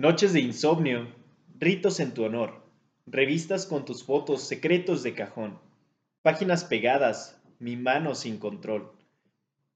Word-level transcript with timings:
Noches 0.00 0.32
de 0.32 0.40
insomnio, 0.40 1.14
ritos 1.58 2.00
en 2.00 2.14
tu 2.14 2.24
honor, 2.24 2.62
revistas 3.04 3.66
con 3.66 3.84
tus 3.84 4.02
fotos, 4.02 4.40
secretos 4.40 5.02
de 5.02 5.14
cajón, 5.14 5.60
páginas 6.22 6.64
pegadas, 6.64 7.38
mi 7.58 7.76
mano 7.76 8.14
sin 8.14 8.38
control, 8.38 8.92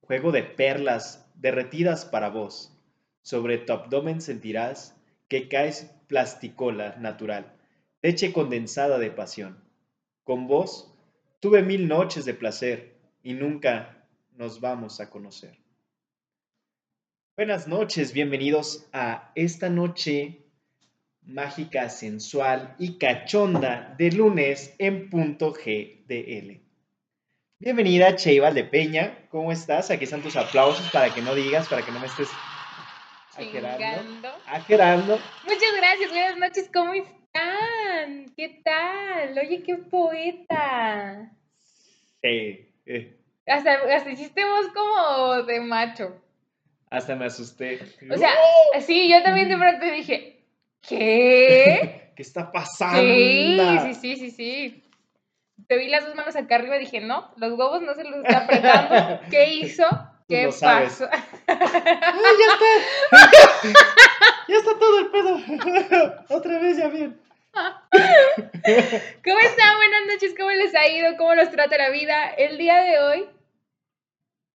juego 0.01 0.33
de 0.33 0.43
perlas 0.43 1.31
derretidas 1.35 2.07
para 2.07 2.31
vos. 2.31 2.75
Sobre 3.21 3.59
tu 3.59 3.75
abdomen 3.75 4.23
sentirás 4.23 4.99
que 5.29 5.47
caes 5.47 5.95
plasticola 6.07 6.97
natural, 6.97 7.55
leche 8.01 8.33
condensada 8.33 8.99
de 8.99 9.11
pasión. 9.11 9.63
Con 10.23 10.47
vos 10.47 10.91
tuve 11.41 11.63
mil 11.63 11.87
noches 11.87 12.25
de 12.25 12.33
placer 12.33 12.97
y 13.23 13.35
nunca 13.35 14.09
nos 14.33 14.63
vamos 14.63 15.01
a 15.01 15.11
conocer. 15.11 15.64
Buenas 17.37 17.67
noches, 17.67 18.13
bienvenidos 18.13 18.89
a 18.93 19.33
esta 19.35 19.69
noche 19.69 20.39
mágica, 21.23 21.89
sensual 21.89 22.77
y 22.79 22.97
cachonda 22.97 23.93
de 23.99 24.13
lunes 24.13 24.73
en 24.79 25.11
punto 25.11 25.51
GDL. 25.51 26.61
Bienvenida, 27.59 28.15
Cheival 28.15 28.55
de 28.55 28.63
Peña. 28.63 29.27
¿Cómo 29.31 29.51
estás? 29.51 29.91
Aquí 29.91 30.05
están 30.05 30.23
tus 30.23 30.37
aplausos 30.37 30.89
para 30.93 31.13
que 31.13 31.23
no 31.23 31.35
digas, 31.35 31.67
para 31.67 31.85
que 31.85 31.91
no 31.91 31.99
me 31.99 32.07
estés 32.07 32.29
ajerando. 33.37 35.19
Muchas 35.43 35.77
gracias, 35.77 36.11
buenas 36.11 36.37
noches, 36.37 36.71
¿cómo 36.73 36.95
están? 36.95 38.33
¿Qué 38.37 38.63
tal? 38.65 39.37
Oye, 39.37 39.61
qué 39.65 39.75
poeta. 39.79 41.33
Sí, 42.23 42.73
eh, 42.87 43.19
Hasta, 43.45 43.73
hasta 43.93 44.13
hiciste 44.13 44.45
voz 44.45 44.69
como 44.69 45.43
de 45.43 45.59
macho. 45.59 46.24
Hasta 46.95 47.17
me 47.17 47.27
asusté. 47.27 47.81
O 48.11 48.17
sea, 48.17 48.31
sí, 48.81 49.09
yo 49.09 49.23
también 49.23 49.49
de 49.49 49.57
pronto 49.57 49.85
dije, 49.87 50.45
¿qué? 50.87 52.13
¿Qué 52.17 52.23
está 52.23 52.53
pasando? 52.53 53.01
Sí, 53.01 53.59
sí, 53.83 53.95
sí, 53.95 54.17
sí, 54.17 54.31
sí. 54.31 54.85
Te 55.67 55.77
vi 55.79 55.89
las 55.89 56.05
dos 56.05 56.15
manos 56.15 56.37
acá 56.37 56.57
arriba 56.57 56.77
y 56.77 56.81
dije, 56.81 57.01
no, 57.01 57.33
los 57.37 57.53
huevos 57.53 57.83
no 57.83 57.95
se 57.95 58.05
los 58.05 58.25
está 58.25 58.39
apretando. 58.39 59.21
¿Qué 59.31 59.55
hizo? 59.55 59.85
¿Qué 60.29 60.51
pasó? 60.61 61.09
¡Ay, 61.47 61.57
ya 62.39 62.47
está! 62.53 63.81
ya 64.49 64.57
está 64.57 64.79
todo 64.79 64.99
el 65.01 65.07
pedo. 65.11 66.25
Otra 66.29 66.59
vez 66.61 66.77
ya 66.77 66.89
bien. 66.89 67.21
¿Cómo 67.53 69.39
están? 69.41 69.77
Buenas 69.77 70.07
noches, 70.13 70.35
¿cómo 70.37 70.51
les 70.51 70.75
ha 70.75 70.89
ido? 70.89 71.17
¿Cómo 71.17 71.35
los 71.35 71.51
trata 71.51 71.77
la 71.77 71.91
vida? 71.91 72.31
El 72.31 72.59
día 72.59 72.77
de 72.83 72.99
hoy, 73.01 73.27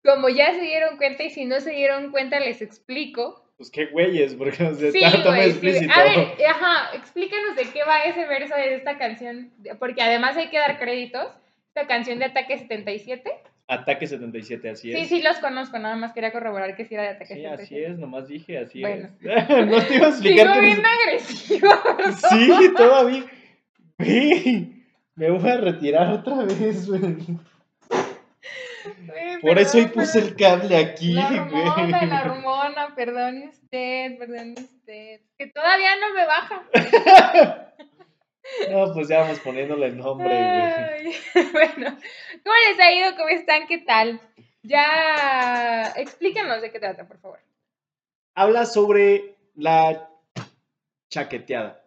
como 0.05 0.29
ya 0.29 0.53
se 0.55 0.61
dieron 0.63 0.97
cuenta 0.97 1.23
y 1.25 1.31
si 1.31 1.45
no 1.45 1.61
se 1.61 1.71
dieron 1.73 2.11
cuenta 2.11 2.41
les 2.41 2.63
explico. 2.63 3.45
Pues 3.57 3.71
qué 3.71 3.87
güeyes, 3.87 4.35
porque 4.37 4.63
o 4.65 4.75
sea, 4.75 4.93
Sí, 4.93 5.01
está 5.03 5.23
todo 5.23 5.33
güey, 5.33 5.43
sí, 5.45 5.51
explícito. 5.51 5.93
A 5.93 6.03
ver, 6.05 6.29
ajá, 6.49 6.97
explícanos 6.97 7.57
de 7.57 7.65
qué 7.65 7.83
va 7.85 8.05
ese 8.05 8.25
verso 8.27 8.55
de 8.55 8.75
esta 8.77 8.97
canción, 8.99 9.51
porque 9.81 10.01
además 10.03 10.37
hay 10.37 10.49
que 10.49 10.59
dar 10.59 10.79
créditos. 10.79 11.27
Esta 11.75 11.87
canción 11.87 12.19
de 12.19 12.27
Ataque 12.27 12.57
77. 12.59 13.31
Ataque 13.71 14.07
77, 14.07 14.71
así 14.71 14.93
Sí, 14.93 14.99
es. 14.99 15.09
sí 15.09 15.21
los 15.23 15.37
conozco, 15.39 15.79
nada 15.79 15.95
más 15.97 16.13
quería 16.15 16.33
corroborar 16.33 16.75
que 16.75 16.85
sí 16.87 16.95
era 16.95 17.03
de 17.03 17.09
Ataque 17.11 17.35
Sí, 17.35 17.43
77. 17.43 17.63
así 17.63 17.93
es, 17.93 17.99
nomás 17.99 18.27
dije, 18.29 18.59
así 18.59 18.81
Bueno. 18.81 19.09
es. 19.21 19.49
no 19.67 19.83
te 19.87 19.95
iba 19.97 20.07
a 20.07 20.11
explicar 20.11 20.47
Sigo 20.47 20.55
que 20.55 20.61
bien 20.61 20.83
agresivo. 20.87 21.69
Sí, 22.31 22.73
todavía. 22.77 23.25
Me 25.17 25.31
voy 25.31 25.51
a 25.51 25.57
retirar 25.57 26.13
otra 26.13 26.45
vez, 26.45 26.89
güey. 26.89 27.17
Por 29.41 29.59
eso 29.59 29.79
hoy 29.79 29.87
puse 29.87 30.19
el 30.19 30.37
cable 30.37 30.77
aquí, 30.77 31.13
La 31.13 31.29
hormona, 31.29 32.07
la 32.07 32.23
hormona, 32.23 32.95
perdone 32.95 33.49
usted, 33.49 34.19
perdone 34.19 34.55
usted. 34.55 35.21
Que 35.37 35.47
todavía 35.47 35.97
no 35.97 36.15
me 36.15 36.27
baja. 36.27 36.63
No, 38.71 38.93
pues 38.95 39.09
ya 39.09 39.21
vamos 39.21 39.41
poniéndole 39.41 39.87
el 39.87 39.99
nombre. 39.99 40.35
Ay, 40.35 41.13
bueno, 41.53 41.97
¿cómo 42.45 42.57
les 42.69 42.81
ha 42.81 42.93
ido? 42.93 43.17
¿Cómo 43.17 43.29
están? 43.29 43.67
¿Qué 43.67 43.79
tal? 43.79 44.21
Ya, 44.63 45.93
explícanos 45.97 46.61
de 46.63 46.73
qué 46.73 46.81
trata, 46.81 47.07
por 47.07 47.19
favor. 47.19 47.41
Habla 48.35 48.67
sobre 48.67 49.37
la 49.55 50.09
chaqueteada. 51.11 51.85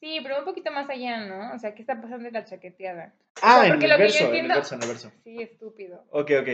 Sí, 0.00 0.20
pero 0.22 0.38
un 0.38 0.44
poquito 0.44 0.70
más 0.70 0.88
allá, 0.90 1.20
¿no? 1.24 1.54
O 1.54 1.58
sea, 1.58 1.74
¿qué 1.74 1.82
está 1.82 2.00
pasando 2.00 2.28
en 2.28 2.34
la 2.34 2.44
chaqueteada? 2.44 3.14
Ah, 3.42 3.62
sea, 3.64 3.74
en 3.74 3.82
el 3.82 3.88
verso, 3.98 4.18
en 4.18 4.24
el 4.24 4.26
entiendo- 4.36 4.54
verso, 4.54 4.74
en 4.74 4.82
el 4.82 4.88
verso. 4.88 5.12
Sí, 5.24 5.42
estúpido. 5.42 6.04
Ok, 6.10 6.30
ok. 6.40 6.48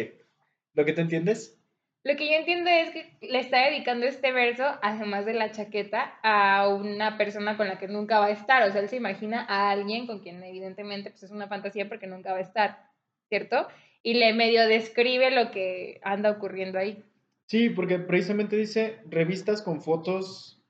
¿Lo 0.74 0.84
que 0.84 0.92
te 0.92 1.00
entiendes? 1.02 1.58
Lo 2.04 2.16
que 2.16 2.26
yo 2.28 2.32
entiendo 2.34 2.68
es 2.68 2.90
que 2.90 3.16
le 3.20 3.38
está 3.38 3.64
dedicando 3.68 4.06
este 4.06 4.32
verso, 4.32 4.64
además 4.82 5.24
de 5.24 5.34
la 5.34 5.52
chaqueta, 5.52 6.18
a 6.24 6.66
una 6.68 7.16
persona 7.16 7.56
con 7.56 7.68
la 7.68 7.78
que 7.78 7.86
nunca 7.86 8.18
va 8.18 8.26
a 8.26 8.30
estar. 8.32 8.68
O 8.68 8.72
sea, 8.72 8.80
él 8.80 8.88
se 8.88 8.96
imagina 8.96 9.46
a 9.48 9.70
alguien 9.70 10.08
con 10.08 10.18
quien 10.18 10.42
evidentemente 10.42 11.10
pues, 11.10 11.22
es 11.22 11.30
una 11.30 11.46
fantasía 11.46 11.88
porque 11.88 12.08
nunca 12.08 12.32
va 12.32 12.38
a 12.38 12.42
estar, 12.42 12.90
¿cierto? 13.28 13.68
Y 14.02 14.14
le 14.14 14.32
medio 14.32 14.66
describe 14.66 15.30
lo 15.30 15.52
que 15.52 16.00
anda 16.02 16.32
ocurriendo 16.32 16.78
ahí. 16.80 17.04
Sí, 17.46 17.70
porque 17.70 18.00
precisamente 18.00 18.56
dice 18.56 18.98
revistas 19.08 19.62
con 19.62 19.80
fotos, 19.80 20.60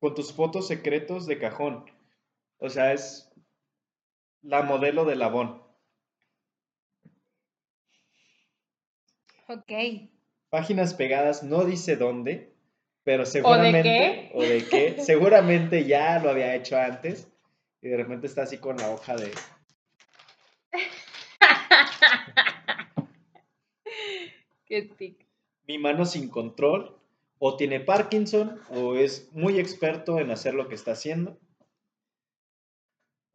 con 0.00 0.14
tus 0.16 0.32
fotos 0.32 0.66
secretos 0.66 1.26
de 1.28 1.38
cajón. 1.38 1.84
O 2.58 2.68
sea, 2.68 2.92
es 2.92 3.29
la 4.42 4.62
modelo 4.62 5.04
de 5.04 5.16
Labón. 5.16 5.62
Ok. 9.48 9.72
Páginas 10.48 10.94
pegadas, 10.94 11.42
no 11.42 11.64
dice 11.64 11.96
dónde, 11.96 12.54
pero 13.04 13.26
seguramente. 13.26 13.82
qué? 13.82 14.30
¿O 14.34 14.42
de 14.42 14.66
qué? 14.68 15.02
Seguramente 15.02 15.84
ya 15.84 16.18
lo 16.20 16.30
había 16.30 16.54
hecho 16.54 16.78
antes. 16.78 17.26
Y 17.82 17.88
de 17.88 17.96
repente 17.96 18.26
está 18.26 18.42
así 18.42 18.58
con 18.58 18.76
la 18.76 18.90
hoja 18.90 19.16
de. 19.16 19.32
Qué 24.66 24.82
tic. 24.82 25.26
Mi 25.66 25.78
mano 25.78 26.04
sin 26.04 26.28
control. 26.28 26.96
O 27.42 27.56
tiene 27.56 27.80
Parkinson, 27.80 28.60
o 28.68 28.96
es 28.96 29.32
muy 29.32 29.58
experto 29.58 30.18
en 30.18 30.30
hacer 30.30 30.52
lo 30.52 30.68
que 30.68 30.74
está 30.74 30.92
haciendo. 30.92 31.38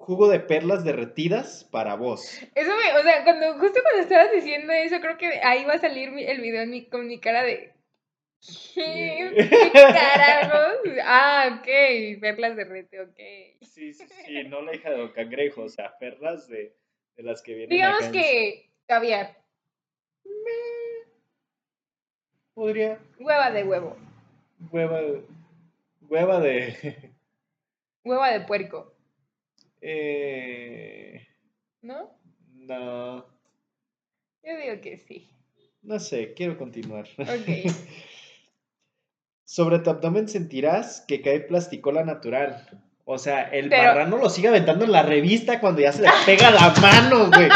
Jugo 0.06 0.28
de 0.30 0.40
perlas 0.40 0.84
derretidas 0.84 1.64
para 1.72 1.96
vos. 1.96 2.40
Eso 2.54 2.72
me, 2.78 3.00
o 3.00 3.02
sea, 3.02 3.24
cuando, 3.24 3.58
justo 3.58 3.80
cuando 3.82 4.04
estabas 4.04 4.32
diciendo 4.32 4.72
eso, 4.72 5.00
creo 5.02 5.18
que 5.18 5.40
ahí 5.44 5.66
va 5.66 5.74
a 5.74 5.80
salir 5.80 6.12
mi- 6.12 6.24
el 6.24 6.42
video 6.42 6.62
en 6.62 6.70
mi- 6.70 6.86
con 6.86 7.08
mi 7.08 7.20
cara 7.20 7.42
de. 7.42 7.74
¿Qué? 8.76 9.34
¿Qué 9.50 9.72
carajos? 9.74 10.78
Ah, 11.04 11.58
ok. 11.60 12.20
Verlas 12.22 12.56
de 12.56 12.66
rete, 12.66 13.02
ok. 13.02 13.20
Sí, 13.62 13.94
sí, 13.94 14.06
sí, 14.08 14.44
no 14.44 14.62
la 14.62 14.76
hija 14.76 14.92
de 14.92 14.98
Don 14.98 15.12
Cangrejo, 15.12 15.64
o 15.64 15.70
sea, 15.70 15.98
perlas 15.98 16.48
de, 16.48 16.76
de 17.16 17.24
las 17.24 17.42
que 17.42 17.56
vienen 17.56 17.70
Digamos 17.72 18.04
que 18.10 18.70
caviar, 18.88 19.36
Podría, 22.54 23.00
hueva 23.20 23.50
de 23.52 23.64
huevo, 23.64 23.98
hueva, 24.72 25.02
hueva 26.08 26.40
de... 26.40 27.12
hueva 28.04 28.32
de 28.32 28.42
puerco, 28.42 28.95
eh, 29.88 31.28
¿no? 31.81 32.18
no, 32.53 33.18
Yo 34.44 34.57
digo 34.57 34.81
que 34.81 34.97
sí. 34.97 35.29
no 35.84 36.00
sé, 36.00 36.34
quiero 36.34 36.57
continuar. 36.57 37.07
Ok. 37.19 37.72
Sobre 39.47 39.78
tu 39.79 39.91
abdomen 39.91 40.28
sentirás 40.28 41.06
que 41.07 41.22
cae 41.22 41.40
plasticola 41.40 42.03
natural. 42.03 42.68
O 43.06 43.19
sea, 43.19 43.44
el 43.44 43.69
Pero- 43.69 43.84
marrano 43.84 44.18
lo 44.18 44.29
sigue 44.31 44.47
aventando 44.47 44.85
en 44.85 44.91
la 44.91 45.03
revista 45.03 45.59
cuando 45.59 45.81
ya 45.81 45.91
se 45.91 46.02
le 46.02 46.09
pega 46.25 46.50
la 46.50 46.73
mano, 46.81 47.29
güey. 47.29 47.47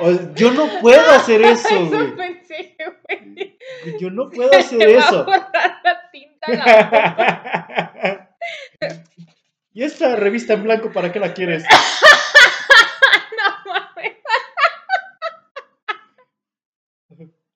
O- 0.00 0.34
yo 0.34 0.50
no 0.52 0.66
puedo 0.80 1.10
hacer 1.10 1.42
eso, 1.42 1.68
Eso 1.70 1.88
güey. 1.90 2.16
pensé, 2.16 2.74
güey. 3.06 3.58
Yo 4.00 4.10
no 4.10 4.30
puedo 4.30 4.50
hacer 4.56 4.80
Se 4.80 4.96
va 4.96 5.02
a 5.04 5.08
eso. 5.08 5.24
borrar 5.26 5.80
la 5.84 6.10
tinta 6.10 6.46
en 6.52 6.58
la 6.58 6.64
boca. 6.84 8.36
¿Y 9.76 9.84
esta 9.84 10.16
revista 10.16 10.54
en 10.54 10.62
blanco 10.62 10.90
para 10.90 11.12
qué 11.12 11.20
la 11.20 11.34
quieres? 11.34 11.62
No 13.36 13.72
mames. 13.74 14.16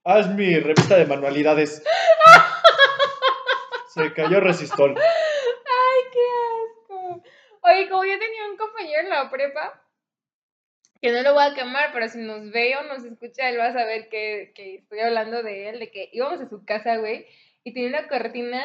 Haz 0.04 0.28
mi 0.34 0.60
revista 0.60 0.98
de 0.98 1.06
manualidades. 1.06 1.82
Se 3.94 4.12
cayó 4.12 4.40
resistol. 4.40 4.94
Ay, 4.98 6.00
qué 6.12 6.20
asco. 6.60 7.22
Oye, 7.62 7.88
como 7.88 8.04
yo 8.04 8.18
tenía 8.18 8.50
un 8.50 8.58
compañero 8.58 9.00
en 9.00 9.08
la 9.08 9.30
prepa, 9.30 9.82
que 11.00 11.12
no 11.12 11.22
lo 11.22 11.32
voy 11.32 11.44
a 11.44 11.54
quemar, 11.54 11.90
pero 11.94 12.06
si 12.08 12.18
nos 12.18 12.50
ve 12.50 12.76
o 12.76 12.82
nos 12.82 13.02
escucha, 13.02 13.48
él 13.48 13.58
va 13.58 13.68
a 13.68 13.72
saber 13.72 14.10
que, 14.10 14.52
que 14.54 14.74
estoy 14.74 15.00
hablando 15.00 15.42
de 15.42 15.70
él, 15.70 15.78
de 15.78 15.90
que 15.90 16.10
íbamos 16.12 16.42
a 16.42 16.50
su 16.50 16.66
casa, 16.66 16.98
güey, 16.98 17.26
y 17.64 17.72
tenía 17.72 17.88
una 17.88 18.08
cortina 18.08 18.62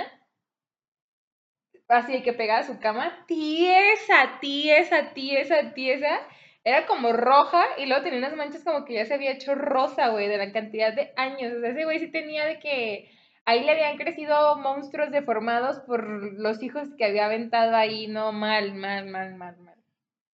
así 1.87 2.21
que 2.23 2.33
pegada 2.33 2.61
a 2.61 2.63
su 2.63 2.79
cama, 2.79 3.25
tiesa, 3.27 4.39
tiesa, 4.39 5.13
tiesa, 5.13 5.73
tiesa. 5.73 6.19
Era 6.63 6.87
como 6.87 7.13
roja 7.13 7.63
y 7.77 7.85
luego 7.85 8.03
tenía 8.03 8.19
unas 8.19 8.35
manchas 8.35 8.63
como 8.63 8.85
que 8.85 8.95
ya 8.95 9.05
se 9.05 9.13
había 9.13 9.33
hecho 9.33 9.53
rosa, 9.53 10.09
güey, 10.09 10.27
de 10.27 10.37
la 10.37 10.51
cantidad 10.51 10.93
de 10.93 11.13
años. 11.15 11.53
O 11.53 11.61
sea, 11.61 11.69
ese 11.69 11.83
güey 11.83 11.99
sí 11.99 12.11
tenía 12.11 12.45
de 12.45 12.59
que 12.59 13.09
ahí 13.45 13.63
le 13.63 13.71
habían 13.71 13.97
crecido 13.97 14.57
monstruos 14.57 15.11
deformados 15.11 15.79
por 15.81 16.03
los 16.07 16.63
hijos 16.63 16.89
que 16.97 17.05
había 17.05 17.25
aventado 17.25 17.75
ahí, 17.75 18.07
no, 18.07 18.31
mal, 18.31 18.73
mal, 18.73 19.05
mal, 19.05 19.35
mal, 19.35 19.57
mal. 19.57 19.75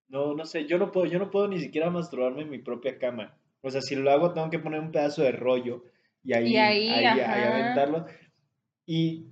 No, 0.07 0.33
no 0.33 0.45
sé, 0.45 0.65
yo 0.65 0.77
no 0.77 0.91
puedo, 0.91 1.05
yo 1.05 1.19
no 1.19 1.29
puedo 1.29 1.47
ni 1.47 1.59
siquiera 1.59 1.89
masturbarme 1.89 2.43
en 2.43 2.49
mi 2.49 2.59
propia 2.59 2.97
cama. 2.97 3.37
O 3.61 3.69
sea, 3.69 3.81
si 3.81 3.95
lo 3.95 4.09
hago 4.11 4.33
tengo 4.33 4.49
que 4.49 4.59
poner 4.59 4.79
un 4.79 4.91
pedazo 4.91 5.23
de 5.23 5.31
rollo 5.31 5.83
y 6.23 6.33
ahí, 6.33 6.53
Y 6.53 6.57
ahí, 6.57 6.89
ahí, 6.89 7.05
ahí 7.05 7.43
aventarlo. 7.43 8.05
Y, 8.85 9.30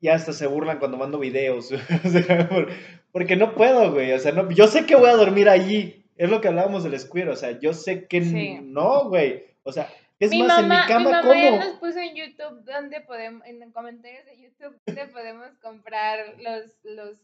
y 0.00 0.08
hasta 0.08 0.32
se 0.32 0.46
burlan 0.46 0.78
cuando 0.78 0.96
mando 0.96 1.18
videos. 1.18 1.70
porque 3.12 3.36
no 3.36 3.54
puedo, 3.54 3.92
güey. 3.92 4.12
O 4.12 4.18
sea, 4.18 4.32
no, 4.32 4.50
yo 4.50 4.66
sé 4.66 4.86
que 4.86 4.96
voy 4.96 5.10
a 5.10 5.14
dormir 5.14 5.48
allí. 5.48 6.04
Es 6.16 6.30
lo 6.30 6.40
que 6.40 6.48
hablábamos 6.48 6.84
del 6.84 6.98
square. 6.98 7.30
O 7.30 7.36
sea, 7.36 7.58
yo 7.58 7.72
sé 7.72 8.06
que 8.06 8.22
Sí. 8.22 8.58
no, 8.62 9.08
güey. 9.08 9.44
O 9.62 9.72
sea, 9.72 9.88
es 10.18 10.30
mi 10.30 10.42
más, 10.42 10.62
mamá, 10.62 10.74
en 10.74 10.80
mi 10.80 10.86
cama, 10.86 11.04
mi 11.04 11.10
mamá 11.10 11.34
ya 11.34 11.50
¿cómo? 11.50 11.64
nos 11.64 11.78
puso 11.78 11.98
en 11.98 12.14
YouTube 12.14 12.64
donde 12.64 13.00
podemos, 13.00 13.46
en 13.46 13.72
comentarios 13.72 14.24
de 14.26 14.38
YouTube, 14.38 14.78
donde 14.86 15.06
podemos 15.06 15.48
comprar 15.62 16.34
los, 16.38 16.76
los, 16.84 17.18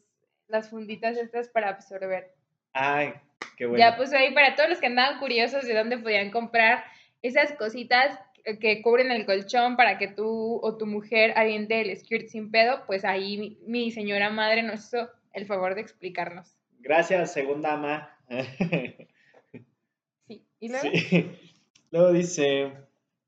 las 0.49 0.71
funditas 0.71 1.17
estas 1.17 1.49
para 1.49 1.71
absorber. 1.71 2.33
Ay, 2.73 3.15
qué 3.57 3.67
bueno. 3.67 3.79
Ya 3.79 3.97
puso 3.97 4.17
ahí 4.17 4.33
para 4.35 4.55
todos 4.55 4.69
los 4.71 4.79
que 4.79 4.87
andaban 4.87 5.19
curiosos 5.19 5.65
de 5.67 5.75
dónde 5.75 5.99
podían 5.99 6.31
comprar 6.31 6.85
esas 7.23 7.53
cositas 7.53 8.19
que- 8.61 8.81
cubren 8.83 9.11
el 9.11 9.27
colchón 9.27 9.77
para 9.77 9.99
que 9.99 10.09
tú 10.09 10.61
o 10.63 10.77
tu 10.77 10.87
mujer 10.87 11.33
aviente 11.37 11.81
el 11.81 11.97
skirt 11.97 12.29
sin 12.29 12.51
pedo, 12.51 12.85
pues 12.87 13.05
ahí 13.05 13.37
mi, 13.39 13.59
mi 13.67 13.91
señora 13.91 14.31
madre 14.31 14.63
nos 14.63 14.85
hizo 14.87 15.11
el 15.33 15.47
favor 15.47 15.75
de 15.75 15.81
explicarnos. 15.83 16.57
Gracias, 16.79 17.33
segunda 17.33 17.73
ama. 17.75 18.17
Sí. 20.29 20.43
¿Y 20.61 20.69
luego? 20.69 20.89
Sí. 20.91 21.31
Luego 21.91 22.13
dice, 22.13 22.73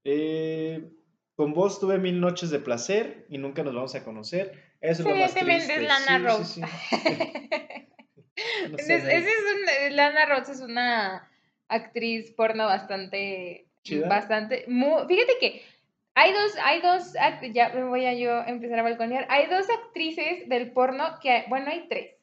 eh, 0.04 0.88
con 1.36 1.52
vos 1.54 1.78
tuve 1.80 1.98
mil 1.98 2.20
noches 2.20 2.50
de 2.50 2.58
placer 2.58 3.26
y 3.28 3.38
nunca 3.38 3.62
nos 3.62 3.74
vamos 3.74 3.94
a 3.94 4.04
conocer. 4.04 4.52
Eso 4.80 5.02
es 5.02 5.08
lo 5.08 5.16
más 5.16 5.34
triste. 5.34 5.74
es 5.74 5.82
Lana 5.82 5.98
Sí, 5.98 6.14
sí, 6.14 6.22
Rhodes. 6.26 6.48
sí. 6.48 6.60
No 8.70 8.78
sé, 8.78 8.94
es 8.96 9.26
una- 9.26 9.90
Lana 9.96 10.26
Rhodes 10.26 10.48
es 10.50 10.60
una 10.60 11.28
actriz 11.68 12.30
porno 12.32 12.64
bastante, 12.66 13.67
¿Chida? 13.88 14.08
bastante, 14.08 14.64
mu- 14.68 15.06
fíjate 15.06 15.32
que 15.40 15.62
hay 16.14 16.32
dos, 16.32 16.52
hay 16.64 16.80
dos, 16.80 17.12
ya 17.52 17.68
me 17.70 17.84
voy 17.84 18.04
a 18.06 18.12
yo 18.14 18.42
empezar 18.44 18.78
a 18.80 18.82
balconear, 18.82 19.26
hay 19.30 19.46
dos 19.46 19.66
actrices 19.70 20.48
del 20.48 20.72
porno 20.72 21.18
que, 21.22 21.44
bueno, 21.48 21.70
hay 21.70 21.86
tres. 21.88 22.14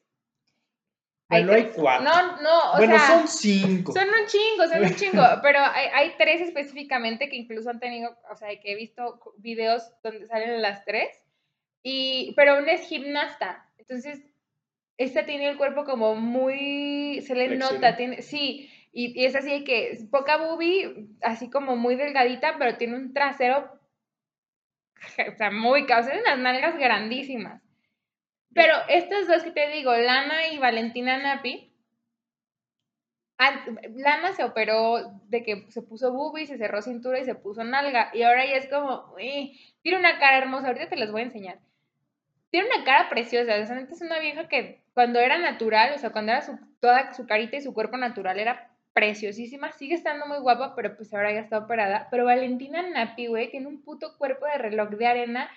Bueno, 1.28 1.52
hay 1.52 1.62
tres. 1.62 1.74
cuatro. 1.74 2.04
No, 2.04 2.40
no, 2.42 2.72
o 2.72 2.76
bueno, 2.76 2.98
sea, 2.98 3.06
son 3.08 3.26
cinco. 3.26 3.92
son 3.92 4.04
un 4.08 4.26
chingo, 4.26 4.68
son 4.68 4.84
un 4.84 4.94
chingo, 4.94 5.22
pero 5.42 5.58
hay, 5.60 5.88
hay 5.92 6.12
tres 6.18 6.40
específicamente 6.42 7.28
que 7.28 7.36
incluso 7.36 7.68
han 7.70 7.80
tenido, 7.80 8.16
o 8.30 8.36
sea, 8.36 8.48
que 8.60 8.72
he 8.72 8.76
visto 8.76 9.18
videos 9.38 9.90
donde 10.02 10.26
salen 10.26 10.62
las 10.62 10.84
tres, 10.84 11.08
y, 11.82 12.32
pero 12.36 12.58
una 12.58 12.72
es 12.72 12.86
gimnasta, 12.86 13.68
entonces, 13.78 14.20
esta 14.98 15.26
tiene 15.26 15.48
el 15.48 15.56
cuerpo 15.56 15.84
como 15.84 16.14
muy, 16.14 17.20
se 17.26 17.34
le 17.34 17.46
Flexible. 17.48 17.56
nota, 17.58 17.96
tiene, 17.96 18.22
sí, 18.22 18.70
y, 18.96 19.24
es 19.26 19.36
así 19.36 19.50
de 19.50 19.64
que 19.64 19.98
poca 20.10 20.36
boobie, 20.38 21.08
así 21.22 21.50
como 21.50 21.76
muy 21.76 21.96
delgadita, 21.96 22.56
pero 22.58 22.76
tiene 22.78 22.96
un 22.96 23.12
trasero, 23.14 23.70
o 25.32 25.36
sea, 25.36 25.50
muy, 25.50 25.86
ca- 25.86 26.00
o 26.00 26.02
sea, 26.02 26.18
unas 26.20 26.38
nalgas 26.38 26.76
grandísimas. 26.78 27.62
Pero 28.54 28.74
estas 28.88 29.28
dos 29.28 29.44
que 29.44 29.52
te 29.52 29.68
digo, 29.70 29.94
Lana 29.96 30.48
y 30.48 30.58
Valentina 30.58 31.18
Napi, 31.18 31.72
an- 33.38 33.78
Lana 33.96 34.32
se 34.32 34.44
operó 34.44 35.20
de 35.28 35.42
que 35.42 35.66
se 35.70 35.82
puso 35.82 36.12
boobie, 36.12 36.46
se 36.46 36.58
cerró 36.58 36.82
cintura 36.82 37.18
y 37.20 37.24
se 37.24 37.34
puso 37.34 37.64
nalga. 37.64 38.10
Y 38.14 38.22
ahora 38.22 38.44
ya 38.46 38.56
es 38.56 38.68
como, 38.68 39.12
"Uy, 39.16 39.58
tiene 39.82 39.98
una 39.98 40.18
cara 40.18 40.38
hermosa, 40.38 40.68
ahorita 40.68 40.88
te 40.88 40.96
las 40.96 41.10
voy 41.12 41.22
a 41.22 41.24
enseñar. 41.24 41.58
Tiene 42.50 42.68
una 42.74 42.84
cara 42.84 43.08
preciosa, 43.10 43.60
o 43.60 43.66
sea, 43.66 43.80
es 43.80 44.02
una 44.02 44.20
vieja 44.20 44.48
que 44.48 44.82
cuando 44.94 45.20
era 45.20 45.38
natural, 45.38 45.94
o 45.94 45.98
sea, 45.98 46.10
cuando 46.12 46.32
era 46.32 46.44
toda 46.80 47.14
su 47.14 47.26
carita 47.26 47.56
y 47.58 47.62
su 47.62 47.74
cuerpo 47.74 47.96
natural 47.98 48.40
era 48.40 48.70
preciosísima, 48.96 49.72
sigue 49.72 49.94
estando 49.94 50.24
muy 50.24 50.38
guapa, 50.38 50.74
pero 50.74 50.96
pues 50.96 51.12
ahora 51.12 51.30
ya 51.30 51.40
está 51.40 51.58
operada. 51.58 52.08
Pero 52.10 52.24
Valentina 52.24 52.80
Napi, 52.80 53.26
güey, 53.26 53.50
tiene 53.50 53.66
un 53.66 53.82
puto 53.82 54.16
cuerpo 54.16 54.46
de 54.46 54.56
reloj 54.56 54.88
de 54.88 55.06
arena 55.06 55.50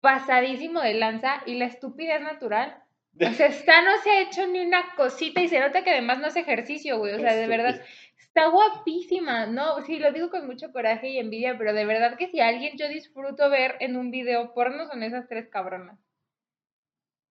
pasadísimo 0.00 0.80
de 0.80 0.94
lanza 0.94 1.44
y 1.46 1.54
la 1.54 1.66
estúpida 1.66 2.16
es 2.16 2.22
natural. 2.22 2.82
O 3.14 3.32
sea, 3.32 3.46
está, 3.46 3.80
no 3.82 3.96
se 4.02 4.10
ha 4.10 4.20
hecho 4.22 4.48
ni 4.48 4.58
una 4.58 4.92
cosita 4.96 5.40
y 5.40 5.46
se 5.46 5.60
nota 5.60 5.84
que 5.84 5.92
además 5.92 6.18
no 6.18 6.26
hace 6.26 6.40
ejercicio, 6.40 6.98
güey. 6.98 7.14
O 7.14 7.20
sea, 7.20 7.36
de 7.36 7.46
verdad, 7.46 7.80
está 8.18 8.48
guapísima. 8.48 9.46
No, 9.46 9.80
sí, 9.82 10.00
lo 10.00 10.10
digo 10.10 10.28
con 10.28 10.44
mucho 10.44 10.72
coraje 10.72 11.10
y 11.10 11.18
envidia, 11.18 11.56
pero 11.56 11.74
de 11.74 11.86
verdad 11.86 12.18
que 12.18 12.26
si 12.26 12.40
a 12.40 12.48
alguien 12.48 12.76
yo 12.76 12.88
disfruto 12.88 13.50
ver 13.50 13.76
en 13.78 13.96
un 13.96 14.10
video 14.10 14.52
porno 14.52 14.88
son 14.88 15.04
esas 15.04 15.28
tres 15.28 15.46
cabronas. 15.48 15.96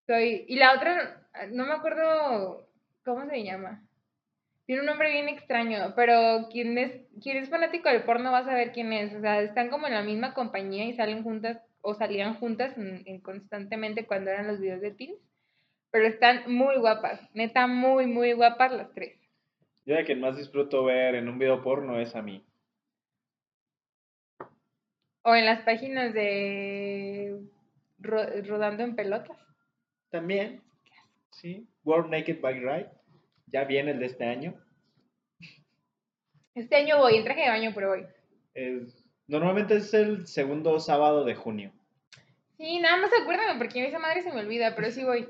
Soy, 0.06 0.46
y 0.48 0.56
la 0.56 0.72
otra, 0.72 1.28
no 1.50 1.66
me 1.66 1.74
acuerdo 1.74 2.66
cómo 3.04 3.28
se 3.28 3.44
llama. 3.44 3.82
Tiene 4.66 4.80
un 4.80 4.86
nombre 4.86 5.10
bien 5.12 5.28
extraño, 5.28 5.92
pero 5.94 6.48
quien 6.50 6.78
es, 6.78 7.02
quien 7.22 7.36
es 7.36 7.50
fanático 7.50 7.88
del 7.90 8.04
porno 8.04 8.32
va 8.32 8.38
a 8.38 8.44
saber 8.44 8.72
quién 8.72 8.92
es. 8.94 9.14
O 9.14 9.20
sea, 9.20 9.42
están 9.42 9.68
como 9.68 9.86
en 9.86 9.92
la 9.94 10.02
misma 10.02 10.32
compañía 10.32 10.86
y 10.86 10.94
salen 10.94 11.22
juntas 11.22 11.60
o 11.82 11.94
salían 11.94 12.34
juntas 12.34 12.76
en- 12.78 13.02
en 13.06 13.20
constantemente 13.20 14.06
cuando 14.06 14.30
eran 14.30 14.46
los 14.46 14.58
videos 14.60 14.80
de 14.80 14.90
Teens. 14.92 15.18
Pero 15.90 16.06
están 16.06 16.50
muy 16.50 16.76
guapas, 16.78 17.20
neta, 17.34 17.66
muy, 17.66 18.06
muy 18.06 18.32
guapas 18.32 18.72
las 18.72 18.90
tres. 18.94 19.16
Yo 19.84 19.94
de 19.94 20.04
quien 20.04 20.20
más 20.20 20.36
disfruto 20.36 20.82
ver 20.84 21.14
en 21.14 21.28
un 21.28 21.38
video 21.38 21.62
porno 21.62 22.00
es 22.00 22.16
a 22.16 22.22
mí. 22.22 22.42
O 25.22 25.34
en 25.34 25.44
las 25.44 25.60
páginas 25.60 26.12
de 26.14 27.38
Ro- 27.98 28.42
Rodando 28.46 28.82
en 28.82 28.96
Pelotas. 28.96 29.38
También, 30.10 30.62
sí. 31.32 31.66
World 31.84 32.10
Naked 32.10 32.40
Bike 32.40 32.60
Ride. 32.62 32.90
Ya 33.46 33.64
viene 33.64 33.92
el 33.92 33.98
de 34.00 34.06
este 34.06 34.24
año. 34.24 34.54
Este 36.54 36.76
año 36.76 36.98
voy, 36.98 37.16
en 37.16 37.24
traje 37.24 37.42
de 37.42 37.48
baño, 37.48 37.72
pero 37.74 37.88
voy. 37.88 38.06
Es- 38.54 39.04
normalmente 39.26 39.76
es 39.76 39.92
el 39.94 40.26
segundo 40.26 40.78
sábado 40.80 41.24
de 41.24 41.34
junio. 41.34 41.72
Sí, 42.56 42.78
nada 42.78 42.96
más 42.98 43.10
acuérdame 43.20 43.58
porque 43.58 43.84
esa 43.86 43.98
madre 43.98 44.22
se 44.22 44.32
me 44.32 44.40
olvida, 44.40 44.74
pero 44.76 44.90
sí 44.90 45.02
voy. 45.04 45.28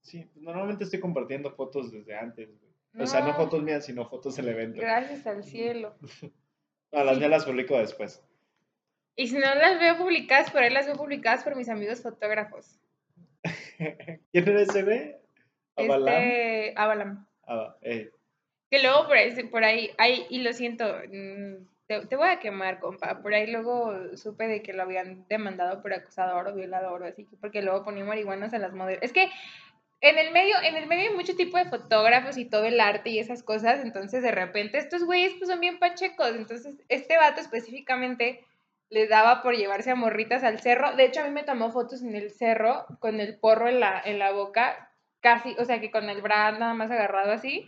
Sí, 0.00 0.26
normalmente 0.36 0.84
estoy 0.84 1.00
compartiendo 1.00 1.50
fotos 1.52 1.92
desde 1.92 2.16
antes. 2.16 2.48
güey. 2.48 3.02
O 3.02 3.06
sea, 3.06 3.20
no 3.20 3.34
fotos 3.34 3.62
mías, 3.62 3.84
sino 3.84 4.08
fotos 4.08 4.36
del 4.36 4.48
evento. 4.48 4.80
Gracias 4.80 5.26
al 5.26 5.44
cielo. 5.44 5.94
A 6.92 7.04
las 7.04 7.14
Sí. 7.14 7.18
mías 7.20 7.30
las 7.30 7.44
publico 7.44 7.76
después. 7.78 8.24
Y 9.14 9.28
si 9.28 9.34
no 9.34 9.40
las 9.54 9.78
veo 9.78 9.98
publicadas 9.98 10.50
por 10.50 10.62
él, 10.62 10.72
las 10.72 10.86
veo 10.86 10.96
publicadas 10.96 11.44
por 11.44 11.54
mis 11.54 11.68
amigos 11.68 12.00
fotógrafos. 12.00 12.80
¿Quién 14.32 14.48
era 14.48 14.62
ese 14.62 14.82
güey? 14.84 15.16
Este, 15.76 16.72
Avalam. 16.76 17.27
Ah, 17.48 17.74
eh. 17.82 18.10
Que 18.70 18.82
luego 18.82 19.06
por 19.06 19.16
ahí, 19.16 19.42
por 19.44 19.64
ahí, 19.64 19.90
y 20.28 20.42
lo 20.42 20.52
siento, 20.52 20.84
mm, 21.10 21.66
te, 21.86 22.16
voy 22.16 22.28
a 22.28 22.38
quemar, 22.38 22.80
compa. 22.80 23.22
Por 23.22 23.32
ahí 23.32 23.50
luego 23.50 24.16
supe 24.16 24.46
de 24.46 24.62
que 24.62 24.74
lo 24.74 24.82
habían 24.82 25.26
demandado 25.28 25.80
por 25.80 25.94
acosador 25.94 26.48
o 26.48 26.54
violador 26.54 27.04
así, 27.04 27.26
porque 27.40 27.62
luego 27.62 27.84
ponía 27.84 28.04
marihuanas 28.04 28.52
a 28.52 28.58
las 28.58 28.74
modelos. 28.74 29.02
Es 29.02 29.12
que 29.12 29.30
en 30.00 30.18
el 30.18 30.32
medio, 30.32 30.54
en 30.62 30.76
el 30.76 30.86
medio 30.86 31.10
hay 31.10 31.16
mucho 31.16 31.34
tipo 31.34 31.56
de 31.56 31.64
fotógrafos 31.64 32.36
y 32.36 32.44
todo 32.44 32.64
el 32.64 32.78
arte 32.78 33.10
y 33.10 33.18
esas 33.18 33.42
cosas, 33.42 33.82
entonces 33.82 34.22
de 34.22 34.30
repente 34.30 34.78
estos 34.78 35.04
güeyes 35.04 35.34
pues 35.38 35.50
son 35.50 35.60
bien 35.60 35.78
pachecos, 35.78 36.36
entonces 36.36 36.76
este 36.88 37.16
vato 37.16 37.40
específicamente 37.40 38.44
les 38.90 39.08
daba 39.08 39.42
por 39.42 39.56
llevarse 39.56 39.90
a 39.90 39.94
morritas 39.94 40.44
al 40.44 40.60
cerro. 40.60 40.94
De 40.96 41.04
hecho, 41.04 41.20
a 41.20 41.24
mí 41.24 41.30
me 41.30 41.42
tomó 41.42 41.70
fotos 41.72 42.02
en 42.02 42.14
el 42.14 42.30
cerro 42.30 42.86
con 43.00 43.20
el 43.20 43.38
porro 43.38 43.68
en 43.68 43.80
la, 43.80 44.00
en 44.04 44.18
la 44.18 44.32
boca, 44.32 44.87
casi, 45.20 45.54
o 45.58 45.64
sea 45.64 45.80
que 45.80 45.90
con 45.90 46.08
el 46.08 46.22
bra 46.22 46.52
nada 46.52 46.74
más 46.74 46.90
agarrado 46.90 47.32
así. 47.32 47.66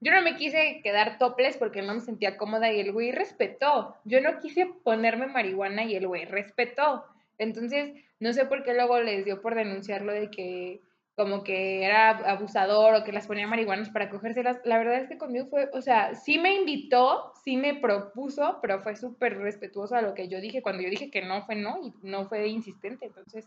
Yo 0.00 0.12
no 0.12 0.22
me 0.22 0.36
quise 0.36 0.80
quedar 0.82 1.18
topless 1.18 1.56
porque 1.56 1.82
no 1.82 1.94
me 1.94 2.00
sentía 2.00 2.36
cómoda 2.36 2.72
y 2.72 2.80
el 2.80 2.92
güey 2.92 3.12
respetó. 3.12 3.94
Yo 4.04 4.20
no 4.20 4.40
quise 4.40 4.66
ponerme 4.66 5.28
marihuana 5.28 5.84
y 5.84 5.94
el 5.94 6.08
güey 6.08 6.24
respetó. 6.24 7.04
Entonces, 7.38 7.92
no 8.18 8.32
sé 8.32 8.46
por 8.46 8.64
qué 8.64 8.74
luego 8.74 9.00
les 9.00 9.24
dio 9.24 9.40
por 9.40 9.54
denunciarlo 9.54 10.12
de 10.12 10.30
que 10.30 10.80
como 11.14 11.44
que 11.44 11.84
era 11.84 12.10
abusador 12.10 12.94
o 12.94 13.04
que 13.04 13.12
las 13.12 13.26
ponía 13.26 13.46
marihuanas 13.46 13.90
para 13.90 14.08
cogérselas. 14.08 14.60
La 14.64 14.78
verdad 14.78 14.96
es 14.96 15.08
que 15.08 15.18
conmigo 15.18 15.46
fue, 15.46 15.68
o 15.72 15.82
sea, 15.82 16.14
sí 16.14 16.38
me 16.38 16.54
invitó, 16.54 17.32
sí 17.44 17.56
me 17.56 17.74
propuso, 17.74 18.58
pero 18.62 18.82
fue 18.82 18.96
súper 18.96 19.38
respetuoso 19.38 19.94
a 19.94 20.02
lo 20.02 20.14
que 20.14 20.28
yo 20.28 20.40
dije. 20.40 20.62
Cuando 20.62 20.82
yo 20.82 20.90
dije 20.90 21.10
que 21.10 21.22
no 21.22 21.44
fue 21.44 21.56
no 21.56 21.78
y 21.82 21.92
no 22.02 22.24
fue 22.28 22.48
insistente. 22.48 23.06
Entonces, 23.06 23.46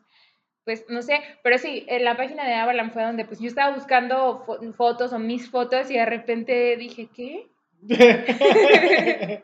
pues 0.66 0.86
no 0.90 1.02
sé, 1.02 1.22
pero 1.44 1.58
sí, 1.58 1.86
en 1.88 2.04
la 2.04 2.18
página 2.18 2.46
de 2.46 2.56
Avalan 2.56 2.92
fue 2.92 3.04
donde 3.04 3.24
pues 3.26 3.40
yo 3.40 3.48
estaba 3.48 3.74
buscando 3.74 4.44
fo- 4.46 4.74
fotos 4.74 5.14
o 5.14 5.20
mis 5.20 5.50
fotos 5.50 5.90
y 5.92 5.94
de 5.94 6.06
repente 6.06 6.76
dije, 6.76 7.08
¿qué? 7.16 7.48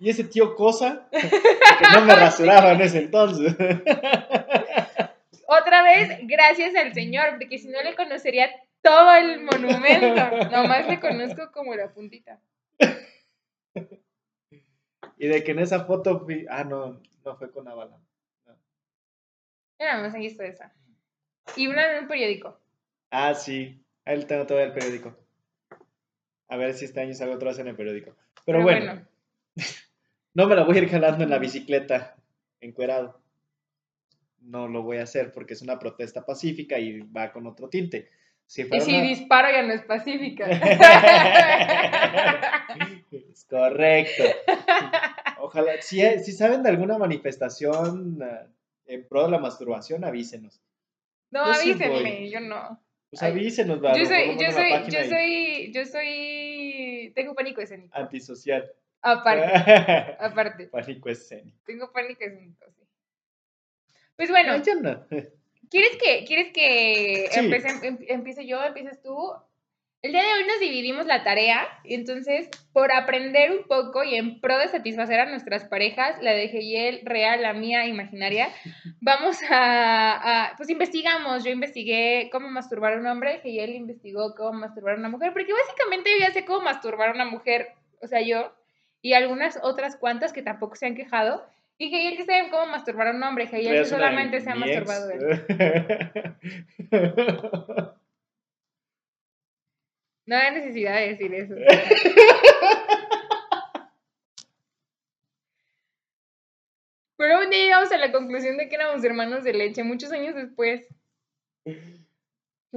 ¿Y 0.00 0.10
ese 0.10 0.24
tío 0.24 0.54
Cosa? 0.54 1.08
Que 1.10 1.86
no 1.94 2.04
me 2.04 2.14
rasuraba 2.14 2.72
en 2.72 2.80
ese 2.82 2.98
entonces. 2.98 3.54
Otra 5.50 5.82
vez, 5.82 6.18
gracias 6.24 6.74
al 6.76 6.92
Señor, 6.92 7.36
porque 7.38 7.58
si 7.58 7.68
no 7.68 7.82
le 7.82 7.94
conocería 7.96 8.50
todo 8.82 9.14
el 9.16 9.40
monumento. 9.40 10.48
Nomás 10.50 10.86
le 10.88 11.00
conozco 11.00 11.50
como 11.52 11.74
la 11.74 11.88
puntita. 11.92 12.38
y 15.16 15.26
de 15.26 15.42
que 15.42 15.50
en 15.52 15.58
esa 15.60 15.84
foto 15.84 16.20
fui. 16.20 16.46
Ah, 16.50 16.64
no, 16.64 17.00
no 17.24 17.36
fue 17.36 17.50
con 17.50 17.66
Abalam. 17.66 18.00
Yo 19.78 19.86
nada 19.86 20.02
más 20.02 20.14
he 20.14 20.18
visto 20.18 20.42
esa. 20.42 20.72
Y 21.56 21.66
una 21.68 21.92
en 21.96 22.02
un 22.02 22.08
periódico. 22.08 22.58
Ah, 23.10 23.34
sí. 23.34 23.80
Ahí 24.04 24.22
tengo 24.24 24.46
todavía 24.46 24.68
el 24.68 24.74
periódico. 24.74 25.16
A 26.48 26.56
ver 26.56 26.74
si 26.74 26.84
este 26.86 27.00
año 27.00 27.14
sale 27.14 27.34
otra 27.34 27.50
vez 27.50 27.58
en 27.58 27.68
el 27.68 27.76
periódico. 27.76 28.10
Pero, 28.44 28.58
Pero 28.58 28.62
bueno, 28.62 28.86
bueno. 28.86 29.06
no 30.34 30.46
me 30.46 30.56
la 30.56 30.64
voy 30.64 30.78
a 30.78 30.82
ir 30.82 30.88
jalando 30.88 31.24
en 31.24 31.30
la 31.30 31.38
bicicleta 31.38 32.16
encuerado. 32.60 33.20
No 34.40 34.66
lo 34.68 34.82
voy 34.82 34.98
a 34.98 35.02
hacer 35.02 35.32
porque 35.32 35.54
es 35.54 35.62
una 35.62 35.78
protesta 35.78 36.24
pacífica 36.24 36.78
y 36.78 37.00
va 37.00 37.32
con 37.32 37.46
otro 37.46 37.68
tinte. 37.68 38.10
Si 38.46 38.62
Y 38.62 38.80
si 38.80 38.94
una- 38.94 39.02
disparo 39.02 39.48
ya 39.50 39.62
no 39.62 39.74
es 39.74 39.82
pacífica. 39.82 40.46
es 43.12 43.44
correcto. 43.48 44.24
Ojalá, 45.40 45.72
si, 45.80 46.00
si 46.20 46.32
saben 46.32 46.62
de 46.62 46.70
alguna 46.70 46.98
manifestación 46.98 48.18
eh, 48.22 48.46
en 48.88 49.06
pro 49.06 49.24
de 49.26 49.30
la 49.30 49.38
masturbación, 49.38 50.04
avísenos. 50.04 50.60
No, 51.30 51.44
Yo 51.46 51.52
avísenme, 51.60 52.30
yo 52.30 52.40
no. 52.40 52.82
Pues 53.10 53.22
avísenos, 53.22 53.82
va, 53.82 53.96
Yo 53.96 54.04
soy, 54.06 54.36
yo 54.38 54.50
soy, 54.52 54.70
yo 54.90 55.04
soy, 55.08 55.72
yo 55.72 55.84
soy, 55.86 57.12
tengo 57.14 57.34
pánico 57.34 57.60
escénico. 57.60 57.96
Antisocial. 57.96 58.70
Aparte, 59.00 59.44
aparte, 60.20 60.66
Pánico 60.68 61.08
escénico. 61.08 61.56
tengo 61.64 61.92
pánico 61.92 62.24
escénico, 62.24 62.64
sí. 62.72 62.82
Pues 64.16 64.30
bueno, 64.30 64.58
No, 64.58 64.64
yo 64.64 64.74
no. 64.80 65.06
¿quieres 65.70 65.96
que, 66.02 66.24
quieres 66.26 66.52
que 66.52 67.28
Sí. 67.30 67.40
empecé- 67.40 67.86
em- 67.86 67.98
empiece 68.08 68.46
yo, 68.46 68.62
empieces 68.64 69.00
tú? 69.00 69.32
El 70.00 70.12
día 70.12 70.22
de 70.22 70.32
hoy 70.32 70.46
nos 70.46 70.60
dividimos 70.60 71.06
la 71.06 71.24
tarea, 71.24 71.66
y 71.82 71.94
entonces, 71.94 72.48
por 72.72 72.92
aprender 72.92 73.50
un 73.50 73.64
poco 73.64 74.04
y 74.04 74.14
en 74.14 74.40
pro 74.40 74.56
de 74.56 74.68
satisfacer 74.68 75.18
a 75.18 75.26
nuestras 75.26 75.64
parejas, 75.64 76.22
la 76.22 76.30
de 76.34 76.46
Geyel 76.48 77.00
real, 77.02 77.42
la 77.42 77.52
mía 77.52 77.84
imaginaria, 77.84 78.48
vamos 79.00 79.38
a, 79.50 80.50
a- 80.50 80.56
pues 80.56 80.70
investigamos, 80.70 81.42
yo 81.42 81.50
investigué 81.50 82.28
cómo 82.30 82.48
masturbar 82.48 82.92
a 82.92 82.98
un 83.00 83.06
hombre, 83.08 83.40
Geyel 83.42 83.70
investigó 83.74 84.36
cómo 84.36 84.52
masturbar 84.52 84.94
a 84.94 84.98
una 84.98 85.08
mujer, 85.08 85.32
porque 85.32 85.52
básicamente 85.52 86.10
yo 86.12 86.18
ya 86.26 86.32
sé 86.32 86.44
cómo 86.44 86.60
masturbar 86.60 87.08
a 87.08 87.14
una 87.14 87.24
mujer, 87.24 87.70
o 88.00 88.06
sea, 88.06 88.20
yo, 88.20 88.54
y 89.02 89.14
algunas 89.14 89.58
otras 89.64 89.96
cuantas 89.96 90.32
que 90.32 90.42
tampoco 90.42 90.76
se 90.76 90.86
han 90.86 90.94
quejado, 90.94 91.44
y 91.76 91.90
Geyel 91.90 92.16
que 92.16 92.24
sabe 92.24 92.50
cómo 92.50 92.66
masturbar 92.66 93.08
a 93.08 93.10
un 93.10 93.22
hombre, 93.24 93.48
Geyel 93.48 93.74
solamente 93.86 94.40
se 94.40 94.50
ha 94.50 94.54
masturbado 94.54 95.10
él. 95.10 95.42
No 100.28 100.36
hay 100.36 100.52
necesidad 100.52 100.94
de 100.96 101.08
decir 101.08 101.32
eso. 101.32 101.54
Pero 107.16 107.40
un 107.40 107.48
día 107.48 107.62
llegamos 107.62 107.90
a 107.90 107.96
la 107.96 108.12
conclusión 108.12 108.58
de 108.58 108.68
que 108.68 108.74
éramos 108.74 109.02
hermanos 109.02 109.42
de 109.42 109.54
leche, 109.54 109.82
muchos 109.84 110.12
años 110.12 110.34
después. 110.34 110.86
Pues 111.64 111.80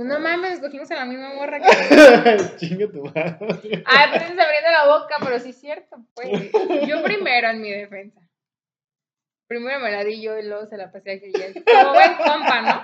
no 0.07 0.17
mames, 0.21 0.61
cogimos 0.61 0.89
a 0.91 0.95
la 0.95 1.03
misma 1.03 1.33
morra 1.33 1.59
que... 1.59 1.67
Chinga 2.57 2.89
tu 2.89 3.03
madre. 3.03 3.83
Ay, 3.85 4.09
pues 4.11 4.21
estás 4.21 4.39
abriendo 4.39 4.71
la 4.71 4.87
boca, 4.87 5.17
pero 5.21 5.37
sí 5.37 5.49
es 5.49 5.59
cierto, 5.59 5.97
pues. 6.13 6.29
Yo 6.87 7.03
primero 7.03 7.49
en 7.49 7.59
mi 7.61 7.69
defensa. 7.69 8.21
Primero 9.47 9.81
me 9.81 9.91
la 9.91 10.05
di 10.05 10.21
yo 10.21 10.39
y 10.39 10.43
luego 10.47 10.67
se 10.67 10.77
la 10.77 10.89
pasé 10.89 11.11
a 11.11 11.15
Guillermo. 11.15 11.63
Como 11.65 11.91
buen 11.95 12.15
compa, 12.15 12.61
¿no? 12.61 12.81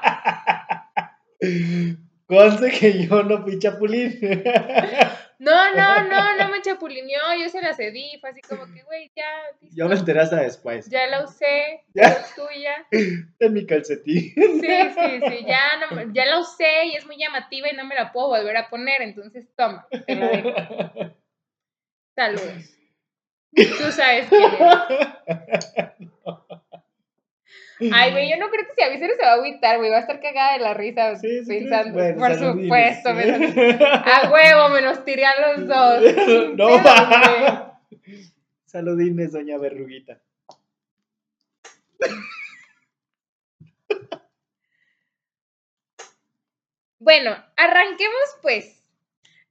Conste 2.27 2.72
que 2.72 3.05
yo 3.07 3.24
no 3.24 3.41
fui 3.43 3.57
chapulín. 3.60 4.19
No, 5.39 5.53
no, 5.75 6.01
no, 6.10 6.36
no 6.36 6.50
me 6.50 6.63
chapulineó, 6.63 7.22
yo 7.39 7.48
se 7.50 7.62
la 7.62 7.75
cedí. 7.75 8.17
Fue 8.19 8.31
así 8.31 8.41
como 8.41 8.65
que, 8.74 8.81
güey, 8.86 9.12
ya, 9.15 9.24
listo, 9.62 9.77
Yo 9.77 9.88
me 9.88 9.93
enteré 9.93 10.19
hasta 10.22 10.38
después. 10.38 10.89
ya 10.89 11.05
la 11.05 11.24
usé, 11.25 11.84
Ya. 11.93 12.07
es 12.07 12.34
tuya. 12.34 12.88
En 13.39 13.53
mi 13.53 13.63
calcetín. 13.67 14.34
Sí, 14.34 14.62
sí, 14.62 15.22
sí, 15.29 15.46
ya, 15.48 15.62
no 15.91 16.12
ya 16.12 16.25
la 16.25 16.39
usé 16.39 16.86
y 16.88 16.96
es 16.96 17.05
muy 17.05 17.17
llamativa 17.19 17.69
y 17.72 17.75
no 17.75 17.86
me 17.86 17.93
la 17.93 18.12
puedo 18.12 18.29
volver 18.29 18.57
a 18.57 18.67
poner, 18.67 19.03
entonces 19.03 19.48
toma, 19.55 19.86
te 20.07 20.15
la 20.15 20.27
dejo. 20.27 20.53
Saludos. 22.15 22.74
Tú 23.55 23.91
sabes 23.91 24.27
quién 24.29 24.41
eres. 25.27 25.91
Ay, 27.93 28.12
güey, 28.12 28.29
yo 28.29 28.38
no 28.38 28.50
creo 28.50 28.65
que 28.65 28.74
si 28.75 28.81
avisero 28.81 29.13
se 29.15 29.22
va 29.22 29.31
a 29.31 29.36
agüitar, 29.36 29.77
güey, 29.77 29.91
va 29.91 29.98
a 29.98 30.01
estar 30.01 30.19
cagada 30.19 30.53
de 30.53 30.60
la 30.60 30.74
risa 30.74 31.15
Sí, 31.15 31.43
sí, 31.43 31.48
pensando, 31.48 31.93
bueno, 31.93 32.17
por 32.17 32.34
supuesto, 32.34 33.10
a 33.10 34.29
huevo, 34.31 34.69
me 34.69 34.81
los 34.81 35.05
tiré 35.05 35.25
a 35.25 35.55
los 35.55 35.67
dos. 35.67 36.03
No. 36.55 37.77
Saludines, 38.65 39.31
doña 39.31 39.57
Verruguita. 39.57 40.19
Bueno, 47.00 47.31
arranquemos 47.55 48.38
pues. 48.41 48.84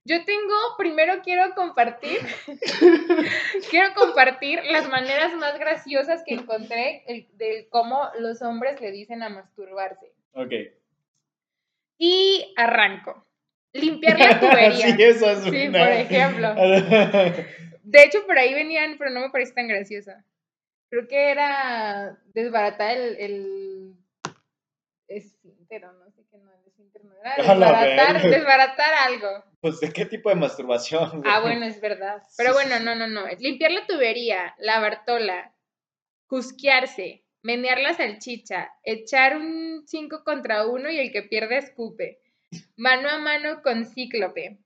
Yo 0.09 0.25
tengo, 0.25 0.55
primero 0.79 1.15
quiero 1.25 1.53
compartir, 1.57 2.21
quiero 3.71 3.93
compartir 3.95 4.63
las 4.71 4.89
maneras 4.89 5.35
más 5.35 5.59
graciosas 5.59 6.23
que 6.25 6.35
encontré 6.35 7.03
el- 7.09 7.27
de 7.37 7.67
cómo 7.71 8.09
los 8.21 8.41
hombres 8.41 8.81
le 8.81 8.93
dicen 8.93 9.25
a 9.25 9.29
masturbarse. 9.31 10.13
Ok. 10.33 10.53
Y 11.99 12.55
arranco. 12.57 13.27
Limpiar 13.73 14.19
la 14.19 14.39
tubería. 14.41 14.95
Sí, 14.97 15.03
eso 15.03 15.29
es 15.31 15.43
Sí, 15.43 15.69
una- 15.69 15.79
por 15.81 15.89
ejemplo. 15.93 16.55
De 17.83 18.03
hecho, 18.03 18.25
por 18.27 18.39
ahí 18.39 18.55
venían, 18.55 18.97
pero 18.99 19.11
no 19.11 19.21
me 19.21 19.31
parece 19.31 19.55
tan 19.55 19.67
graciosa. 19.69 20.25
Creo 20.89 21.09
que 21.09 21.31
era 21.31 22.17
desbaratar 22.33 22.97
el, 22.97 23.17
el 23.17 23.95
esfínter, 25.09 25.85
o 25.85 25.93
no 25.93 26.11
sé 26.11 26.23
qué 26.31 26.39
no, 26.39 26.53
el 26.53 26.67
esfínter 26.67 27.05
no 27.05 27.13
era. 27.17 27.37
Desbaratar, 27.37 28.23
desbaratar 28.23 28.95
algo. 29.07 29.45
Pues, 29.67 29.81
¿de 29.81 29.93
qué 29.93 30.07
tipo 30.07 30.29
de 30.29 30.37
masturbación? 30.37 31.11
güey? 31.11 31.23
Ah, 31.25 31.41
bueno, 31.41 31.67
es 31.67 31.81
verdad. 31.81 32.23
Pero 32.37 32.51
Sí, 32.51 32.55
bueno, 32.55 32.79
sí, 32.79 32.85
no, 32.85 32.95
no, 32.95 33.09
no. 33.09 33.27
Limpiar 33.41 33.73
la 33.73 33.85
tubería, 33.85 34.55
la 34.59 34.79
bartola, 34.79 35.53
cusquearse, 36.29 37.25
menear 37.43 37.81
la 37.81 37.93
salchicha, 37.95 38.71
echar 38.85 39.37
un 39.37 39.83
5 39.85 40.23
contra 40.23 40.67
uno 40.69 40.89
y 40.89 41.01
el 41.01 41.11
que 41.11 41.23
pierde 41.23 41.59
escupe. 41.59 42.21
Mano 42.77 43.09
a 43.09 43.19
mano 43.19 43.61
con 43.63 43.85
cíclope. 43.87 44.59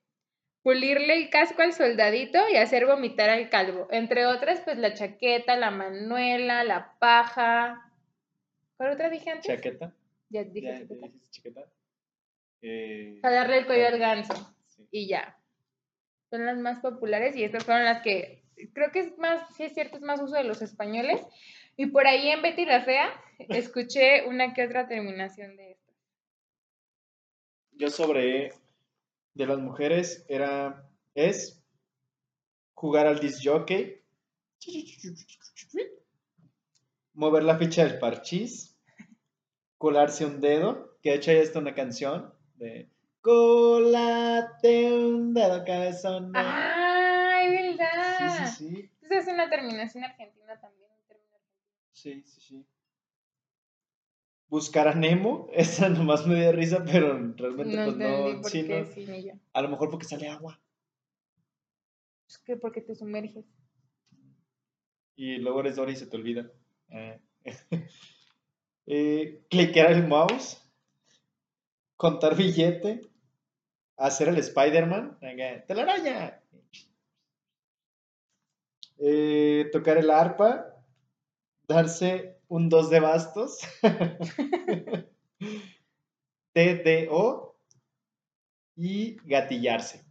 Pulirle 0.62 1.14
el 1.16 1.30
casco 1.30 1.62
al 1.62 1.72
soldadito 1.72 2.38
y 2.52 2.56
hacer 2.56 2.84
vomitar 2.84 3.30
al 3.30 3.48
calvo. 3.48 3.88
Entre 3.90 4.26
otras, 4.26 4.60
pues 4.60 4.76
la 4.76 4.92
chaqueta, 4.92 5.56
la 5.56 5.70
manuela, 5.70 6.62
la 6.64 6.94
paja. 6.98 7.90
¿Cuál 8.76 8.92
otra 8.92 9.08
dije 9.08 9.30
antes? 9.30 9.46
¿Chaqueta? 9.46 9.94
Ya 10.28 10.44
dije 10.44 10.66
¿Ya 10.66 10.72
chaqueta. 10.74 10.94
dijiste 11.06 11.30
chaqueta? 11.30 11.60
Eh, 12.60 13.18
Jalarle 13.22 13.56
el 13.60 13.66
cuello 13.66 13.86
al 13.86 13.98
ganso. 13.98 14.54
Y 14.90 15.08
ya. 15.08 15.38
Son 16.30 16.46
las 16.46 16.58
más 16.58 16.80
populares 16.80 17.36
y 17.36 17.44
estas 17.44 17.64
fueron 17.64 17.84
las 17.84 18.02
que 18.02 18.40
creo 18.72 18.90
que 18.92 19.00
es 19.00 19.18
más, 19.18 19.54
sí 19.56 19.64
es 19.64 19.74
cierto, 19.74 19.96
es 19.96 20.02
más 20.02 20.20
uso 20.20 20.34
de 20.34 20.44
los 20.44 20.62
españoles. 20.62 21.20
Y 21.76 21.86
por 21.86 22.06
ahí 22.06 22.28
en 22.28 22.42
Betty 22.42 22.64
la 22.66 22.82
Fea 22.82 23.10
escuché 23.48 24.26
una 24.26 24.54
que 24.54 24.64
otra 24.64 24.88
terminación 24.88 25.56
de 25.56 25.72
esto. 25.72 25.92
Yo 27.72 27.88
sobre 27.88 28.52
de 29.34 29.46
las 29.46 29.58
mujeres 29.58 30.24
era 30.28 30.86
es 31.14 31.62
jugar 32.74 33.06
al 33.06 33.20
disc 33.20 33.40
jockey, 33.42 34.00
mover 37.14 37.42
la 37.44 37.58
ficha 37.58 37.84
del 37.84 37.98
parchís, 37.98 38.78
colarse 39.78 40.26
un 40.26 40.40
dedo, 40.40 40.98
que 41.02 41.10
de 41.10 41.16
hecho 41.16 41.30
hay 41.30 41.38
hasta 41.38 41.58
una 41.58 41.74
canción 41.74 42.34
de 42.56 42.88
colate 43.20 44.92
un 44.92 45.34
dedo 45.34 45.64
cabezón. 45.64 46.32
¡Ay, 46.34 47.48
Sí, 47.72 47.78
verdad! 47.78 48.46
sí, 48.46 48.66
sí, 48.66 48.90
Entonces 49.02 49.28
es 49.28 49.34
una 49.34 49.48
terminación 49.50 50.04
argentina 50.04 50.58
también. 50.60 50.90
sí, 51.92 52.22
sí, 52.26 52.40
sí. 52.40 52.66
Buscar 54.48 54.88
a 54.88 54.94
Nemo, 54.94 55.48
esa 55.52 55.88
nomás 55.88 56.26
me 56.26 56.34
dio 56.40 56.52
risa, 56.52 56.82
pero 56.84 57.12
realmente 57.36 57.76
No 57.76 57.84
pues 57.84 57.96
no, 57.96 58.40
por 58.42 58.50
sí, 58.50 58.64
qué, 58.66 58.80
no. 58.80 58.86
sí, 58.86 59.24
yo. 59.24 59.32
A 59.52 59.62
lo 59.62 59.68
mejor 59.68 59.90
porque 59.90 60.06
sale 60.06 60.28
agua. 60.28 60.60
Es 62.28 62.38
que 62.38 62.56
porque 62.56 62.80
te 62.80 62.94
sumerges. 62.94 63.44
y 65.16 65.36
luego 65.36 65.60
eres 65.60 65.76
Dory 65.76 65.92
y 65.92 65.96
se 65.96 66.06
te 66.06 66.16
olvida. 66.16 66.50
Eh, 66.88 67.20
eh, 68.86 69.44
cliquear 69.50 69.92
el 69.92 70.06
mouse, 70.08 70.58
contar 71.96 72.34
billete, 72.36 73.02
hacer 74.00 74.28
el 74.28 74.38
Spider-Man, 74.38 75.18
telaraña, 75.66 76.42
Eh, 79.02 79.70
tocar 79.72 79.96
el 79.96 80.10
arpa, 80.10 80.74
darse 81.66 82.38
un 82.48 82.68
2 82.68 82.90
de 82.90 83.00
bastos, 83.00 83.58
TDO 86.52 87.56
y 88.76 89.16
gatillarse. 89.24 90.04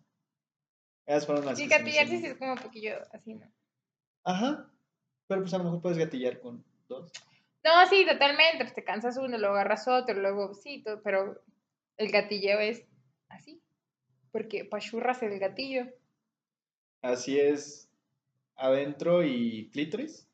Esas 1.05 1.27
fueron 1.27 1.46
las 1.46 1.58
Sí, 1.58 1.67
gatillarse 1.67 2.19
sí 2.19 2.25
es 2.25 2.38
como 2.38 2.53
un 2.53 2.58
poquillo 2.58 2.98
así, 3.12 3.36
¿no? 3.36 3.51
Ajá. 4.24 4.72
Pero 5.27 5.41
pues 5.41 5.53
a 5.53 5.60
lo 5.60 5.65
mejor 5.65 5.81
puedes 5.81 6.00
gatillar 6.00 6.39
con 6.39 6.65
dos. 6.88 7.12
No, 7.63 7.88
sí, 7.88 8.08
totalmente. 8.08 8.63
Pues 8.63 8.74
te 8.74 8.84
cansas 8.84 9.17
uno, 9.17 9.38
luego 9.38 9.53
agarras 9.53 9.88
otro, 9.88 10.15
luego 10.15 10.55
sí, 10.55 10.81
todo, 10.84 11.03
pero 11.03 11.43
el 11.98 12.12
gatilleo 12.12 12.60
es 12.60 12.88
así. 13.27 13.62
Porque 14.31 14.65
pachurras 14.65 15.21
el 15.24 15.39
gatillo. 15.39 15.88
Así 17.01 17.39
es. 17.39 17.89
Adentro 18.55 19.24
y 19.24 19.69
clítoris. 19.71 20.27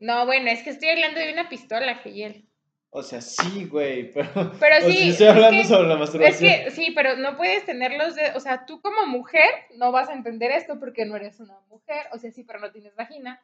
No, 0.00 0.26
bueno, 0.26 0.50
es 0.50 0.62
que 0.62 0.70
estoy 0.70 0.90
hablando 0.90 1.20
de 1.20 1.32
una 1.32 1.48
pistola, 1.48 1.94
Geyel. 1.96 2.44
O 2.90 3.02
sea, 3.02 3.20
sí, 3.20 3.64
güey, 3.66 4.10
pero. 4.12 4.28
Pero 4.58 4.76
o 4.78 4.80
sea, 4.80 4.90
sí, 4.90 5.10
estoy 5.10 5.26
es 5.26 5.32
hablando 5.32 5.62
que- 5.62 5.68
sobre 5.68 5.88
la 5.88 5.94
Es 5.94 6.00
masturbación. 6.00 6.50
que 6.64 6.70
sí, 6.70 6.92
pero 6.94 7.16
no 7.16 7.36
puedes 7.36 7.64
tener 7.64 7.92
los 7.92 8.14
dedos, 8.14 8.36
o 8.36 8.40
sea, 8.40 8.64
tú 8.66 8.80
como 8.80 9.06
mujer 9.06 9.48
no 9.76 9.92
vas 9.92 10.08
a 10.08 10.14
entender 10.14 10.50
esto 10.52 10.78
porque 10.80 11.04
no 11.04 11.16
eres 11.16 11.38
una 11.40 11.58
mujer, 11.68 12.06
o 12.12 12.18
sea, 12.18 12.30
sí, 12.32 12.44
pero 12.44 12.60
no 12.60 12.70
tienes 12.72 12.94
vagina. 12.96 13.40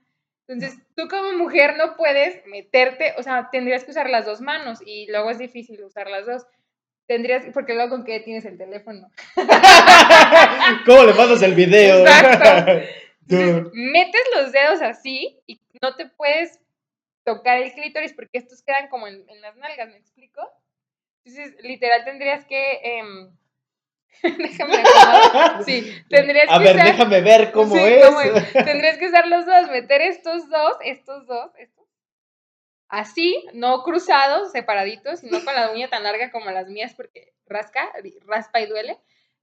Entonces, 0.47 0.79
tú 0.97 1.09
como 1.09 1.33
mujer 1.39 1.77
no 1.79 1.97
puedes 1.97 2.45
meterte, 2.47 3.15
o 3.17 3.23
sea, 3.23 3.49
tendrías 3.51 3.85
que 3.85 3.93
usar 3.93 4.11
las 4.11 4.27
dos 4.27 4.41
manos 4.41 4.81
y 4.85 5.07
luego 5.11 5.31
es 5.31 5.39
difícil 5.39 5.83
usar 5.85 6.09
las 6.11 6.27
dos. 6.27 6.47
Tendrías, 7.07 7.45
porque 7.53 7.75
luego 7.75 7.91
con 7.91 8.05
qué 8.05 8.21
tienes 8.21 8.45
el 8.47 8.57
teléfono. 8.57 9.11
¿Cómo 10.87 11.05
le 11.05 11.13
mandas 11.15 11.43
el 11.43 11.55
video? 11.55 12.01
Exacto. 12.01 12.87
Entonces, 13.29 13.73
metes 13.73 14.23
los 14.37 14.53
dedos 14.53 14.83
así 14.83 15.39
y 15.47 15.61
no 15.81 15.97
te 15.97 16.07
puedes 16.07 16.61
tocar 17.25 17.59
el 17.59 17.73
clítoris 17.73 18.13
porque 18.13 18.39
estos 18.39 18.63
quedan 18.63 18.89
como 18.89 19.07
en, 19.07 19.25
en 19.29 19.41
las 19.41 19.57
nalgas, 19.57 19.89
¿me 19.89 19.97
explico? 19.97 20.43
Entonces, 21.25 21.55
literal 21.63 22.05
tendrías 22.05 22.45
que... 22.45 22.81
em, 22.83 23.31
déjame 24.39 24.77
acomodar. 24.77 25.65
Sí, 25.65 25.91
tendrías 26.11 26.47
A 26.51 26.59
que 26.59 26.65
ver, 26.65 26.77
usar... 26.77 26.87
déjame 26.87 27.21
ver 27.23 27.53
cómo 27.53 27.75
Sí, 27.75 27.83
es. 27.83 28.05
cómo 28.05 28.21
es. 28.21 28.53
Tendrías 28.53 28.99
que 28.99 29.07
usar 29.09 29.27
los 29.27 29.47
dos, 29.47 29.71
meter 29.71 30.03
estos 30.03 30.49
dos, 30.51 30.77
estos 30.85 31.27
dos, 31.27 31.51
estos. 31.59 31.74
Así, 32.95 33.45
no 33.53 33.83
cruzados, 33.83 34.53
separaditos, 34.53 35.19
sino 35.19 35.45
con 35.45 35.53
la 35.53 35.73
uña 35.73 35.89
tan 35.89 36.05
larga 36.05 36.31
como 36.31 36.49
las 36.53 36.69
mías, 36.69 36.95
porque 36.95 37.33
rasca, 37.45 37.91
raspa 38.25 38.61
y 38.61 38.67
duele. 38.67 38.99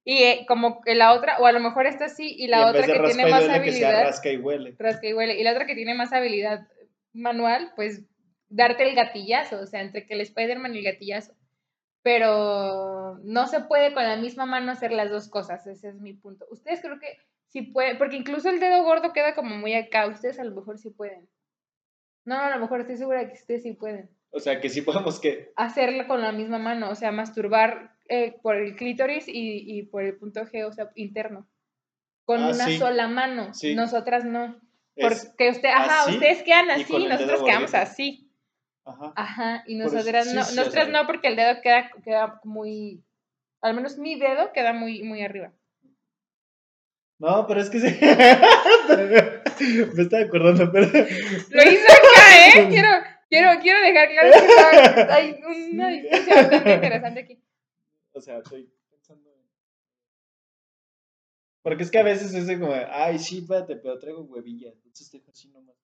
Y 0.05 0.23
eh, 0.23 0.45
como 0.47 0.79
que 0.79 0.95
la 0.95 1.11
otra, 1.11 1.37
o 1.37 1.45
a 1.45 1.51
lo 1.51 1.59
mejor 1.59 1.85
esta 1.85 2.07
sí, 2.07 2.33
y 2.37 2.47
la 2.47 2.65
otra 2.67 2.87
que 2.87 2.99
tiene 3.01 3.29
más 3.29 3.43
duele, 3.43 3.61
que 3.61 3.71
sea 3.73 3.89
habilidad, 3.89 4.03
rasca 4.05 4.29
y 4.29 4.37
huele. 4.37 4.75
rasca 4.79 5.05
y 5.05 5.13
huele, 5.13 5.37
y 5.37 5.43
la 5.43 5.51
otra 5.51 5.65
que 5.65 5.75
tiene 5.75 5.93
más 5.95 6.13
habilidad 6.13 6.65
manual, 7.11 7.73
pues 7.75 8.05
darte 8.47 8.87
el 8.87 8.95
gatillazo, 8.95 9.59
o 9.59 9.67
sea, 9.67 9.81
entre 9.81 10.05
que 10.05 10.13
el 10.13 10.21
Spider-Man 10.21 10.73
y 10.73 10.77
el 10.77 10.85
gatillazo. 10.85 11.33
Pero 12.03 13.17
no 13.21 13.47
se 13.47 13.59
puede 13.59 13.93
con 13.93 14.03
la 14.03 14.15
misma 14.15 14.45
mano 14.45 14.71
hacer 14.71 14.93
las 14.93 15.09
dos 15.09 15.27
cosas, 15.27 15.67
ese 15.67 15.89
es 15.89 15.99
mi 15.99 16.13
punto. 16.13 16.45
Ustedes 16.49 16.79
creo 16.81 16.99
que 16.99 17.17
sí 17.49 17.63
pueden, 17.63 17.97
porque 17.97 18.15
incluso 18.15 18.49
el 18.49 18.61
dedo 18.61 18.85
gordo 18.85 19.11
queda 19.11 19.35
como 19.35 19.57
muy 19.57 19.73
acá, 19.73 20.07
ustedes 20.07 20.39
a 20.39 20.45
lo 20.45 20.55
mejor 20.55 20.77
sí 20.77 20.89
pueden. 20.89 21.27
No, 22.25 22.35
a 22.39 22.49
lo 22.51 22.59
mejor 22.59 22.81
estoy 22.81 22.97
segura 22.97 23.27
que 23.27 23.33
ustedes 23.33 23.63
sí 23.63 23.73
pueden 23.73 24.09
O 24.31 24.39
sea, 24.39 24.59
que 24.61 24.69
sí 24.69 24.81
podemos 24.81 25.19
que. 25.19 25.51
hacerlo 25.55 26.07
con 26.07 26.21
la 26.21 26.31
misma 26.31 26.57
mano, 26.59 26.89
o 26.89 26.95
sea, 26.95 27.11
masturbar 27.11 27.95
eh, 28.07 28.35
por 28.41 28.55
el 28.55 28.75
clítoris 28.75 29.27
y, 29.27 29.63
y 29.79 29.83
por 29.83 30.03
el 30.03 30.15
punto 30.17 30.41
G, 30.45 30.65
o 30.67 30.71
sea, 30.71 30.89
interno. 30.95 31.47
Con 32.25 32.41
Ah, 32.43 32.49
una 32.49 32.65
sí. 32.65 32.77
sola 32.77 33.07
mano, 33.07 33.53
Sí. 33.53 33.73
nosotras 33.75 34.23
no. 34.25 34.59
Es, 34.95 35.25
Porque 35.25 35.49
usted, 35.49 35.69
ajá, 35.69 36.03
así 36.03 36.11
ustedes 36.15 36.43
quedan 36.43 36.67
y 36.67 36.71
así, 36.71 36.93
dedo 36.93 37.09
nosotros 37.09 37.43
quedamos 37.43 37.73
así. 37.73 38.29
ajá. 38.85 39.13
Ajá, 39.15 39.63
y 39.67 39.79
eso- 39.81 39.95
nosotras 39.95 40.33
no, 40.33 40.43
sí, 40.43 40.55
nosotras 40.55 40.89
no, 40.89 41.07
porque 41.07 41.27
el 41.29 41.35
dedo 41.35 41.61
queda, 41.61 41.89
queda 42.03 42.39
muy, 42.43 43.03
al 43.61 43.73
menos 43.73 43.97
mi 43.97 44.19
dedo 44.19 44.51
queda 44.53 44.73
muy, 44.73 45.01
muy 45.03 45.21
arriba. 45.23 45.51
No, 47.21 47.45
pero 47.45 47.61
es 47.61 47.69
que 47.69 47.79
sí. 47.79 47.85
Me 49.95 50.01
estaba 50.01 50.23
acordando, 50.23 50.71
pero. 50.71 50.87
Lo 50.87 50.91
hice 50.91 51.85
acá, 51.85 52.47
¿eh? 52.47 52.53
Quiero, 52.69 52.89
quiero, 53.29 53.59
quiero 53.61 53.79
dejar 53.79 54.09
claro 54.09 54.31
que 54.95 55.01
hay 55.13 55.39
una 55.71 55.89
diferencia 55.89 56.35
bastante 56.35 56.73
interesante 56.73 57.19
aquí. 57.19 57.39
O 58.13 58.21
sea, 58.21 58.39
estoy 58.39 58.73
pensando 58.89 59.29
en. 59.29 59.37
Porque 61.61 61.83
es 61.83 61.91
que 61.91 61.99
a 61.99 62.03
veces 62.03 62.33
es 62.33 62.59
como, 62.59 62.73
ay, 62.89 63.19
sí, 63.19 63.37
espérate, 63.37 63.75
pero 63.75 63.99
traigo 63.99 64.23
huevilla, 64.23 64.71
entonces 64.71 65.11
dejo 65.11 65.29
así 65.29 65.47
nomás. 65.49 65.75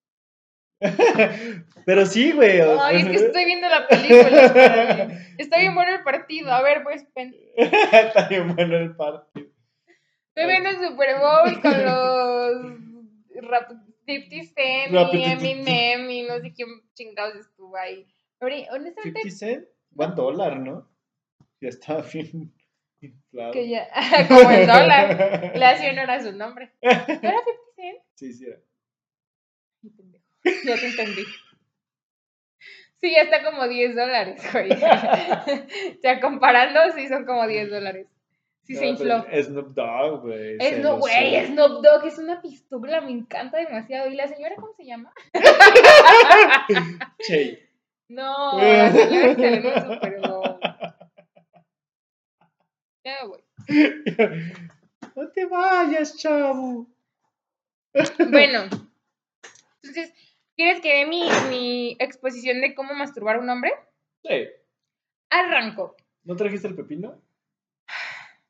pero 1.86 2.08
sí, 2.08 2.32
güey. 2.32 2.62
Ay, 2.62 3.02
es 3.02 3.10
que 3.10 3.16
estoy 3.28 3.46
viendo 3.46 3.70
la 3.70 3.88
película. 3.88 5.08
Está 5.38 5.60
bien 5.60 5.76
bueno 5.76 5.98
el 5.98 6.04
partido. 6.04 6.52
A 6.52 6.64
ver, 6.64 6.82
pues, 6.82 7.06
Está 7.56 8.28
bien 8.28 8.56
bueno 8.56 8.76
el 8.76 8.96
partido. 8.96 9.56
Estoy 10.38 10.52
viendo 10.52 10.70
el 10.70 10.88
Super 10.88 11.20
Bowl 11.20 11.62
con 11.62 11.86
los 13.42 13.50
rap 13.50 13.72
50 14.06 14.54
Cent 14.54 15.14
y 15.14 15.24
Eminem 15.24 16.10
y 16.10 16.24
no 16.24 16.40
sé 16.40 16.54
quién 16.54 16.70
chingados 16.94 17.36
estuvo 17.36 17.76
ahí. 17.76 18.06
Pero 18.40 18.56
honestamente, 18.72 19.22
50 19.22 19.32
cent, 19.32 19.68
one 19.96 20.16
dólar, 20.16 20.60
¿no? 20.60 20.88
Ya 21.60 21.70
estaba 21.70 22.02
bien 22.02 22.54
inflado. 23.02 23.52
que 23.52 23.68
ya, 23.68 23.88
como 24.28 24.52
el 24.52 24.68
dólar, 24.68 25.52
le 25.56 25.66
hacía 25.66 25.92
honor 25.92 26.12
a 26.12 26.22
su 26.22 26.32
nombre. 26.32 26.72
¿No 26.82 26.90
era 26.90 27.08
50 27.12 27.44
Cent? 27.76 27.98
Sí, 28.14 28.34
sí. 28.34 28.46
era. 28.46 28.60
Ya 30.64 30.76
te 30.76 30.88
entendí. 30.88 31.24
Sí, 33.00 33.12
ya 33.12 33.24
está 33.24 33.44
como 33.44 33.68
10 33.68 33.96
dólares, 33.96 34.42
güey. 34.52 34.70
Ya 36.02 36.20
comparando, 36.20 36.80
sí 36.96 37.08
son 37.08 37.26
como 37.26 37.46
10 37.46 37.70
dólares. 37.70 38.08
Sí 38.68 38.76
se 38.76 38.82
No, 38.86 38.92
infló. 38.92 39.26
pero 39.26 39.44
Snoop 39.44 39.68
Dogg, 39.74 40.22
güey. 40.24 40.58
lo 40.82 40.98
güey. 40.98 41.46
Snoop 41.48 41.82
Dogg 41.84 42.06
es 42.06 42.18
una 42.18 42.42
pistola, 42.42 43.00
me 43.02 43.12
encanta 43.12 43.58
demasiado. 43.58 44.10
¿Y 44.10 44.16
la 44.16 44.28
señora 44.28 44.56
cómo 44.56 44.74
se 44.74 44.84
llama? 44.86 45.14
Che. 47.26 47.70
No, 48.10 48.60
la 48.62 48.92
señora 48.92 49.82
Super 49.94 50.20
voy. 53.26 53.44
No 55.16 55.30
te 55.32 55.46
vayas, 55.46 56.18
chavo. 56.18 56.88
Bueno, 58.30 58.64
entonces, 59.82 60.14
¿quieres 60.56 60.82
que 60.82 60.94
dé 61.00 61.06
mi, 61.06 61.24
mi 61.50 61.96
exposición 62.00 62.60
de 62.62 62.76
cómo 62.76 62.94
masturbar 62.94 63.38
a 63.38 63.40
un 63.40 63.50
hombre? 63.50 63.72
Sí. 64.24 64.48
Arranco. 65.30 65.96
¿No 66.24 66.36
trajiste 66.36 66.68
el 66.68 66.76
pepino? 66.76 67.22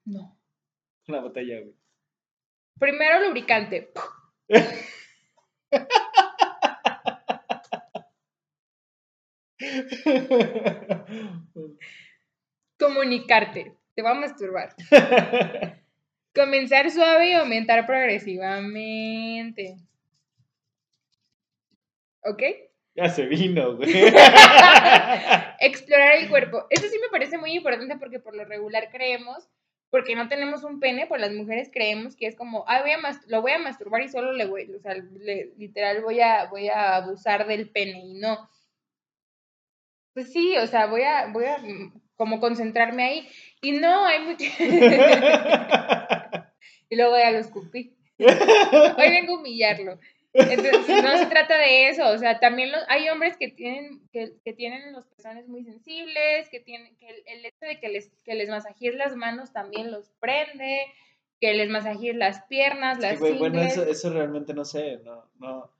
No. 0.08 0.40
La 1.08 1.20
botella, 1.20 1.60
güey. 1.60 1.76
Primero 2.80 3.28
lubricante. 3.28 3.92
Comunicarte. 12.80 13.76
Te 13.96 14.02
va 14.02 14.12
a 14.12 14.14
masturbar. 14.14 14.74
Comenzar 16.34 16.90
suave 16.90 17.32
y 17.32 17.34
aumentar 17.34 17.86
progresivamente. 17.86 19.76
¿Ok? 22.24 22.44
ya 22.98 23.10
se 23.10 23.26
vino, 23.28 23.76
güey. 23.76 23.92
Explorar 25.60 26.16
el 26.16 26.30
cuerpo. 26.30 26.66
Eso 26.72 26.88
sí 26.88 26.98
me 27.00 27.10
parece 27.10 27.38
muy 27.38 27.52
importante 27.54 27.96
porque 27.98 28.20
por 28.20 28.36
lo 28.36 28.44
regular 28.44 28.90
creemos, 28.92 29.48
porque 29.90 30.16
no 30.16 30.28
tenemos 30.28 30.64
un 30.64 30.80
pene, 30.80 31.08
por 31.08 31.20
las 31.20 31.32
mujeres 31.32 31.70
creemos 31.72 32.16
que 32.16 32.28
es 32.28 32.36
como, 32.36 32.66
ah, 32.68 32.82
voy 32.82 32.92
a 32.92 32.98
lo 33.28 33.42
voy 33.42 33.52
a 33.54 33.60
masturbar 33.60 34.02
y 34.04 34.10
solo 34.10 34.34
le 34.34 34.46
voy, 34.46 34.70
o 34.76 34.80
sea, 34.80 34.94
le- 34.96 35.52
literal 35.58 36.02
voy 36.02 36.20
a, 36.22 36.46
voy 36.46 36.68
a 36.70 36.98
abusar 36.98 37.48
del 37.48 37.70
pene 37.70 38.00
y 38.06 38.14
no. 38.16 38.50
Pues 40.14 40.32
sí, 40.34 40.58
o 40.58 40.68
sea, 40.68 40.88
voy 40.88 41.04
a, 41.04 41.28
voy 41.28 41.46
a 41.46 41.58
mm, 41.60 42.02
como 42.16 42.40
concentrarme 42.40 43.04
ahí. 43.04 43.30
Y 43.62 43.74
no, 43.74 44.06
hay 44.06 44.20
mucho... 44.24 44.46
y 46.90 46.96
luego 46.96 47.18
ya 47.18 47.32
lo 47.32 47.40
escupí. 47.40 47.94
Hoy 48.20 49.10
vengo 49.10 49.36
a 49.36 49.40
humillarlo. 49.40 50.00
Entonces, 50.38 51.04
no 51.04 51.18
se 51.18 51.26
trata 51.26 51.58
de 51.58 51.90
eso, 51.90 52.08
o 52.10 52.18
sea, 52.18 52.40
también 52.40 52.72
los, 52.72 52.84
hay 52.90 53.10
hombres 53.10 53.36
que 53.38 53.50
tienen, 53.50 54.02
que, 54.12 54.34
que 54.46 54.54
tienen 54.54 54.94
los 54.94 55.06
pezones 55.08 55.48
muy 55.48 55.64
sensibles, 55.64 56.48
que 56.50 56.60
tienen, 56.60 56.96
que 56.98 57.10
el, 57.10 57.24
el 57.26 57.46
hecho 57.46 57.66
de 57.66 57.80
que 57.80 57.90
les, 57.90 58.10
que 58.24 58.36
les 58.36 58.48
masajees 58.48 58.96
las 58.96 59.16
manos 59.16 59.52
también 59.52 59.92
los 59.92 60.12
prende, 60.20 60.80
que 61.42 61.54
les 61.54 61.70
masajees 61.70 62.16
las 62.16 62.44
piernas, 62.44 63.00
las 63.00 63.14
que, 63.14 63.20
güey, 63.20 63.38
bueno, 63.38 63.62
eso, 63.62 63.84
eso 63.84 64.12
realmente 64.12 64.54
no 64.54 64.64
sé, 64.64 65.00
no, 65.04 65.26
no. 65.40 65.72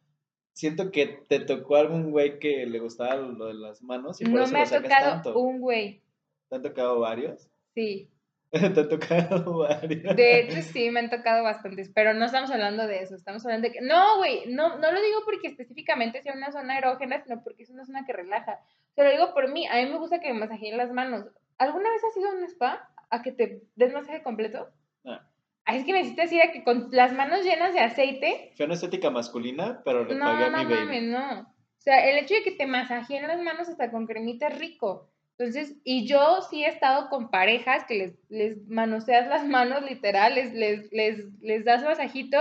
Siento 0.54 0.92
que 0.92 1.06
te 1.28 1.40
tocó 1.40 1.76
algún 1.76 2.10
güey 2.10 2.40
que 2.40 2.66
le 2.66 2.80
gustaba 2.80 3.16
lo 3.16 3.46
de 3.46 3.54
las 3.54 3.84
manos 3.84 4.20
y 4.22 4.26
por 4.26 4.34
no 4.34 4.44
eso 4.44 4.54
me 4.54 4.60
lo 4.60 4.64
ha 4.64 4.66
sacas 4.66 4.90
tocado 4.90 5.12
tanto. 5.12 5.40
un 5.40 5.60
güey, 5.60 6.02
¿Te 6.50 6.56
han 6.56 6.62
tocado 6.64 7.00
varios? 7.00 7.48
sí. 7.76 8.10
¿Te 8.52 8.66
han 8.66 8.90
tocado 8.90 9.58
varios? 9.60 10.16
De 10.16 10.40
hecho, 10.40 10.62
sí, 10.62 10.90
me 10.90 11.02
han 11.02 11.10
tocado 11.10 11.44
bastantes, 11.44 11.90
pero 11.94 12.14
no 12.14 12.26
estamos 12.26 12.50
hablando 12.52 12.88
de 12.88 13.00
eso, 13.04 13.16
estamos 13.16 13.46
hablando 13.46 13.68
de 13.68 13.74
que... 13.74 13.82
No, 13.82 14.18
güey, 14.18 14.44
no, 14.48 14.78
no 14.78 14.92
lo 14.92 15.02
digo 15.02 15.20
porque 15.26 15.48
específicamente 15.48 16.22
sea 16.22 16.34
una 16.34 16.52
zona 16.52 16.78
erógena, 16.78 17.22
sino 17.24 17.44
porque 17.44 17.64
es 17.64 17.70
una 17.70 17.86
zona 17.86 18.06
que 18.06 18.14
relaja. 18.14 18.60
Te 18.96 19.04
lo 19.04 19.12
digo 19.12 19.34
por 19.34 19.52
mí, 19.52 19.68
a 19.68 19.76
mí 19.76 19.86
me 19.90 19.98
gusta 19.98 20.20
que 20.20 20.32
me 20.34 20.40
masajeen 20.40 20.78
las 20.78 20.92
manos. 20.92 21.26
¿Alguna 21.58 21.90
vez 21.92 22.02
has 22.04 22.16
ido 22.18 22.30
a 22.30 22.34
un 22.36 22.44
spa 22.46 22.90
a 23.10 23.22
que 23.22 23.32
te 23.32 23.62
des 23.76 23.94
masaje 23.94 24.24
completo? 24.24 24.70
No. 25.04 25.20
Es 25.68 25.84
que 25.84 25.92
necesitas 25.92 26.32
ir 26.32 26.42
a 26.42 26.52
que 26.54 26.64
con 26.64 26.88
las 26.92 27.12
manos 27.14 27.44
llenas 27.44 27.74
de 27.74 27.82
aceite... 27.82 28.54
Fue 28.56 28.66
una 28.66 28.76
estética 28.76 29.10
masculina, 29.10 29.82
pero 29.84 30.06
le 30.06 30.16
No, 30.16 30.26
pagué 30.26 30.46
a 30.46 30.50
no 30.50 30.58
mi 30.60 30.64
baby. 30.64 30.76
mames, 30.86 31.04
no. 31.04 31.42
O 31.42 31.80
sea, 31.82 32.10
el 32.10 32.18
hecho 32.20 32.36
de 32.36 32.44
que 32.44 32.52
te 32.52 32.66
masajeen 32.66 33.28
las 33.28 33.42
manos 33.42 33.68
hasta 33.68 33.92
con 33.92 34.08
cremita 34.08 34.48
es 34.48 34.58
rico. 34.60 35.10
Entonces, 35.38 35.76
y 35.84 36.08
yo 36.08 36.42
sí 36.50 36.64
he 36.64 36.68
estado 36.68 37.10
con 37.10 37.30
parejas 37.30 37.86
que 37.86 37.94
les, 37.94 38.14
les 38.30 38.68
manoseas 38.68 39.28
las 39.28 39.46
manos 39.46 39.84
literal, 39.84 40.34
les, 40.34 40.52
les, 40.54 40.92
les, 40.92 41.26
les 41.42 41.64
das 41.64 41.84
masajito 41.84 42.40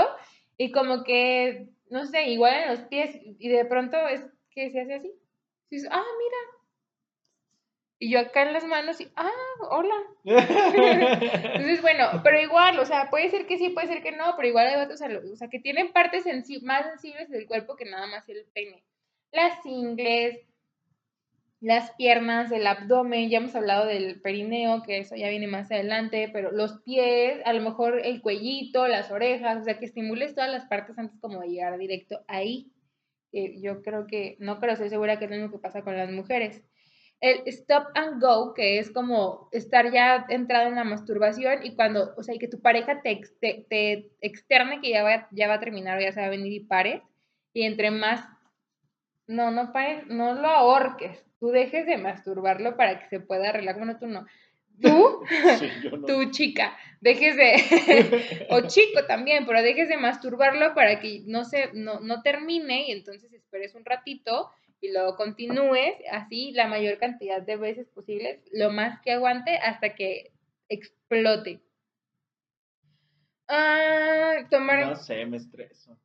y 0.57 0.73
como 0.73 1.05
que, 1.05 1.69
no 1.91 2.07
sé, 2.07 2.31
igual 2.31 2.55
en 2.55 2.69
los 2.71 2.81
pies 2.83 3.19
y 3.23 3.49
de 3.49 3.67
pronto 3.67 3.99
es 4.09 4.23
que 4.51 4.71
se 4.71 4.81
hace 4.81 4.95
así. 4.95 5.13
Y 5.69 5.77
dices, 5.77 5.91
ah, 5.93 6.03
mira. 6.19 6.39
Y 7.99 8.11
yo 8.11 8.21
acá 8.21 8.43
en 8.43 8.55
las 8.55 8.65
manos 8.65 8.99
y, 9.01 9.09
ah, 9.17 9.31
hola. 9.71 9.95
Entonces, 10.25 11.83
bueno, 11.83 12.23
pero 12.25 12.41
igual, 12.41 12.79
o 12.79 12.87
sea, 12.87 13.11
puede 13.11 13.29
ser 13.29 13.47
que 13.47 13.59
sí, 13.59 13.71
puede 13.71 13.89
ser 13.89 14.03
que 14.03 14.13
no, 14.13 14.35
pero 14.37 14.49
igual 14.49 14.67
hay 14.67 14.83
otros, 14.83 15.01
o 15.03 15.37
sea, 15.37 15.49
que 15.49 15.61
tienen 15.61 15.93
partes 15.93 16.25
más 16.63 16.87
sensibles 16.87 17.29
del 17.29 17.47
cuerpo 17.47 17.77
que 17.77 17.85
nada 17.85 18.07
más 18.07 18.27
el 18.31 18.47
pene. 18.55 18.83
Las 19.33 19.65
ingles, 19.67 20.41
las 21.61 21.93
piernas, 21.93 22.53
el 22.53 22.67
abdomen, 22.67 23.31
ya 23.31 23.39
hemos 23.39 23.55
hablado 23.55 23.87
del 23.87 24.21
perineo, 24.21 24.83
que 24.83 24.99
eso 24.99 25.17
ya 25.17 25.31
viene 25.31 25.47
más 25.47 25.71
adelante, 25.71 26.29
pero 26.33 26.53
los 26.53 26.83
pies, 26.83 27.41
a 27.45 27.53
lo 27.53 27.63
mejor 27.63 28.01
el 28.05 28.21
cuellito, 28.21 28.87
las 28.87 29.11
orejas, 29.11 29.63
o 29.63 29.65
sea, 29.65 29.79
que 29.79 29.87
estimules 29.87 30.35
todas 30.35 30.51
las 30.51 30.67
partes 30.67 30.99
antes 30.99 31.19
como 31.21 31.41
de 31.41 31.49
llegar 31.49 31.77
directo 31.79 32.21
ahí. 32.29 32.73
yo 33.33 33.83
creo 33.83 34.07
que, 34.07 34.37
no 34.39 34.61
creo, 34.61 34.75
estoy 34.75 34.91
segura 34.91 35.19
que 35.19 35.25
es 35.27 35.31
lo 35.31 35.37
mismo 35.37 35.53
que 35.53 35.59
pasa 35.59 35.83
con 35.83 35.97
las 35.97 36.11
mujeres. 36.11 36.63
El 37.21 37.43
stop 37.47 37.89
and 37.95 38.21
go, 38.23 38.53
que 38.55 38.79
es 38.79 38.91
como 38.91 39.49
estar 39.53 39.91
ya 39.91 40.27
entrado 40.29 40.69
en 40.69 40.75
la 40.75 40.85
masturbación 40.85 41.65
y 41.65 41.75
cuando, 41.75 42.15
o 42.17 42.23
sea, 42.23 42.35
y 42.35 42.39
que 42.39 42.49
tu 42.49 42.61
pareja 42.61 43.01
te, 43.03 43.23
te, 43.41 44.11
externe 44.21 44.81
que 44.81 44.91
ya 44.91 45.03
va, 45.03 45.29
ya 45.33 45.49
va 45.49 45.55
a 45.55 45.61
terminar 45.61 45.99
o 45.99 46.03
ya 46.03 46.13
se 46.13 46.21
va 46.21 46.27
a 46.27 46.31
venir 46.31 46.53
y 46.53 46.61
pare, 46.61 47.03
y 47.55 47.63
entre 47.63 47.91
más, 47.91 48.29
no, 49.27 49.51
no 49.51 49.73
pares, 49.73 50.07
no 50.09 50.35
lo 50.35 50.49
ahorques, 50.49 51.26
tú 51.39 51.49
dejes 51.51 51.87
de 51.87 51.99
masturbarlo 51.99 52.77
para 52.77 52.99
que 52.99 53.09
se 53.09 53.21
pueda 53.21 53.51
arreglar. 53.51 53.77
Bueno, 53.77 53.99
tú 53.99 54.07
no. 54.07 54.27
Tú, 54.81 55.23
tú 56.07 56.31
chica, 56.31 56.77
dejes 57.01 57.37
de, 57.37 58.47
o 58.51 58.61
chico 58.67 59.07
también, 59.07 59.47
pero 59.47 59.63
dejes 59.63 59.89
de 59.89 59.97
masturbarlo 59.97 60.75
para 60.75 61.01
que 61.01 61.23
no 61.27 61.45
se, 61.45 61.71
no, 61.73 62.01
no 62.01 62.21
termine 62.21 62.89
y 62.89 62.93
entonces 62.93 63.33
esperes 63.33 63.75
un 63.75 63.87
ratito 63.87 64.51
y 64.83 64.93
luego 64.93 65.17
continúes 65.17 65.95
así 66.13 66.53
la 66.53 66.67
mayor 66.69 66.99
cantidad 66.99 67.41
de 67.41 67.57
veces 67.57 67.89
posibles, 67.89 68.39
lo 68.53 68.71
más 68.71 69.01
que 69.01 69.13
aguante 69.13 69.57
hasta 69.57 69.95
que 69.95 70.33
explote. 70.69 71.63
Ah, 73.49 74.47
tomar... 74.51 74.87
No 74.87 74.97
sé, 74.97 75.25
me 75.25 75.39
estreso. 75.39 75.97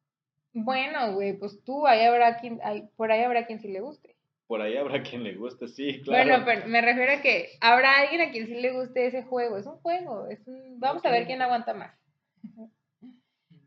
Bueno, 0.53 1.13
güey, 1.13 1.33
pues 1.33 1.61
tú, 1.65 1.87
ahí 1.87 2.05
habrá 2.05 2.39
quien, 2.39 2.61
por 2.95 3.11
ahí 3.11 3.23
habrá 3.23 3.45
quien 3.45 3.59
sí 3.59 3.67
le 3.67 3.81
guste 3.81 4.10
por 4.51 4.61
ahí 4.61 4.75
habrá 4.75 5.01
quien 5.09 5.23
le 5.23 5.35
guste, 5.35 5.69
sí, 5.69 6.01
claro. 6.01 6.27
Bueno, 6.29 6.43
pero 6.45 6.67
me 6.67 6.81
refiero 6.81 7.13
a 7.13 7.21
que 7.21 7.51
habrá 7.61 7.99
alguien 7.99 8.19
a 8.19 8.31
quien 8.31 8.47
sí 8.47 8.55
le 8.55 8.73
guste 8.73 9.05
ese 9.05 9.23
juego. 9.23 9.55
Es 9.55 9.65
un 9.65 9.77
juego, 9.77 10.27
es 10.27 10.41
vamos 10.77 11.05
a 11.05 11.09
ver 11.09 11.25
quién 11.25 11.41
aguanta 11.41 11.73
más. 11.73 11.97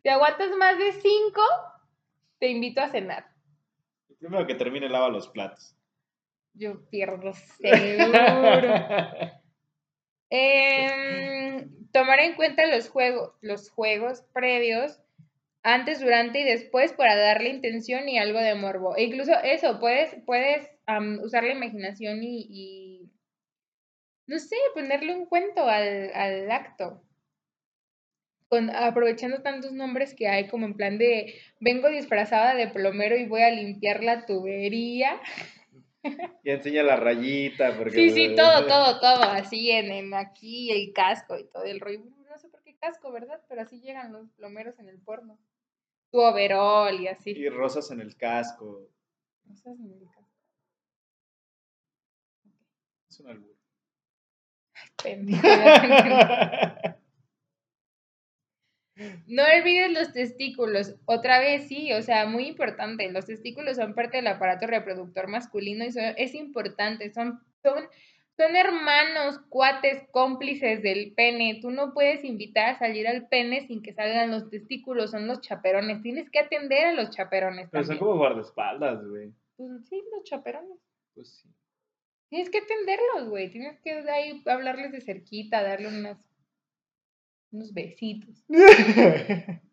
Si 0.03 0.11
aguantas 0.11 0.51
más 0.59 0.77
de 0.79 0.93
cinco, 0.93 1.41
te 2.39 2.49
invito 2.49 2.83
a 2.83 2.91
cenar. 2.91 3.25
Primero 4.19 4.47
que 4.47 4.57
termine, 4.57 4.91
lava 4.91 5.09
los 5.09 5.27
platos. 5.29 5.75
Yo 6.53 6.85
pierdo 6.91 7.33
seguro. 7.33 8.13
eh, 10.29 11.67
tomar 11.93 12.21
en 12.21 12.35
cuenta 12.35 12.67
los 12.67 12.91
juegos, 12.91 13.33
los 13.41 13.71
juegos 13.71 14.21
previos 14.35 15.01
antes, 15.65 15.99
durante 15.99 16.41
y 16.41 16.45
después 16.45 16.93
para 16.93 17.17
darle 17.17 17.49
intención 17.49 18.07
y 18.09 18.19
algo 18.19 18.39
de 18.39 18.55
morbo. 18.55 18.97
E 18.97 19.05
incluso 19.05 19.33
eso, 19.43 19.81
puedes, 19.81 20.15
puedes 20.27 20.69
usar 21.23 21.43
la 21.43 21.53
imaginación 21.53 22.19
y, 22.23 23.11
no 24.27 24.39
sé, 24.39 24.57
ponerle 24.75 25.15
un 25.17 25.25
cuento 25.25 25.67
al, 25.67 26.51
acto. 26.51 27.03
Con, 28.49 28.69
aprovechando 28.71 29.41
tantos 29.41 29.73
nombres 29.73 30.15
que 30.15 30.29
hay, 30.29 30.49
como 30.49 30.67
en 30.67 30.75
plan 30.75 30.99
de 30.99 31.35
vengo 31.61 31.89
disfrazada 31.89 32.55
de 32.55 32.69
plomero 32.69 33.17
y 33.17 33.25
voy 33.25 33.41
a 33.41 33.51
limpiar 33.51 34.05
la 34.05 34.27
tubería. 34.27 35.19
Y 36.45 36.51
enseña 36.51 36.83
la 36.83 36.97
rayita. 36.97 37.79
Porque... 37.79 37.93
Sí, 37.93 38.11
sí, 38.11 38.35
todo, 38.37 38.67
todo, 38.69 39.01
todo, 39.01 39.23
así 39.23 39.71
en, 39.71 40.13
aquí 40.13 40.71
el 40.71 40.93
casco 40.93 41.39
y 41.39 41.45
todo 41.45 41.65
el 41.65 41.81
rollo. 41.81 42.01
No 42.29 42.37
sé 42.37 42.51
por 42.51 42.63
qué 42.63 42.77
casco, 42.77 43.11
¿verdad? 43.11 43.41
Pero 43.49 43.63
así 43.63 43.81
llegan 43.81 44.13
los 44.13 44.31
plomeros 44.33 44.79
en 44.79 44.91
el 44.91 44.99
porno. 45.01 45.39
Tu 46.15 46.21
overol 46.21 47.01
y 47.01 47.09
así. 47.09 47.33
Y 47.33 47.49
rosas 47.49 47.91
en 47.91 48.01
el 48.01 48.17
casco. 48.17 48.89
Rosas 49.49 49.81
en 49.81 49.95
el 49.95 50.05
casco. 50.05 50.31
Es 53.11 53.19
un 53.19 53.31
albur. 53.31 53.57
No 59.27 59.43
olvides 59.43 59.93
los 59.93 60.13
testículos. 60.13 60.95
Otra 61.05 61.41
vez, 61.41 61.67
sí, 61.67 61.93
o 61.93 62.01
sea, 62.01 62.27
muy 62.27 62.47
importante. 62.47 63.11
Los 63.11 63.27
testículos 63.27 63.75
son 63.75 63.97
parte 63.97 64.19
del 64.19 64.29
aparato 64.29 64.69
reproductor 64.69 65.27
masculino 65.27 65.85
y 65.85 65.89
es 66.17 66.37
importante. 66.37 67.13
Son, 67.13 67.41
son, 67.61 67.89
son 68.37 68.57
hermanos, 68.57 69.39
cuates, 69.49 70.03
cómplices 70.11 70.83
del 70.83 71.13
pene. 71.15 71.61
Tú 71.63 71.71
no 71.71 71.95
puedes 71.95 72.25
invitar 72.25 72.71
a 72.71 72.79
salir 72.79 73.07
al 73.07 73.29
pene 73.29 73.67
sin 73.67 73.83
que 73.83 73.93
salgan 73.93 74.31
los 74.31 74.51
testículos. 74.51 75.13
Son 75.13 75.27
los 75.27 75.41
chaperones. 75.41 76.03
Tienes 76.03 76.29
que 76.31 76.41
atender 76.41 76.87
a 76.87 76.93
los 76.93 77.11
chaperones. 77.11 77.69
Pero 77.71 77.85
son 77.85 77.99
como 77.99 78.17
guardaespaldas, 78.17 79.07
güey. 79.07 79.33
Pues 79.57 79.87
sí, 79.89 80.03
los 80.13 80.25
chaperones. 80.25 80.79
Pues 81.15 81.29
sí. 81.29 81.49
Tienes 82.29 82.51
que 82.51 82.59
atenderlos, 82.59 83.29
güey. 83.29 83.51
Tienes 83.51 83.79
que 83.81 83.93
ahí 83.93 84.43
hablarles 84.47 84.91
de 84.91 85.01
cerquita, 85.01 85.63
darle 85.63 85.87
unas, 85.89 86.19
unos 87.53 87.73
besitos. 87.73 88.45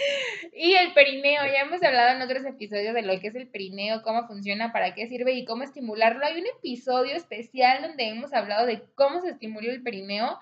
y 0.52 0.72
el 0.74 0.92
perineo, 0.92 1.42
ya 1.44 1.62
hemos 1.62 1.82
hablado 1.82 2.16
en 2.16 2.22
otros 2.22 2.44
episodios 2.44 2.94
de 2.94 3.02
lo 3.02 3.18
que 3.20 3.28
es 3.28 3.34
el 3.34 3.48
perineo, 3.48 4.02
cómo 4.02 4.26
funciona, 4.26 4.72
para 4.72 4.94
qué 4.94 5.06
sirve 5.06 5.32
y 5.32 5.44
cómo 5.44 5.62
estimularlo. 5.62 6.24
Hay 6.24 6.40
un 6.40 6.46
episodio 6.46 7.14
especial 7.14 7.82
donde 7.82 8.08
hemos 8.08 8.32
hablado 8.32 8.66
de 8.66 8.82
cómo 8.94 9.20
se 9.20 9.30
estimula 9.30 9.70
el 9.70 9.82
perineo, 9.82 10.38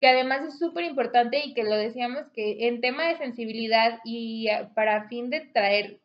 que 0.00 0.08
además 0.08 0.42
es 0.46 0.58
súper 0.58 0.84
importante 0.84 1.44
y 1.44 1.54
que 1.54 1.64
lo 1.64 1.76
decíamos 1.76 2.24
que 2.34 2.66
en 2.66 2.80
tema 2.80 3.06
de 3.06 3.18
sensibilidad 3.18 4.00
y 4.04 4.48
ah, 4.48 4.72
para 4.74 5.08
fin 5.08 5.30
de 5.30 5.40
traer 5.40 6.00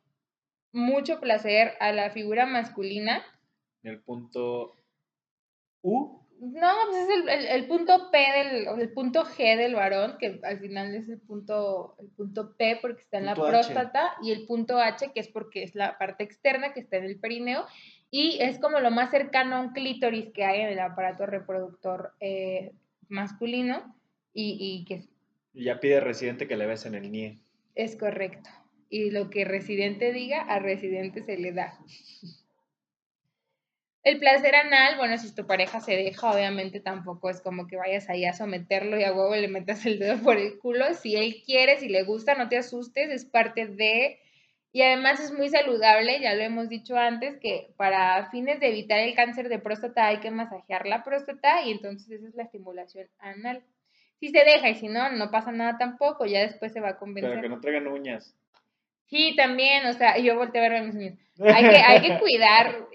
mucho 0.71 1.19
placer 1.19 1.73
a 1.79 1.91
la 1.91 2.11
figura 2.11 2.45
masculina, 2.45 3.23
el 3.83 3.99
punto 4.01 4.75
U. 5.81 6.26
No, 6.39 6.69
pues 6.89 7.07
es 7.09 7.49
el, 7.49 7.67
punto 7.67 8.11
P 8.11 8.17
del, 8.17 8.67
el 8.79 8.93
punto 8.93 9.25
G 9.25 9.57
del 9.57 9.73
varón, 9.73 10.17
que 10.19 10.39
al 10.43 10.59
final 10.59 10.93
es 10.93 11.09
el 11.09 11.19
punto, 11.19 11.95
el 11.99 12.09
punto 12.09 12.55
P 12.55 12.77
porque 12.79 13.01
está 13.01 13.17
en 13.17 13.25
la 13.25 13.35
próstata, 13.35 14.13
y 14.21 14.31
el 14.31 14.45
punto 14.45 14.79
H, 14.79 15.11
que 15.13 15.19
es 15.19 15.27
porque 15.27 15.63
es 15.63 15.73
la 15.73 15.97
parte 15.97 16.23
externa 16.23 16.73
que 16.73 16.79
está 16.79 16.97
en 16.97 17.05
el 17.05 17.19
perineo, 17.19 17.65
y 18.11 18.37
es 18.39 18.59
como 18.59 18.79
lo 18.79 18.91
más 18.91 19.09
cercano 19.09 19.55
a 19.55 19.61
un 19.61 19.73
clítoris 19.73 20.31
que 20.31 20.45
hay 20.45 20.61
en 20.61 20.69
el 20.69 20.79
aparato 20.79 21.25
reproductor 21.25 22.13
eh, 22.19 22.71
masculino, 23.09 23.95
y, 24.33 24.57
y 24.59 24.85
que... 24.85 25.05
Y 25.53 25.63
ya 25.65 25.79
pide 25.79 25.99
residente 25.99 26.47
que 26.47 26.55
le 26.55 26.71
en 26.71 26.95
el 26.95 27.11
NIE. 27.11 27.39
Es 27.73 27.95
correcto. 27.95 28.49
Y 28.89 29.09
lo 29.09 29.31
que 29.31 29.43
residente 29.43 30.13
diga, 30.13 30.41
a 30.41 30.59
residente 30.59 31.23
se 31.23 31.37
le 31.37 31.51
da. 31.51 31.79
El 34.07 34.19
placer 34.19 34.55
anal, 34.55 34.95
bueno, 34.95 35.17
si 35.17 35.35
tu 35.35 35.45
pareja 35.45 35.81
se 35.81 35.91
deja, 35.91 36.31
obviamente 36.31 36.79
tampoco 36.79 37.29
es 37.29 37.41
como 37.41 37.67
que 37.67 37.75
vayas 37.75 38.09
ahí 38.09 38.23
a 38.23 38.31
someterlo 38.31 38.97
y 38.97 39.03
a 39.03 39.11
huevo 39.11 39.35
le 39.35 39.49
metas 39.49 39.85
el 39.85 39.99
dedo 39.99 40.17
por 40.23 40.37
el 40.37 40.57
culo. 40.59 40.93
Si 40.93 41.17
él 41.17 41.43
quiere, 41.45 41.77
si 41.77 41.89
le 41.89 42.03
gusta, 42.03 42.35
no 42.35 42.47
te 42.47 42.57
asustes, 42.57 43.09
es 43.09 43.25
parte 43.25 43.67
de... 43.67 44.17
Y 44.71 44.81
además 44.81 45.19
es 45.19 45.33
muy 45.33 45.49
saludable, 45.49 46.21
ya 46.21 46.35
lo 46.35 46.41
hemos 46.41 46.69
dicho 46.69 46.95
antes, 46.95 47.35
que 47.41 47.73
para 47.75 48.29
fines 48.29 48.61
de 48.61 48.69
evitar 48.69 48.99
el 48.99 49.13
cáncer 49.13 49.49
de 49.49 49.59
próstata 49.59 50.07
hay 50.07 50.21
que 50.21 50.31
masajear 50.31 50.87
la 50.87 51.03
próstata 51.03 51.63
y 51.63 51.71
entonces 51.71 52.09
esa 52.09 52.29
es 52.29 52.35
la 52.35 52.43
estimulación 52.43 53.09
anal. 53.19 53.61
Si 54.21 54.29
se 54.29 54.39
deja 54.45 54.69
y 54.69 54.75
si 54.75 54.87
no, 54.87 55.11
no 55.11 55.31
pasa 55.31 55.51
nada 55.51 55.77
tampoco, 55.77 56.25
ya 56.25 56.39
después 56.39 56.71
se 56.71 56.79
va 56.79 56.91
a 56.91 56.97
convencer. 56.97 57.31
Pero 57.31 57.41
que 57.41 57.49
no 57.49 57.59
traigan 57.59 57.87
uñas. 57.87 58.33
Sí, 59.07 59.35
también, 59.35 59.85
o 59.85 59.91
sea, 59.91 60.17
yo 60.17 60.37
volteé 60.37 60.61
a 60.61 60.69
ver 60.69 60.77
a 60.77 60.83
mis 60.83 60.95
uñas. 60.95 61.19
Hay 61.41 61.69
que, 61.69 61.75
hay 61.75 62.01
que 62.01 62.19
cuidar, 62.21 62.87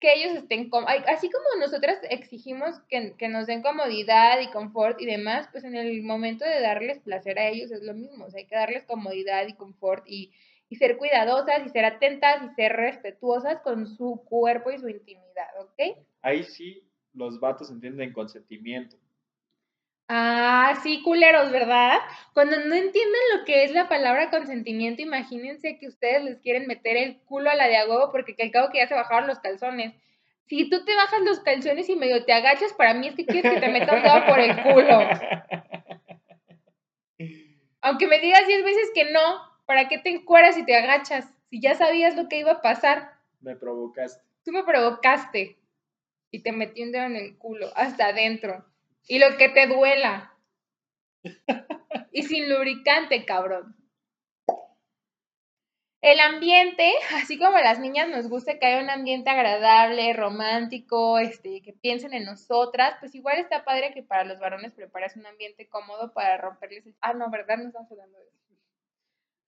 que 0.00 0.14
ellos 0.14 0.34
estén, 0.34 0.70
así 1.08 1.30
como 1.30 1.44
nosotras 1.60 1.98
exigimos 2.08 2.80
que, 2.88 3.28
nos 3.28 3.46
den 3.46 3.62
comodidad 3.62 4.40
y 4.40 4.50
confort 4.50 5.00
y 5.00 5.06
demás, 5.06 5.48
pues 5.52 5.62
en 5.64 5.76
el 5.76 6.02
momento 6.02 6.44
de 6.44 6.60
darles 6.60 7.00
placer 7.00 7.38
a 7.38 7.48
ellos 7.48 7.70
es 7.70 7.82
lo 7.82 7.92
mismo, 7.92 8.24
o 8.24 8.30
sea, 8.30 8.40
hay 8.40 8.46
que 8.46 8.56
darles 8.56 8.84
comodidad 8.84 9.46
y 9.46 9.54
confort 9.54 10.04
y, 10.06 10.32
ser 10.78 10.96
cuidadosas 10.96 11.66
y 11.66 11.68
ser 11.68 11.84
atentas 11.84 12.42
y 12.44 12.54
ser 12.54 12.72
respetuosas 12.72 13.60
con 13.60 13.88
su 13.88 14.22
cuerpo 14.24 14.70
y 14.70 14.78
su 14.78 14.88
intimidad, 14.88 15.48
¿ok? 15.58 15.98
Ahí 16.22 16.44
sí 16.44 16.82
los 17.12 17.40
vatos 17.40 17.70
entienden 17.70 18.12
consentimiento. 18.12 18.96
Ah, 20.12 20.74
sí, 20.82 21.02
culeros, 21.02 21.52
¿verdad? 21.52 22.00
Cuando 22.34 22.56
no 22.56 22.74
entienden 22.74 23.20
lo 23.32 23.44
que 23.44 23.62
es 23.62 23.70
la 23.70 23.88
palabra 23.88 24.28
consentimiento, 24.28 25.02
imagínense 25.02 25.78
que 25.78 25.86
ustedes 25.86 26.24
les 26.24 26.40
quieren 26.40 26.66
meter 26.66 26.96
el 26.96 27.20
culo 27.20 27.48
a 27.48 27.54
la 27.54 27.68
de 27.68 27.76
a 27.76 27.84
porque 28.10 28.34
al 28.42 28.50
cabo 28.50 28.72
que 28.72 28.78
ya 28.78 28.88
se 28.88 28.96
bajaron 28.96 29.28
los 29.28 29.38
calzones. 29.38 29.94
Si 30.46 30.68
tú 30.68 30.84
te 30.84 30.96
bajas 30.96 31.20
los 31.20 31.38
calzones 31.38 31.88
y 31.88 31.94
medio 31.94 32.24
te 32.24 32.32
agachas, 32.32 32.72
para 32.72 32.92
mí 32.92 33.06
es 33.06 33.14
que 33.14 33.24
quieres 33.24 33.52
que 33.52 33.60
te 33.60 33.68
metan 33.68 33.98
un 33.98 34.02
dedo 34.02 34.26
por 34.26 34.40
el 34.40 34.62
culo. 34.64 34.98
Aunque 37.80 38.08
me 38.08 38.18
digas 38.18 38.48
diez 38.48 38.64
veces 38.64 38.90
que 38.92 39.12
no, 39.12 39.20
¿para 39.64 39.86
qué 39.86 39.98
te 39.98 40.10
encueras 40.10 40.58
y 40.58 40.64
te 40.64 40.74
agachas? 40.74 41.32
Si 41.50 41.60
ya 41.60 41.76
sabías 41.76 42.16
lo 42.16 42.28
que 42.28 42.40
iba 42.40 42.50
a 42.50 42.62
pasar. 42.62 43.12
Me 43.40 43.54
provocaste. 43.54 44.24
Tú 44.44 44.50
me 44.50 44.64
provocaste 44.64 45.56
y 46.32 46.42
te 46.42 46.50
metí 46.50 46.82
un 46.82 46.90
dedo 46.90 47.04
en 47.04 47.14
el 47.14 47.38
culo, 47.38 47.68
hasta 47.76 48.06
adentro. 48.06 48.64
Y 49.06 49.18
lo 49.18 49.36
que 49.36 49.48
te 49.48 49.66
duela. 49.66 50.36
y 52.12 52.22
sin 52.22 52.48
lubricante, 52.48 53.24
cabrón. 53.24 53.76
El 56.02 56.18
ambiente, 56.18 56.94
así 57.22 57.38
como 57.38 57.56
a 57.58 57.62
las 57.62 57.78
niñas 57.78 58.08
nos 58.08 58.28
gusta 58.28 58.58
que 58.58 58.66
haya 58.66 58.82
un 58.82 58.88
ambiente 58.88 59.28
agradable, 59.28 60.12
romántico, 60.14 61.18
este, 61.18 61.60
que 61.60 61.74
piensen 61.74 62.14
en 62.14 62.24
nosotras, 62.24 62.96
pues 63.00 63.14
igual 63.14 63.38
está 63.38 63.64
padre 63.64 63.92
que 63.92 64.02
para 64.02 64.24
los 64.24 64.38
varones 64.38 64.72
prepares 64.72 65.16
un 65.16 65.26
ambiente 65.26 65.68
cómodo 65.68 66.12
para 66.12 66.38
romperles 66.38 66.86
el... 66.86 66.96
Ah, 67.02 67.12
no, 67.12 67.30
¿verdad? 67.30 67.58
No 67.58 67.66
estamos 67.66 67.90
hablando 67.92 68.18
de 68.18 68.28
eso. 68.28 68.49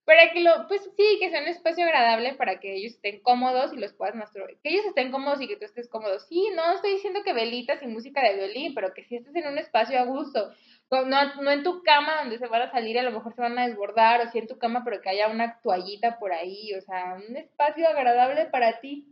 Para 0.05 0.33
que 0.33 0.41
lo, 0.41 0.67
pues 0.67 0.81
sí, 0.97 1.17
que 1.19 1.29
sea 1.29 1.41
un 1.41 1.47
espacio 1.47 1.85
agradable 1.85 2.33
para 2.33 2.59
que 2.59 2.75
ellos 2.75 2.93
estén 2.93 3.21
cómodos 3.21 3.71
y 3.73 3.77
los 3.77 3.93
puedas 3.93 4.15
masturbar. 4.15 4.57
Que 4.61 4.69
ellos 4.69 4.85
estén 4.85 5.11
cómodos 5.11 5.39
y 5.41 5.47
que 5.47 5.55
tú 5.55 5.63
estés 5.63 5.87
cómodo. 5.87 6.19
Sí, 6.19 6.49
no 6.55 6.73
estoy 6.73 6.95
diciendo 6.95 7.21
que 7.23 7.31
velitas 7.31 7.81
y 7.81 7.87
música 7.87 8.21
de 8.21 8.35
violín, 8.35 8.73
pero 8.73 8.93
que 8.93 9.05
sí 9.05 9.15
estés 9.15 9.33
en 9.35 9.47
un 9.47 9.57
espacio 9.57 9.97
a 9.99 10.03
gusto. 10.03 10.51
No, 10.91 11.41
no 11.41 11.51
en 11.51 11.63
tu 11.63 11.83
cama 11.83 12.17
donde 12.19 12.37
se 12.37 12.47
van 12.47 12.63
a 12.63 12.71
salir, 12.71 12.99
a 12.99 13.03
lo 13.03 13.11
mejor 13.11 13.33
se 13.33 13.39
van 13.41 13.57
a 13.57 13.65
desbordar, 13.67 14.19
o 14.21 14.29
sí 14.29 14.39
en 14.39 14.47
tu 14.47 14.57
cama, 14.57 14.83
pero 14.83 14.99
que 15.01 15.09
haya 15.09 15.29
una 15.29 15.61
toallita 15.61 16.19
por 16.19 16.33
ahí. 16.33 16.73
O 16.73 16.81
sea, 16.81 17.15
un 17.15 17.37
espacio 17.37 17.87
agradable 17.87 18.47
para 18.47 18.81
ti. 18.81 19.07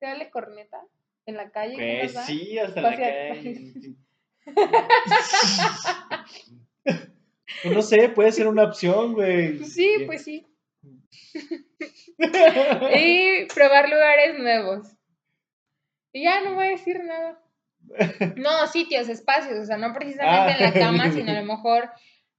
¿Te 0.00 0.30
corneta 0.30 0.82
en 1.24 1.36
la 1.36 1.50
calle? 1.50 2.00
Pues 2.00 2.12
sí, 2.26 2.58
hasta 2.58 2.80
en 2.80 2.84
la 2.84 2.96
calle. 2.96 3.72
Pues 7.62 7.74
no 7.74 7.82
sé, 7.82 8.08
puede 8.08 8.32
ser 8.32 8.46
una 8.46 8.64
opción, 8.64 9.14
güey. 9.14 9.64
Sí, 9.64 10.04
pues 10.06 10.24
sí. 10.24 10.46
y 12.18 13.46
probar 13.54 13.88
lugares 13.88 14.38
nuevos. 14.38 14.88
Y 16.12 16.24
ya 16.24 16.42
no 16.42 16.54
voy 16.54 16.66
a 16.66 16.70
decir 16.70 17.02
nada. 17.04 17.40
No, 18.36 18.66
sitios, 18.66 19.08
espacios, 19.08 19.58
o 19.58 19.64
sea, 19.64 19.76
no 19.76 19.92
precisamente 19.92 20.52
en 20.52 20.60
la 20.60 20.68
ah. 20.68 20.72
cama, 20.72 21.12
sino 21.12 21.32
a 21.32 21.40
lo 21.40 21.44
mejor 21.44 21.90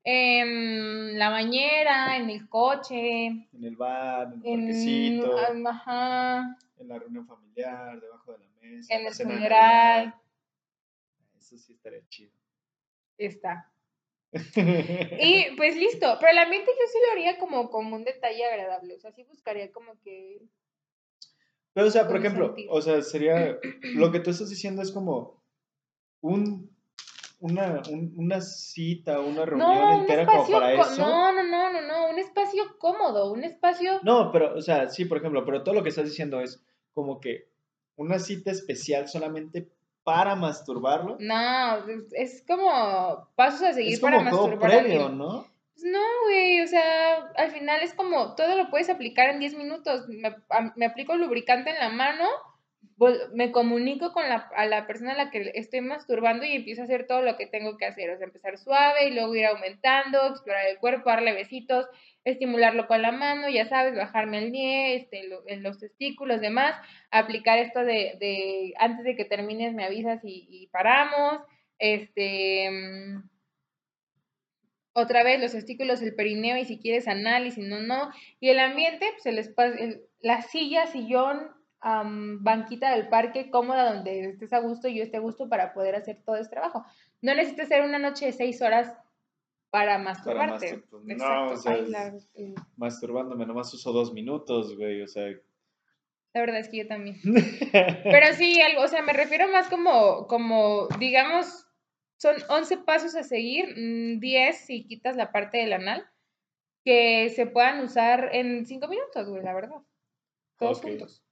en 0.04 1.17
la 1.17 1.30
bañera, 1.30 2.17
en 2.17 2.30
el 2.30 2.47
coche. 2.47 3.25
En 3.28 3.63
el 3.63 3.75
bar, 3.75 4.34
en 4.34 4.34
el 4.34 4.41
parquecito. 4.41 5.38
Ajá. 5.67 6.58
En 6.78 6.88
la 6.88 6.99
reunión 6.99 7.28
familiar, 7.28 7.99
debajo 7.99 8.34
de 8.34 8.39
la 8.39 8.45
mesa. 8.62 8.93
En 8.93 9.06
el 9.06 9.13
funeral. 9.13 10.15
Eso 11.38 11.58
sí 11.58 11.73
estaría 11.73 12.08
chido. 12.08 12.32
Está. 13.17 13.71
Y 14.56 15.56
pues 15.56 15.76
listo, 15.78 16.17
pero 16.19 16.34
la 16.34 16.45
mente 16.48 16.69
yo 16.71 16.88
sí 16.91 16.98
lo 17.06 17.12
haría 17.13 17.38
como, 17.38 17.69
como 17.69 17.95
un 17.95 18.04
detalle 18.04 18.45
agradable, 18.45 18.95
o 18.95 19.00
sea, 19.00 19.12
sí 19.12 19.24
buscaría 19.24 19.71
como 19.71 20.00
que... 20.02 20.41
Pero, 21.74 21.88
o 21.88 21.91
sea, 21.91 22.08
por 22.08 22.17
ejemplo, 22.17 22.56
o 22.69 22.82
sea, 22.82 23.02
sería, 23.02 23.60
lo 23.95 24.12
que 24.12 24.19
tú 24.19 24.30
estás 24.30 24.50
diciendo 24.50 24.82
es 24.82 24.91
como 24.91 25.43
un, 26.21 26.74
una, 27.39 27.82
una 28.15 28.41
cita, 28.41 29.19
una 29.19 29.45
reunión 29.45 30.00
entera 30.00 30.26
como 30.26 30.48
para 30.50 30.74
eso. 30.74 31.02
No, 31.02 31.34
no, 31.34 31.43
no, 31.43 31.71
no, 31.71 31.82
no, 31.82 32.10
un 32.10 32.19
espacio 32.19 32.78
cómodo, 32.78 33.32
un 33.32 33.43
espacio... 33.43 34.00
No, 34.04 34.32
pero, 34.32 34.56
o 34.56 34.62
sea, 34.62 34.89
sí, 34.89 35.06
por 35.06 35.17
ejemplo, 35.17 35.45
pero 35.45 35.63
todo 35.63 35.76
lo 35.76 35.84
que 35.84 35.89
estás 35.89 36.06
diciendo 36.06 36.39
es 36.41 36.63
como 36.93 37.19
que 37.19 37.50
una 37.98 38.19
cita 38.19 38.52
especial 38.52 39.08
solamente 39.08 39.69
para 40.05 40.35
masturbarlo. 40.35 41.17
No, 41.19 41.83
es 42.13 42.43
como 42.47 43.27
pasos 43.35 43.63
a 43.63 43.73
seguir 43.73 43.95
es 43.95 43.99
como 43.99 44.17
para 44.19 44.29
todo 44.29 44.57
previo, 44.59 45.09
¿no? 45.09 45.47
Pues 45.73 45.83
no, 45.83 45.99
güey, 46.25 46.61
o 46.61 46.67
sea, 46.67 47.31
al 47.35 47.51
final 47.51 47.81
es 47.81 47.93
como 47.95 48.35
todo 48.35 48.55
lo 48.55 48.69
puedes 48.69 48.89
aplicar 48.89 49.29
en 49.29 49.39
10 49.39 49.55
minutos. 49.55 50.07
Me, 50.07 50.33
me 50.75 50.85
aplico 50.85 51.15
lubricante 51.15 51.71
en 51.71 51.79
la 51.79 51.89
mano, 51.89 52.23
me 53.33 53.51
comunico 53.51 54.13
con 54.13 54.29
la, 54.29 54.47
a 54.55 54.67
la 54.67 54.85
persona 54.85 55.13
a 55.13 55.17
la 55.17 55.31
que 55.31 55.51
estoy 55.55 55.81
masturbando 55.81 56.45
y 56.45 56.53
empiezo 56.53 56.81
a 56.81 56.85
hacer 56.85 57.07
todo 57.07 57.23
lo 57.23 57.35
que 57.35 57.47
tengo 57.47 57.75
que 57.77 57.87
hacer. 57.87 58.11
O 58.11 58.17
sea, 58.17 58.27
empezar 58.27 58.59
suave 58.59 59.07
y 59.07 59.13
luego 59.13 59.35
ir 59.35 59.47
aumentando, 59.47 60.27
explorar 60.27 60.67
el 60.67 60.77
cuerpo, 60.77 61.09
darle 61.09 61.33
besitos, 61.33 61.87
estimularlo 62.25 62.88
con 62.88 63.01
la 63.01 63.11
mano, 63.11 63.47
ya 63.49 63.67
sabes, 63.67 63.95
bajarme 63.95 64.39
el 64.39 64.51
nie, 64.51 64.95
este, 64.95 65.29
en 65.47 65.63
los 65.63 65.79
testículos, 65.79 66.41
demás, 66.41 66.75
aplicar 67.11 67.59
esto 67.59 67.79
de, 67.79 68.17
de, 68.19 68.73
antes 68.79 69.05
de 69.05 69.15
que 69.15 69.25
termines 69.25 69.73
me 69.73 69.85
avisas 69.85 70.19
y, 70.23 70.67
paramos, 70.71 71.41
este, 71.77 72.69
mm, 72.71 73.29
otra 74.93 75.23
vez 75.23 75.39
los 75.39 75.51
testículos, 75.51 76.01
el 76.01 76.15
perineo 76.15 76.57
y 76.57 76.65
si 76.65 76.79
quieres 76.79 77.07
anal 77.07 77.45
y 77.45 77.51
si 77.51 77.61
no, 77.61 77.79
no, 77.79 78.09
y 78.39 78.49
el 78.49 78.59
ambiente, 78.59 79.05
pues 79.13 79.25
el 79.27 79.38
espacio, 79.38 80.01
la 80.19 80.41
silla, 80.41 80.88
sillón, 80.88 81.51
banquita 82.39 82.95
del 82.95 83.09
parque 83.09 83.51
cómoda 83.51 83.93
donde 83.93 84.29
estés 84.29 84.53
a 84.53 84.59
gusto 84.59 84.88
y 84.88 84.95
yo 84.95 85.03
esté 85.03 85.17
a 85.17 85.19
gusto 85.19 85.47
para 85.47 85.73
poder 85.73 85.93
hacer 85.93 86.17
todo 86.25 86.38
este 86.38 86.55
trabajo. 86.55 86.83
No 87.21 87.35
necesitas 87.35 87.67
hacer 87.67 87.83
una 87.83 87.99
noche 87.99 88.25
de 88.25 88.31
seis 88.31 88.59
horas 88.63 88.91
para 89.69 89.97
masturbarte. 89.97 90.84
No, 90.91 91.51
o 91.51 91.58
sea, 91.58 92.13
masturbándome 92.78 93.45
nomás 93.45 93.73
uso 93.73 93.91
dos 93.91 94.13
minutos, 94.13 94.75
güey, 94.78 95.01
o 95.01 95.08
sea... 95.08 95.28
La 96.34 96.41
verdad 96.41 96.60
es 96.60 96.69
que 96.69 96.78
yo 96.78 96.88
también. 96.88 97.17
Pero 97.71 98.34
sí, 98.34 98.62
algo, 98.62 98.82
o 98.82 98.88
sea, 98.88 99.01
me 99.01 99.13
refiero 99.13 99.47
más 99.47 99.69
como, 99.69 100.28
como, 100.28 100.88
digamos, 100.99 101.65
son 102.17 102.36
11 102.49 102.80
pasos 102.80 103.15
a 103.15 103.23
seguir, 103.23 103.73
10 103.75 104.19
mm, 104.19 104.65
si 104.65 104.86
quitas 104.86 105.15
la 105.15 105.32
parte 105.32 105.60
del 105.60 105.73
anal, 105.73 106.06
que 106.84 107.30
se 107.30 107.45
puedan 107.45 107.80
usar 107.82 108.30
en 108.34 108.65
5 108.65 108.88
minutos, 108.88 109.30
güey, 109.30 109.43
la 109.43 109.54
verdad. 109.54 109.82
Todos 110.58 110.82
juntos. 110.82 111.23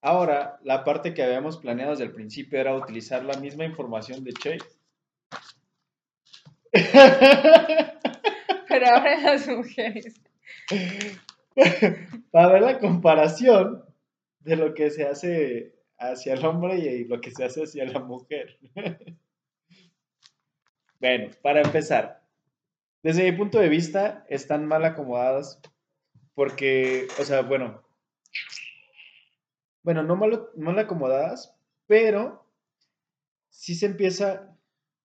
Ahora, 0.00 0.58
la 0.62 0.84
parte 0.84 1.14
que 1.14 1.22
habíamos 1.22 1.56
planeado 1.56 1.92
desde 1.92 2.04
el 2.04 2.12
principio 2.12 2.60
era 2.60 2.74
utilizar 2.74 3.24
la 3.24 3.38
misma 3.38 3.64
información 3.64 4.22
de 4.22 4.34
Che. 4.34 4.58
Pero 8.68 8.86
ahora 8.86 9.20
las 9.20 9.46
mujeres. 9.48 10.20
Para 12.32 12.52
ver 12.52 12.62
la 12.62 12.78
comparación 12.80 13.84
de 14.40 14.56
lo 14.56 14.74
que 14.74 14.90
se 14.90 15.06
hace 15.06 15.74
hacia 15.98 16.34
el 16.34 16.44
hombre 16.44 16.78
y 16.78 17.04
lo 17.04 17.20
que 17.20 17.30
se 17.30 17.44
hace 17.44 17.62
hacia 17.62 17.84
la 17.84 18.00
mujer. 18.00 18.58
Bueno, 21.00 21.30
para 21.42 21.60
empezar, 21.60 22.22
desde 23.02 23.30
mi 23.30 23.36
punto 23.36 23.58
de 23.58 23.68
vista, 23.68 24.24
están 24.28 24.66
mal 24.66 24.84
acomodadas 24.84 25.60
porque, 26.34 27.06
o 27.20 27.24
sea, 27.24 27.42
bueno, 27.42 27.82
bueno, 29.82 30.02
no 30.02 30.16
mal, 30.16 30.48
mal 30.56 30.78
acomodadas, 30.78 31.54
pero 31.86 32.44
sí 33.50 33.74
se 33.74 33.86
empieza, 33.86 34.56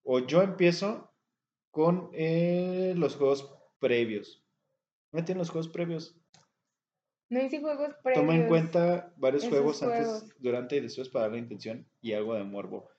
o 0.04 0.20
yo 0.20 0.42
empiezo 0.42 1.09
con 1.72 2.10
eh, 2.14 2.94
los 2.96 3.16
juegos 3.16 3.54
previos. 3.80 4.44
¿No 5.12 5.24
tienen 5.24 5.40
los 5.40 5.50
juegos 5.50 5.70
previos? 5.70 6.16
No 7.30 7.42
hice 7.42 7.60
juegos 7.60 7.96
previos. 8.04 8.24
Toma 8.24 8.36
en 8.36 8.48
cuenta 8.48 9.14
varios 9.18 9.48
juegos, 9.48 9.84
antes, 9.84 10.34
durante 10.40 10.78
y 10.78 10.82
después 10.82 11.10
para 11.10 11.30
la 11.30 11.38
intención 11.38 11.88
y 12.02 12.14
algo 12.14 12.34
de 12.36 12.44
morbo. 12.44 12.90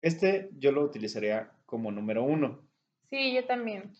Este 0.00 0.50
yo 0.58 0.70
lo 0.70 0.82
utilizaría 0.82 1.52
como 1.66 1.90
número 1.90 2.22
uno. 2.22 2.68
Sí, 3.10 3.34
yo 3.34 3.44
también. 3.46 3.92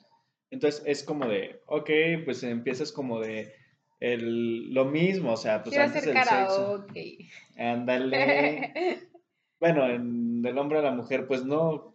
Entonces 0.51 0.83
es 0.87 1.03
como 1.03 1.27
de, 1.27 1.63
ok, 1.67 1.91
pues 2.25 2.43
empiezas 2.45 2.93
como 2.93 3.21
de 3.21 3.53
el, 4.01 4.73
lo 4.73 4.85
mismo, 4.85 5.33
o 5.33 5.37
sea, 5.37 5.63
pues 5.63 5.77
antes 5.77 6.05
del 6.05 6.17
sexo. 6.17 6.87
Ándale. 7.57 9.01
bueno, 9.61 9.89
en 9.89 10.43
del 10.43 10.59
hombre 10.59 10.79
a 10.79 10.83
la 10.83 10.93
mujer, 10.93 11.27
pues 11.27 11.45
no. 11.45 11.94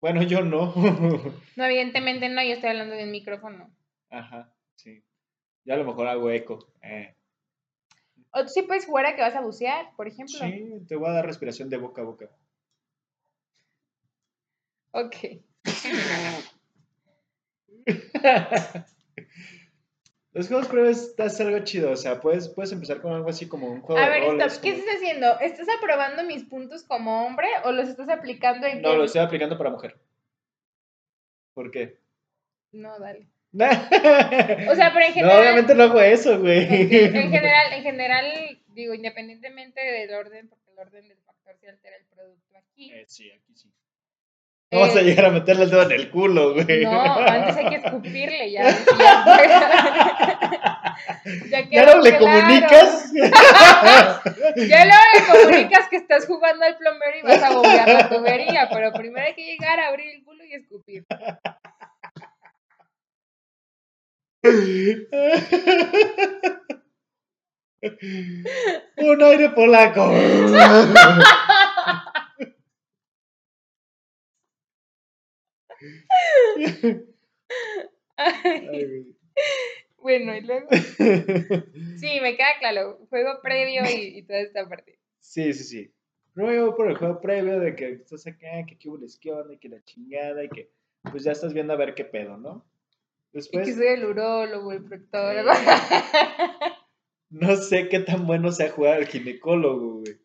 Bueno, 0.00 0.22
yo 0.22 0.42
no. 0.42 0.72
no, 1.56 1.64
evidentemente 1.64 2.28
no, 2.28 2.42
yo 2.42 2.52
estoy 2.52 2.70
hablando 2.70 2.94
de 2.94 3.04
un 3.04 3.10
micrófono. 3.10 3.70
Ajá, 4.10 4.52
sí. 4.76 5.02
Ya 5.64 5.74
a 5.74 5.76
lo 5.78 5.84
mejor 5.84 6.06
hago 6.06 6.30
eco. 6.30 6.72
Eh. 6.82 7.14
O 8.30 8.42
tú 8.42 8.48
sí 8.48 8.62
puedes 8.62 8.86
jugar 8.86 9.06
a 9.06 9.16
que 9.16 9.22
vas 9.22 9.34
a 9.34 9.40
bucear, 9.40 9.94
por 9.96 10.06
ejemplo. 10.06 10.38
Sí, 10.38 10.84
te 10.86 10.96
voy 10.96 11.08
a 11.08 11.12
dar 11.12 11.26
respiración 11.26 11.68
de 11.68 11.78
boca 11.78 12.02
a 12.02 12.04
boca. 12.04 12.30
Ok. 14.92 15.16
Los 20.38 20.46
juegos 20.46 20.68
previos 20.68 21.14
es 21.18 21.40
algo 21.40 21.58
chido, 21.64 21.90
o 21.90 21.96
sea, 21.96 22.20
puedes, 22.20 22.48
puedes 22.48 22.70
empezar 22.70 23.00
con 23.00 23.12
algo 23.12 23.28
así 23.28 23.48
como 23.48 23.66
un 23.66 23.80
juego 23.80 24.00
a 24.00 24.08
ver, 24.08 24.22
stop, 24.22 24.62
¿qué 24.62 24.68
estás 24.68 24.94
haciendo? 24.94 25.40
¿Estás 25.40 25.66
aprobando 25.76 26.22
mis 26.22 26.44
puntos 26.44 26.84
como 26.84 27.26
hombre 27.26 27.48
o 27.64 27.72
los 27.72 27.88
estás 27.88 28.08
aplicando 28.08 28.64
en 28.68 28.80
No, 28.80 28.94
los 28.94 29.06
estoy 29.06 29.22
aplicando 29.22 29.58
para 29.58 29.70
mujer. 29.70 29.98
¿Por 31.54 31.72
qué? 31.72 31.98
No, 32.70 33.00
dale. 33.00 33.26
o 33.52 34.74
sea, 34.76 34.92
pero 34.94 35.06
en 35.06 35.08
No, 35.08 35.14
general. 35.14 35.40
obviamente 35.40 35.74
no 35.74 35.82
hago 35.82 36.00
eso, 36.00 36.38
güey. 36.38 36.58
En 36.68 37.32
general, 37.32 37.72
en 37.72 37.82
general, 37.82 38.60
digo, 38.68 38.94
independientemente 38.94 39.80
del 39.80 40.14
orden, 40.14 40.48
porque 40.48 40.70
el 40.70 40.78
orden 40.78 41.08
del 41.08 41.18
factor 41.18 41.56
se 41.58 41.68
altera 41.68 41.96
el 41.96 42.04
producto 42.04 42.56
aquí. 42.58 42.92
Eh, 42.92 43.04
sí, 43.08 43.28
aquí 43.32 43.56
sí. 43.56 43.72
No 44.70 44.80
vas 44.80 44.94
a 44.96 45.00
Eh, 45.00 45.04
llegar 45.04 45.24
a 45.26 45.30
meterle 45.30 45.64
el 45.64 45.70
dedo 45.70 45.82
en 45.82 45.92
el 45.92 46.10
culo, 46.10 46.52
güey. 46.52 46.84
No, 46.84 47.00
antes 47.00 47.56
hay 47.56 47.68
que 47.70 47.76
escupirle 47.76 48.50
ya. 48.52 48.64
Ya, 48.98 49.24
ya 51.24 51.60
¿Ya 51.62 51.68
quedó 51.70 51.96
no 51.96 52.02
le 52.02 52.10
claro. 52.18 52.24
comunicas? 52.24 53.12
Ya 53.14 54.84
luego 54.84 55.04
le 55.14 55.24
comunicas 55.42 55.88
que 55.88 55.96
estás 55.96 56.26
jugando 56.26 56.66
al 56.66 56.76
plomero 56.76 57.18
y 57.18 57.22
vas 57.22 57.42
a 57.42 57.50
bombear 57.54 57.88
la 57.88 58.08
tubería, 58.10 58.68
pero 58.70 58.92
primero 58.92 59.26
hay 59.26 59.34
que 59.34 59.44
llegar 59.44 59.80
a 59.80 59.88
abrir 59.88 60.10
el 60.14 60.22
culo 60.24 60.44
y 60.44 60.52
escupir. 60.54 61.04
Un 68.96 69.22
aire 69.22 69.50
polaco. 69.50 70.12
Ay. 78.16 79.16
Bueno, 79.98 80.36
y 80.36 80.40
luego. 80.42 80.68
Sí, 81.96 82.20
me 82.20 82.36
queda 82.36 82.58
claro. 82.60 82.98
Juego 83.10 83.40
previo 83.42 83.82
y, 83.84 84.18
y 84.18 84.22
toda 84.22 84.40
esta 84.40 84.68
parte. 84.68 84.98
Sí, 85.18 85.52
sí, 85.52 85.64
sí. 85.64 85.92
Voy 86.34 86.56
por 86.76 86.88
el 86.88 86.96
juego 86.96 87.20
previo 87.20 87.58
de 87.58 87.74
que 87.74 87.94
estás 87.94 88.26
acá, 88.28 88.64
que 88.66 88.78
qué 88.78 88.88
hubo 88.88 88.98
qué 89.20 89.32
onda, 89.32 89.54
y 89.54 89.58
que 89.58 89.68
la 89.68 89.82
chingada, 89.82 90.44
y 90.44 90.48
que 90.48 90.70
pues 91.10 91.24
ya 91.24 91.32
estás 91.32 91.52
viendo 91.52 91.72
a 91.72 91.76
ver 91.76 91.94
qué 91.94 92.04
pedo, 92.04 92.36
¿no? 92.36 92.64
Y 93.32 93.38
Después, 93.38 93.66
que 93.66 93.74
soy 93.74 93.88
el 93.88 94.04
urólogo, 94.04 94.72
el 94.72 94.84
proctólogo. 94.84 95.50
no 97.30 97.56
sé 97.56 97.88
qué 97.88 97.98
tan 98.00 98.26
bueno 98.26 98.52
sea 98.52 98.70
jugar 98.70 98.98
al 98.98 99.06
ginecólogo, 99.06 100.00
güey. 100.00 100.18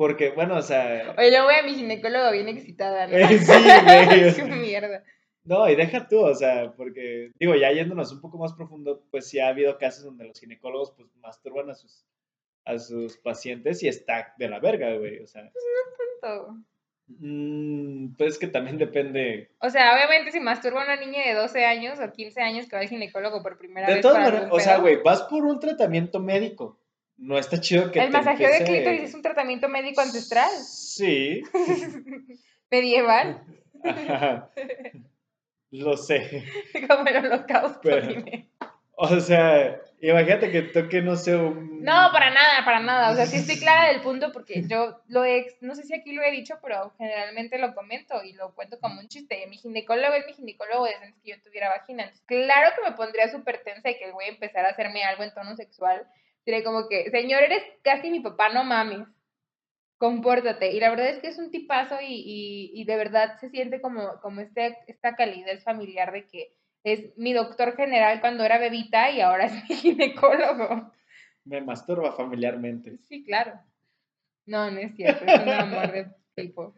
Porque, 0.00 0.30
bueno, 0.30 0.56
o 0.56 0.62
sea, 0.62 1.14
Oye, 1.18 1.28
luego 1.28 1.44
voy 1.44 1.56
a 1.56 1.62
mi 1.62 1.74
ginecólogo 1.74 2.32
bien 2.32 2.48
excitada, 2.48 3.06
¿no? 3.06 3.18
Eh, 3.18 3.26
sí, 3.38 3.52
güey. 3.84 4.34
Qué 4.34 4.44
mierda. 4.44 5.04
no, 5.44 5.68
y 5.68 5.76
deja 5.76 6.08
tú, 6.08 6.20
o 6.20 6.34
sea, 6.34 6.72
porque, 6.74 7.32
digo, 7.38 7.54
ya 7.54 7.70
yéndonos 7.70 8.10
un 8.10 8.22
poco 8.22 8.38
más 8.38 8.54
profundo, 8.54 9.04
pues 9.10 9.28
sí 9.28 9.38
ha 9.40 9.48
habido 9.48 9.76
casos 9.76 10.04
donde 10.04 10.24
los 10.24 10.40
ginecólogos, 10.40 10.92
pues, 10.96 11.06
masturban 11.16 11.68
a 11.68 11.74
sus, 11.74 12.06
a 12.64 12.78
sus 12.78 13.18
pacientes 13.18 13.82
y 13.82 13.88
está 13.88 14.32
de 14.38 14.48
la 14.48 14.58
verga, 14.58 14.96
güey, 14.96 15.18
o 15.18 15.26
sea, 15.26 15.42
Punto. 16.22 16.54
mm, 17.08 18.14
pues 18.16 18.32
es 18.32 18.38
que 18.38 18.46
también 18.46 18.78
depende, 18.78 19.50
O 19.58 19.68
sea, 19.68 19.94
obviamente 19.94 20.32
si 20.32 20.40
masturba 20.40 20.80
a 20.80 20.84
una 20.86 20.96
niña 20.96 21.26
de 21.26 21.34
12 21.34 21.66
años 21.66 21.98
o 22.00 22.10
15 22.10 22.40
años 22.40 22.66
que 22.66 22.76
va 22.76 22.80
al 22.80 22.88
ginecólogo 22.88 23.42
por 23.42 23.58
primera 23.58 23.86
De 23.86 23.92
vez. 23.96 24.02
todas 24.02 24.24
por 24.24 24.32
maneras, 24.32 24.48
o 24.50 24.60
sea, 24.60 24.78
güey, 24.78 25.02
vas 25.02 25.24
por 25.24 25.44
un 25.44 25.60
tratamiento 25.60 26.20
médico. 26.20 26.79
No 27.20 27.38
está 27.38 27.60
chido 27.60 27.92
que 27.92 28.00
El 28.00 28.06
te 28.06 28.12
masajeo 28.16 28.50
de 28.50 28.64
clítoris 28.64 29.02
es 29.02 29.14
un 29.14 29.20
tratamiento 29.20 29.68
médico 29.68 30.00
ancestral. 30.00 30.50
Sí. 30.66 31.42
Medieval. 32.70 33.42
Ajá. 33.84 34.50
Lo 35.70 35.96
sé. 35.98 36.44
Como 36.88 37.06
el 37.06 37.26
holocausto. 37.26 37.80
Pero- 37.82 38.06
dime. 38.06 38.48
O 39.02 39.18
sea, 39.20 39.80
imagínate 40.02 40.50
que 40.50 40.60
toque, 40.60 41.00
no 41.00 41.16
sé, 41.16 41.34
un... 41.34 41.82
No, 41.82 42.10
para 42.12 42.28
nada, 42.30 42.64
para 42.66 42.80
nada. 42.80 43.10
O 43.10 43.14
sea, 43.14 43.24
sí 43.24 43.36
estoy 43.38 43.58
clara 43.58 43.88
del 43.88 44.02
punto 44.02 44.30
porque 44.30 44.62
yo 44.68 45.00
lo 45.08 45.24
he, 45.24 45.46
no 45.62 45.74
sé 45.74 45.84
si 45.84 45.94
aquí 45.94 46.12
lo 46.12 46.22
he 46.22 46.30
dicho, 46.30 46.58
pero 46.62 46.92
generalmente 46.98 47.58
lo 47.58 47.74
comento 47.74 48.22
y 48.22 48.34
lo 48.34 48.54
cuento 48.54 48.78
como 48.78 49.00
un 49.00 49.08
chiste. 49.08 49.46
Mi 49.48 49.56
ginecólogo 49.56 50.14
es 50.14 50.26
mi 50.26 50.34
ginecólogo 50.34 50.84
desde 50.84 51.04
antes 51.04 51.22
que 51.22 51.30
yo 51.30 51.42
tuviera 51.42 51.70
vagina. 51.70 52.02
Entonces, 52.02 52.24
claro 52.26 52.72
que 52.76 52.90
me 52.90 52.96
pondría 52.96 53.30
súper 53.30 53.62
tensa 53.64 53.90
y 53.90 53.98
que 53.98 54.04
el 54.04 54.12
güey 54.12 54.28
empezara 54.28 54.68
a 54.68 54.72
hacerme 54.72 55.02
algo 55.04 55.22
en 55.22 55.32
tono 55.32 55.56
sexual. 55.56 56.06
Sería 56.44 56.64
como 56.64 56.88
que, 56.88 57.10
señor, 57.10 57.42
eres 57.42 57.62
casi 57.82 58.10
mi 58.10 58.20
papá, 58.20 58.48
no 58.50 58.64
mames. 58.64 59.06
Compórtate. 59.98 60.72
Y 60.72 60.80
la 60.80 60.90
verdad 60.90 61.08
es 61.08 61.18
que 61.18 61.28
es 61.28 61.38
un 61.38 61.50
tipazo 61.50 61.96
y, 62.00 62.14
y, 62.14 62.70
y 62.74 62.84
de 62.84 62.96
verdad 62.96 63.38
se 63.38 63.50
siente 63.50 63.80
como, 63.80 64.20
como 64.20 64.40
este, 64.40 64.78
esta 64.86 65.14
calidez 65.14 65.62
familiar 65.62 66.12
de 66.12 66.26
que 66.26 66.54
es 66.84 67.16
mi 67.16 67.32
doctor 67.32 67.76
general 67.76 68.20
cuando 68.20 68.44
era 68.44 68.58
bebita 68.58 69.10
y 69.10 69.20
ahora 69.20 69.44
es 69.46 69.52
mi 69.68 69.76
ginecólogo. 69.76 70.92
Me 71.44 71.60
masturba 71.60 72.12
familiarmente. 72.12 72.98
Sí, 73.08 73.24
claro. 73.24 73.60
No, 74.46 74.70
no 74.70 74.78
es 74.78 74.94
cierto, 74.96 75.24
es 75.24 75.42
un 75.42 75.48
amor 75.48 75.92
de 75.92 76.06
tipo. 76.34 76.74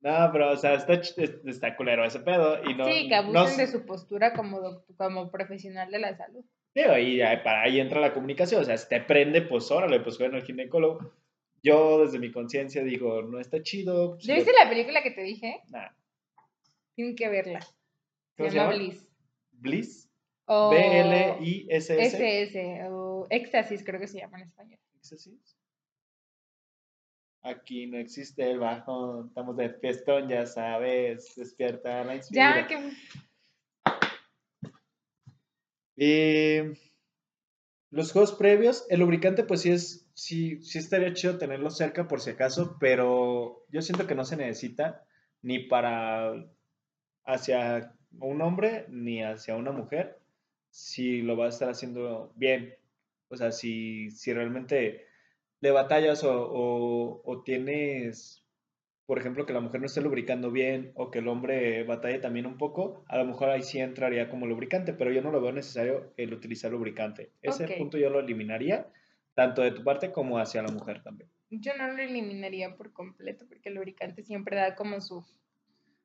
No, 0.00 0.30
pero, 0.32 0.52
o 0.52 0.56
sea, 0.56 0.74
está, 0.74 0.92
está 0.92 1.76
culero 1.76 2.04
ese 2.04 2.20
pedo 2.20 2.62
y 2.62 2.74
no... 2.74 2.84
sí, 2.84 3.08
que 3.08 3.14
abusen 3.14 3.56
de 3.56 3.66
su 3.66 3.86
postura 3.86 4.34
como, 4.34 4.84
como 4.98 5.30
profesional 5.30 5.90
de 5.90 5.98
la 5.98 6.14
salud. 6.14 6.44
Digo, 6.74 6.90
ahí- 6.90 7.18
para 7.44 7.62
ahí 7.62 7.78
entra 7.80 8.00
la 8.00 8.12
comunicación, 8.12 8.60
o 8.62 8.64
sea, 8.64 8.76
si 8.76 8.88
te 8.88 9.00
prende, 9.00 9.42
pues 9.42 9.70
órale, 9.70 10.00
pues 10.00 10.18
bueno, 10.18 10.36
el 10.36 10.44
ginecólogo. 10.44 11.12
Yo 11.62 12.04
desde 12.04 12.18
mi 12.18 12.30
conciencia 12.32 12.82
digo, 12.82 13.22
no 13.22 13.38
está 13.40 13.62
chido. 13.62 14.14
pues, 14.14 14.24
¿Ya 14.24 14.34
viste 14.34 14.52
la 14.52 14.68
película 14.68 15.02
que 15.02 15.12
te 15.12 15.22
dije? 15.22 15.60
Nah. 15.68 15.88
Tienen 16.94 17.16
que 17.16 17.28
verla. 17.28 17.60
¿Cómo 18.36 18.50
Se 18.50 18.56
llama? 18.56 18.74
Bliss. 18.74 19.08
Bliss. 19.52 20.10
B-L-I-S-S. 20.46 22.16
SS, 22.16 22.88
o 22.90 23.26
Éxtasis 23.30 23.82
creo 23.84 23.98
que 23.98 24.06
se 24.08 24.18
llama 24.18 24.38
en 24.38 24.48
español. 24.48 24.78
¿Éxtasis? 24.96 25.56
Aquí 27.42 27.86
no 27.86 27.98
existe 27.98 28.50
el 28.50 28.58
bajón, 28.58 29.28
estamos 29.28 29.56
de 29.56 29.70
fiestón, 29.70 30.28
ya 30.28 30.46
sabes, 30.46 31.34
despierta 31.36 32.02
la 32.04 32.16
inspiración. 32.16 32.62
Ya, 32.62 32.66
que... 32.68 32.96
Eh, 35.96 36.74
los 37.90 38.12
juegos 38.12 38.32
previos, 38.32 38.86
el 38.90 39.00
lubricante 39.00 39.44
pues 39.44 39.60
sí 39.62 39.70
es, 39.70 40.10
sí, 40.14 40.60
sí 40.62 40.78
estaría 40.78 41.12
chido 41.12 41.38
tenerlo 41.38 41.70
cerca 41.70 42.08
por 42.08 42.20
si 42.20 42.30
acaso, 42.30 42.76
pero 42.80 43.64
yo 43.70 43.82
siento 43.82 44.06
que 44.06 44.14
no 44.14 44.24
se 44.24 44.36
necesita 44.36 45.06
ni 45.42 45.60
para 45.60 46.34
hacia 47.24 47.94
un 48.20 48.42
hombre 48.42 48.86
ni 48.90 49.22
hacia 49.24 49.56
una 49.56 49.72
mujer 49.72 50.20
si 50.70 51.22
lo 51.22 51.36
vas 51.36 51.46
a 51.48 51.56
estar 51.56 51.70
haciendo 51.70 52.32
bien. 52.36 52.76
O 53.30 53.36
sea, 53.36 53.52
si, 53.52 54.10
si 54.10 54.32
realmente 54.34 55.06
le 55.60 55.72
batallas 55.72 56.24
o- 56.24 57.22
o 57.24 57.42
tienes, 57.44 58.43
por 59.06 59.18
ejemplo, 59.18 59.44
que 59.44 59.52
la 59.52 59.60
mujer 59.60 59.80
no 59.80 59.86
esté 59.86 60.00
lubricando 60.00 60.50
bien 60.50 60.92
o 60.94 61.10
que 61.10 61.18
el 61.18 61.28
hombre 61.28 61.84
batalle 61.84 62.18
también 62.18 62.46
un 62.46 62.56
poco, 62.56 63.04
a 63.08 63.18
lo 63.18 63.24
mejor 63.26 63.50
ahí 63.50 63.62
sí 63.62 63.78
entraría 63.78 64.28
como 64.30 64.46
lubricante, 64.46 64.94
pero 64.94 65.12
yo 65.12 65.20
no 65.22 65.30
lo 65.30 65.40
veo 65.42 65.52
necesario 65.52 66.12
el 66.16 66.32
utilizar 66.32 66.70
lubricante. 66.70 67.30
Ese 67.42 67.68
punto 67.68 67.98
yo 67.98 68.08
lo 68.10 68.20
eliminaría, 68.20 68.86
tanto 69.34 69.62
de 69.62 69.72
tu 69.72 69.84
parte 69.84 70.10
como 70.10 70.38
hacia 70.38 70.62
la 70.62 70.72
mujer 70.72 71.02
también. 71.02 71.28
Yo 71.50 71.72
no 71.76 71.86
lo 71.88 72.02
eliminaría 72.02 72.76
por 72.76 72.92
completo 72.92 73.44
porque 73.48 73.68
el 73.68 73.74
lubricante 73.76 74.22
siempre 74.22 74.56
da 74.56 74.74
como 74.74 75.00
su 75.00 75.24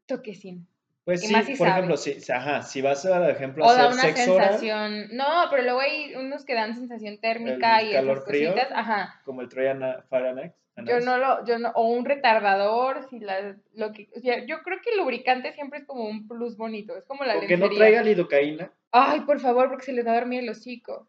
toquecín. 0.05 0.67
Pues 1.05 1.23
Y 1.23 1.27
sí, 1.27 1.33
si 1.43 1.55
por 1.55 1.67
sabe. 1.67 1.69
ejemplo, 1.71 1.97
si, 1.97 2.31
ajá, 2.31 2.61
si 2.61 2.81
vas 2.81 3.05
a, 3.05 3.19
por 3.19 3.29
ejemplo, 3.31 3.65
O 3.65 3.69
a 3.69 3.73
da 3.73 3.87
hacer 3.89 3.93
una 3.93 4.01
sexo 4.03 4.35
oral, 4.35 4.59
sensación. 4.59 5.07
No, 5.17 5.25
pero 5.49 5.63
luego 5.63 5.79
hay 5.79 6.13
unos 6.15 6.45
que 6.45 6.53
dan 6.53 6.75
sensación 6.75 7.19
térmica 7.19 7.79
El 7.79 7.89
y 7.89 7.93
calor 7.93 8.17
esas 8.17 8.27
frío. 8.29 8.53
Ajá. 8.73 9.21
como 9.23 9.41
el 9.41 9.49
Trojan 9.49 9.81
Fahrenheit. 10.09 10.53
Yo 10.85 10.99
no 10.99 11.17
lo, 11.17 11.45
yo 11.45 11.59
no, 11.59 11.69
o 11.75 11.87
un 11.89 12.05
retardador, 12.05 13.07
si 13.09 13.19
la, 13.19 13.55
lo 13.73 13.91
que, 13.93 14.09
o 14.15 14.19
sea, 14.19 14.45
yo 14.45 14.61
creo 14.63 14.79
que 14.81 14.91
el 14.91 14.97
lubricante 14.97 15.53
siempre 15.53 15.79
es 15.79 15.85
como 15.85 16.05
un 16.05 16.27
plus 16.27 16.57
bonito, 16.57 16.95
es 16.97 17.03
como 17.05 17.23
la 17.23 17.35
Con 17.35 17.47
que 17.47 17.57
no 17.57 17.65
lencería. 17.65 17.77
traiga 17.79 18.03
lidocaína 18.03 18.71
Ay, 18.91 19.21
por 19.21 19.39
favor, 19.39 19.69
porque 19.69 19.85
se 19.85 19.93
les 19.93 20.05
va 20.05 20.11
a 20.11 20.19
dormir 20.19 20.41
el 20.41 20.49
hocico 20.49 21.07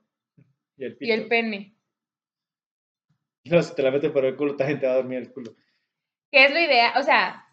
y 0.77 0.85
el 0.85 0.93
y 0.93 0.97
pito. 0.97 1.15
el 1.15 1.29
pene. 1.29 1.75
No, 3.45 3.63
si 3.63 3.75
te 3.75 3.83
la 3.83 3.91
metes 3.91 4.11
por 4.13 4.25
el 4.27 4.37
culo, 4.37 4.55
también 4.55 4.79
te 4.81 4.87
va 4.87 4.93
a 4.93 4.97
dormir 4.97 5.19
el 5.19 5.33
culo. 5.33 5.55
¿Qué 6.31 6.45
es 6.45 6.51
lo 6.53 6.61
ideal? 6.61 6.93
O 6.99 7.03
sea, 7.03 7.47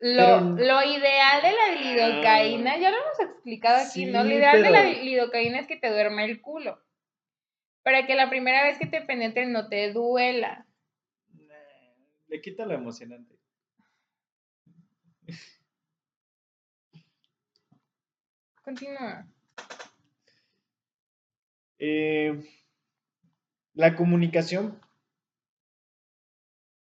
lo, 0.00 0.24
Pero- 0.24 0.40
lo 0.40 0.82
ideal 0.82 1.42
de 1.42 1.52
la 1.52 1.80
lidocaína, 1.80 2.78
ya 2.78 2.90
lo 2.90 2.96
hemos 2.96 3.20
explicado 3.20 3.86
aquí, 3.86 4.06
¿no? 4.06 4.24
Lo 4.24 4.30
ideal 4.32 4.62
de 4.62 4.70
la 4.70 4.84
lidocaína 4.84 5.60
es 5.60 5.66
que 5.66 5.76
te 5.76 5.90
duerma 5.90 6.24
el 6.24 6.40
culo. 6.40 6.80
Para 7.82 8.06
que 8.06 8.14
la 8.14 8.30
primera 8.30 8.64
vez 8.64 8.78
que 8.78 8.86
te 8.86 9.02
penetren 9.02 9.52
no 9.52 9.68
te 9.68 9.92
duela. 9.92 10.66
Le 12.28 12.40
quita 12.40 12.66
lo 12.66 12.74
emocionante. 12.74 13.34
Continúa. 18.62 19.26
Eh, 21.78 22.42
la 23.74 23.94
comunicación 23.94 24.80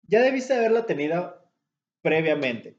ya 0.03 0.21
debiste 0.21 0.53
haberla 0.53 0.85
tenido 0.85 1.51
previamente, 2.01 2.77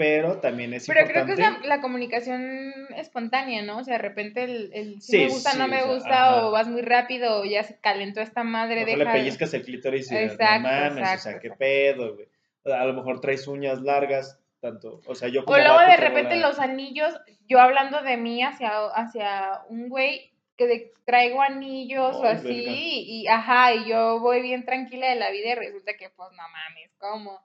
pero 0.00 0.38
también 0.38 0.72
es 0.72 0.86
Pero 0.86 1.04
creo 1.06 1.20
importante. 1.22 1.42
que 1.42 1.46
es 1.58 1.60
la, 1.68 1.76
la 1.76 1.80
comunicación 1.82 2.72
espontánea, 2.96 3.62
¿no? 3.62 3.78
O 3.78 3.84
sea, 3.84 3.94
de 3.96 4.02
repente 4.02 4.44
el, 4.44 4.70
el 4.72 5.02
si 5.02 5.12
Sí, 5.12 5.18
me 5.18 5.28
gusta, 5.28 5.52
no 5.54 5.64
sí, 5.66 5.70
me 5.70 5.82
o 5.82 5.84
sea, 5.84 5.92
gusta, 5.94 6.26
ajá. 6.36 6.46
o 6.46 6.50
vas 6.50 6.68
muy 6.68 6.80
rápido, 6.80 7.40
o 7.40 7.44
ya 7.44 7.62
se 7.62 7.78
calentó 7.80 8.20
esta 8.22 8.42
madre, 8.44 8.84
Mejor 8.86 8.98
deja. 9.00 9.12
le 9.12 9.18
pellizcas 9.20 9.52
el 9.54 9.62
clítoris 9.62 10.10
y 10.10 10.16
Exacto, 10.16 10.62
no 10.62 10.68
mames, 10.68 10.92
o 11.18 11.22
sea, 11.22 11.38
qué 11.38 11.48
exacto. 11.48 11.58
pedo, 11.58 12.14
güey. 12.14 12.28
O 12.64 12.72
A 12.72 12.84
lo 12.86 12.94
mejor 12.94 13.20
traes 13.20 13.46
uñas 13.46 13.82
largas, 13.82 14.40
tanto. 14.60 15.00
O 15.06 15.14
sea, 15.14 15.28
yo 15.28 15.42
O 15.42 15.44
como 15.44 15.58
luego 15.58 15.74
vato 15.74 15.90
de 15.90 15.96
repente 15.98 16.36
la- 16.36 16.48
los 16.48 16.58
anillos, 16.58 17.14
yo 17.46 17.60
hablando 17.60 18.02
de 18.02 18.16
mí 18.16 18.42
hacia, 18.42 18.70
hacia 18.94 19.60
un 19.68 19.88
güey 19.90 20.32
que 20.56 20.66
de- 20.66 20.92
traigo 21.04 21.42
anillos 21.42 22.16
o 22.16 22.24
así, 22.24 22.46
verga. 22.64 22.72
y, 22.74 23.26
ajá, 23.26 23.74
y 23.74 23.88
yo 23.88 24.20
voy 24.20 24.40
bien 24.42 24.64
tranquila 24.64 25.08
de 25.08 25.16
la 25.16 25.30
vida 25.30 25.50
y 25.50 25.54
resulta 25.56 25.92
que 25.98 26.08
pues 26.10 26.30
no 26.32 26.42
mames, 26.52 26.90
¿cómo? 26.98 27.40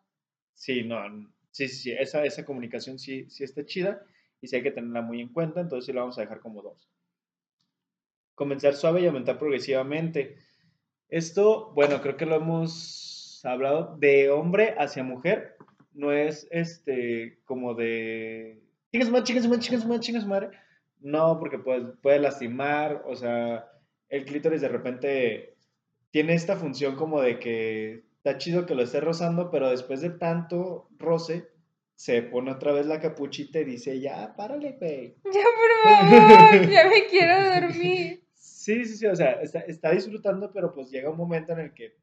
Sí, 0.54 0.84
no, 0.84 1.02
sí, 1.56 1.70
sí, 1.70 1.76
sí, 1.76 1.92
esa, 1.94 2.26
esa 2.26 2.44
comunicación 2.44 3.00
sí, 3.00 3.30
sí 3.30 3.46
está 3.46 3.66
chida 3.66 4.06
y 4.42 4.48
sí 4.50 4.58
hay 4.58 4.64
que 4.64 4.72
tenerla 4.72 5.02
muy 5.02 5.22
en 5.22 5.30
cuenta, 5.30 5.62
entonces 5.62 5.86
sí 5.86 5.94
la 5.94 6.02
vamos 6.02 6.18
a 6.18 6.22
dejar 6.22 6.42
como 6.42 6.62
dos. 6.62 6.90
Comenzar 8.34 8.74
suave 8.76 9.00
y 9.00 9.06
aumentar 9.06 9.40
progresivamente. 9.40 10.36
Esto, 11.08 11.72
bueno, 11.74 12.02
creo 12.02 12.18
que 12.18 12.26
lo 12.26 12.36
hemos 12.36 13.40
hablado 13.46 13.96
de 13.98 14.30
hombre 14.30 14.76
hacia 14.78 15.06
mujer, 15.06 15.56
no 15.94 16.12
es 16.12 16.46
este 16.52 17.40
como 17.46 17.74
de 17.74 18.62
chingas 18.92 19.10
madre, 19.10 19.24
chingas 19.24 19.48
madre, 19.48 19.62
chingas 19.62 19.86
madre, 19.86 20.00
chingas 20.02 20.28
madre. 20.28 20.50
No, 21.00 21.40
porque 21.40 21.58
puede, 21.58 21.94
puede 22.02 22.20
lastimar, 22.20 23.02
o 23.08 23.16
sea, 23.16 23.66
el 24.10 24.26
clítoris 24.26 24.60
de 24.60 24.68
repente 24.68 25.56
tiene 26.12 26.34
esta 26.34 26.58
función 26.58 26.98
como 26.98 27.22
de 27.22 27.40
que 27.40 28.04
está 28.26 28.40
chido 28.40 28.66
que 28.66 28.74
lo 28.74 28.82
esté 28.82 29.02
rozando, 29.02 29.52
pero 29.52 29.70
después 29.70 30.02
de 30.02 30.10
tanto 30.10 30.90
roce, 30.98 31.48
se 31.94 32.24
pone 32.24 32.52
otra 32.52 32.72
vez 32.72 32.88
la 32.88 33.00
capuchita 33.00 33.60
y 33.60 33.66
dice, 33.66 34.00
ya, 34.00 34.36
párale, 34.36 34.72
güey. 34.80 35.16
Ya, 35.26 35.44
por 35.44 35.94
favor, 35.94 36.70
ya 36.70 36.90
me 36.90 37.06
quiero 37.10 37.36
dormir. 37.54 38.24
Sí, 38.34 38.84
sí, 38.84 38.98
sí, 38.98 39.06
o 39.06 39.16
sea, 39.16 39.34
está, 39.34 39.60
está 39.60 39.92
disfrutando, 39.92 40.52
pero 40.52 40.74
pues 40.74 40.90
llega 40.90 41.12
un 41.12 41.18
momento 41.18 41.54
en 41.54 41.60
el 41.60 41.74
que 41.76 41.98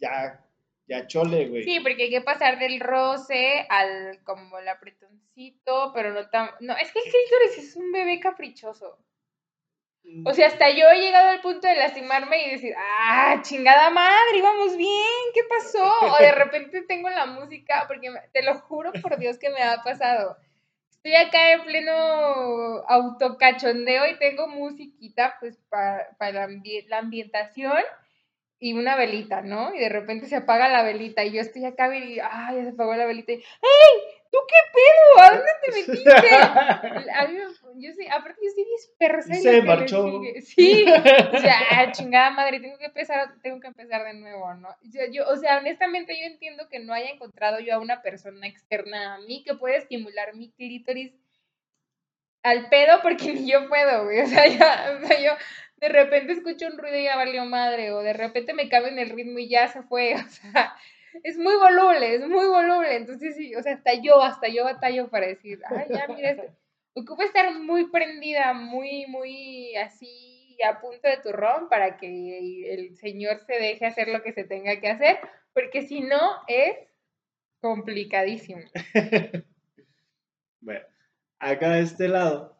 ya, 0.00 0.44
ya 0.88 1.06
chole, 1.06 1.48
güey. 1.48 1.62
Sí, 1.62 1.78
porque 1.78 2.02
hay 2.02 2.10
que 2.10 2.22
pasar 2.22 2.58
del 2.58 2.80
roce 2.80 3.64
al 3.68 4.20
como 4.24 4.58
el 4.58 4.66
apretoncito, 4.66 5.92
pero 5.94 6.12
no 6.12 6.28
tan... 6.28 6.50
No, 6.58 6.76
es 6.76 6.90
que 6.90 6.98
el 6.98 7.04
clítoris 7.04 7.58
es 7.58 7.76
un 7.76 7.92
bebé 7.92 8.18
caprichoso. 8.18 8.98
O 10.24 10.32
sea, 10.32 10.46
hasta 10.48 10.70
yo 10.70 10.88
he 10.90 11.00
llegado 11.00 11.28
al 11.28 11.40
punto 11.40 11.68
de 11.68 11.76
lastimarme 11.76 12.46
y 12.46 12.50
decir, 12.50 12.74
ah, 12.78 13.40
chingada 13.42 13.90
madre, 13.90 14.36
íbamos 14.38 14.76
bien, 14.76 15.32
¿qué 15.34 15.40
pasó? 15.48 15.84
O 15.84 16.18
de 16.18 16.32
repente 16.32 16.82
tengo 16.82 17.08
la 17.10 17.26
música, 17.26 17.84
porque 17.86 18.10
te 18.32 18.42
lo 18.42 18.54
juro 18.60 18.92
por 19.02 19.18
Dios 19.18 19.38
que 19.38 19.50
me 19.50 19.62
ha 19.62 19.82
pasado. 19.82 20.36
Estoy 20.90 21.14
acá 21.14 21.52
en 21.52 21.62
pleno 21.64 21.92
autocachondeo 22.88 24.06
y 24.06 24.18
tengo 24.18 24.48
musiquita, 24.48 25.36
pues, 25.40 25.56
para, 25.68 26.08
para 26.18 26.48
la 26.48 26.98
ambientación 26.98 27.82
y 28.58 28.72
una 28.72 28.96
velita, 28.96 29.40
¿no? 29.42 29.72
Y 29.74 29.78
de 29.78 29.88
repente 29.88 30.26
se 30.26 30.36
apaga 30.36 30.68
la 30.68 30.82
velita 30.82 31.22
y 31.24 31.32
yo 31.32 31.40
estoy 31.40 31.64
acá 31.64 31.94
y, 31.96 32.18
ah, 32.18 32.50
ya 32.54 32.64
se 32.64 32.70
apagó 32.70 32.94
la 32.96 33.06
velita 33.06 33.32
y, 33.32 33.36
¡Ey! 33.36 34.02
¿Tú 34.30 34.38
qué 34.46 34.56
pedo? 34.74 35.24
¿A 35.24 35.30
dónde 35.30 35.50
te 35.62 35.72
metiste? 35.72 37.10
A 37.14 37.26
mí 37.28 37.34
me- 37.34 37.57
yo 37.80 37.92
sí, 37.92 38.06
aparte 38.06 38.40
yo 38.42 38.50
sí 38.50 38.66
dispersa 38.76 39.36
y 39.36 39.40
Se 39.40 39.62
marchó. 39.62 40.20
Sí, 40.42 40.84
o 41.32 41.38
sea, 41.38 41.92
chingada 41.92 42.30
madre, 42.30 42.60
tengo 42.60 42.78
que 42.78 42.86
empezar, 42.86 43.34
tengo 43.42 43.60
que 43.60 43.68
empezar 43.68 44.04
de 44.04 44.14
nuevo, 44.14 44.52
¿no? 44.54 44.68
O 44.68 44.90
sea, 44.90 45.10
yo, 45.10 45.28
o 45.28 45.36
sea, 45.36 45.58
honestamente 45.58 46.18
yo 46.20 46.26
entiendo 46.26 46.68
que 46.68 46.80
no 46.80 46.92
haya 46.92 47.10
encontrado 47.10 47.60
yo 47.60 47.74
a 47.74 47.80
una 47.80 48.02
persona 48.02 48.46
externa 48.46 49.14
a 49.14 49.18
mí 49.18 49.42
que 49.44 49.54
pueda 49.54 49.76
estimular 49.76 50.34
mi 50.34 50.50
clítoris 50.50 51.12
al 52.42 52.68
pedo 52.68 53.00
porque 53.02 53.32
ni 53.34 53.50
yo 53.50 53.68
puedo, 53.68 54.04
güey. 54.04 54.20
O 54.20 54.26
sea, 54.26 54.46
ya, 54.46 54.98
o 55.02 55.06
sea, 55.06 55.20
yo 55.20 55.32
de 55.80 55.88
repente 55.88 56.32
escucho 56.32 56.66
un 56.66 56.78
ruido 56.78 56.98
y 56.98 57.04
ya 57.04 57.16
valió 57.16 57.44
madre, 57.44 57.92
o 57.92 58.00
de 58.00 58.12
repente 58.12 58.52
me 58.54 58.68
cabe 58.68 58.88
en 58.88 58.98
el 58.98 59.10
ritmo 59.10 59.38
y 59.38 59.48
ya 59.48 59.68
se 59.68 59.82
fue, 59.82 60.14
o 60.14 60.28
sea, 60.28 60.74
es 61.22 61.38
muy 61.38 61.56
voluble, 61.56 62.16
es 62.16 62.28
muy 62.28 62.46
voluble, 62.46 62.96
entonces 62.96 63.36
sí, 63.36 63.54
o 63.54 63.62
sea, 63.62 63.74
hasta 63.74 63.94
yo, 63.94 64.22
hasta 64.22 64.48
yo 64.48 64.64
batallo 64.64 65.08
para 65.08 65.26
decir, 65.26 65.60
ay, 65.68 65.86
ya, 65.88 66.06
mira, 66.08 66.30
este, 66.30 66.50
ocupa 66.94 67.24
estar 67.24 67.52
muy 67.60 67.88
prendida, 67.90 68.52
muy, 68.54 69.06
muy 69.06 69.74
así 69.76 70.56
a 70.68 70.80
punto 70.80 71.06
de 71.08 71.18
turrón 71.18 71.68
para 71.68 71.96
que 71.96 72.72
el 72.74 72.96
señor 72.96 73.40
se 73.46 73.54
deje 73.54 73.86
hacer 73.86 74.08
lo 74.08 74.22
que 74.22 74.32
se 74.32 74.44
tenga 74.44 74.80
que 74.80 74.88
hacer, 74.88 75.18
porque 75.54 75.82
si 75.82 76.00
no 76.00 76.18
es 76.48 76.76
complicadísimo. 77.60 78.62
Bueno, 80.60 80.80
acá 81.38 81.70
de 81.74 81.82
este 81.82 82.08
lado, 82.08 82.58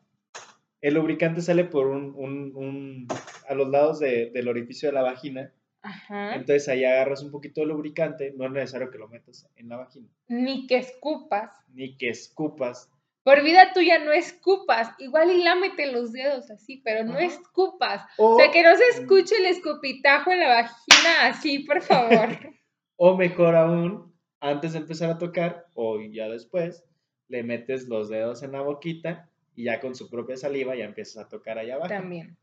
el 0.81 0.95
lubricante 0.95 1.41
sale 1.43 1.65
por 1.65 1.89
un, 1.89 2.15
un- 2.17 2.53
un- 2.55 3.09
a 3.49 3.55
los 3.55 3.69
lados 3.69 3.99
de- 3.99 4.31
del 4.31 4.47
orificio 4.49 4.89
de 4.89 4.93
la 4.95 5.03
vagina. 5.03 5.53
Ajá. 5.83 6.35
Entonces 6.37 6.69
ahí 6.69 6.85
agarras 6.85 7.23
un 7.25 7.33
poquito 7.33 7.61
de 7.61 7.67
lubricante, 7.67 8.33
no 8.37 8.45
es 8.47 8.53
necesario 8.53 8.91
que 8.91 8.99
lo 8.99 9.09
metas 9.09 9.49
en 9.57 9.69
la 9.69 9.79
vagina, 9.79 10.09
Ni 10.29 10.67
que 10.69 10.77
escupas. 10.79 11.51
ni 11.75 11.97
que 11.97 12.09
escupas. 12.11 12.89
Por 13.29 13.43
vida 13.43 13.75
tuya 13.75 13.99
no 13.99 14.11
escupas. 14.11 14.89
Igual 14.99 15.31
y 15.31 15.43
lámete 15.43 15.93
los 15.93 16.13
dedos 16.13 16.51
así, 16.51 16.81
pero 16.83 17.05
no 17.05 17.13
Ajá. 17.13 17.25
escupas. 17.25 18.03
O, 18.17 18.37
O 18.37 18.39
sea, 18.39 18.51
que 18.51 18.63
no 18.63 18.75
se 18.75 18.85
escuche 18.99 19.37
el 19.37 19.45
escupitajo 19.45 20.33
en 20.33 20.41
la 20.41 20.49
vagina 20.49 21.27
así, 21.27 21.59
por 21.59 21.83
favor. 21.83 22.31
o 22.97 23.19
mejor 23.19 23.55
aún, 23.55 24.15
antes 24.41 24.73
de 24.73 24.79
empezar 24.79 25.11
a 25.11 25.19
tocar, 25.19 25.67
o 25.75 26.01
ya 26.01 26.27
después, 26.31 26.87
le 27.29 27.43
metes 27.43 27.87
los 27.87 28.09
dedos 28.09 28.43
en 28.43 28.53
la 28.53 28.63
boquita 28.63 29.29
y 29.55 29.65
ya 29.65 29.79
con 29.79 29.95
su 29.95 30.09
propia 30.09 30.39
saliva 30.39 30.75
ya 30.75 30.87
empiezas 30.87 31.23
a 31.23 31.29
tocar 31.29 31.59
allá 31.59 31.75
abajo. 31.75 31.89
También. 31.91 32.35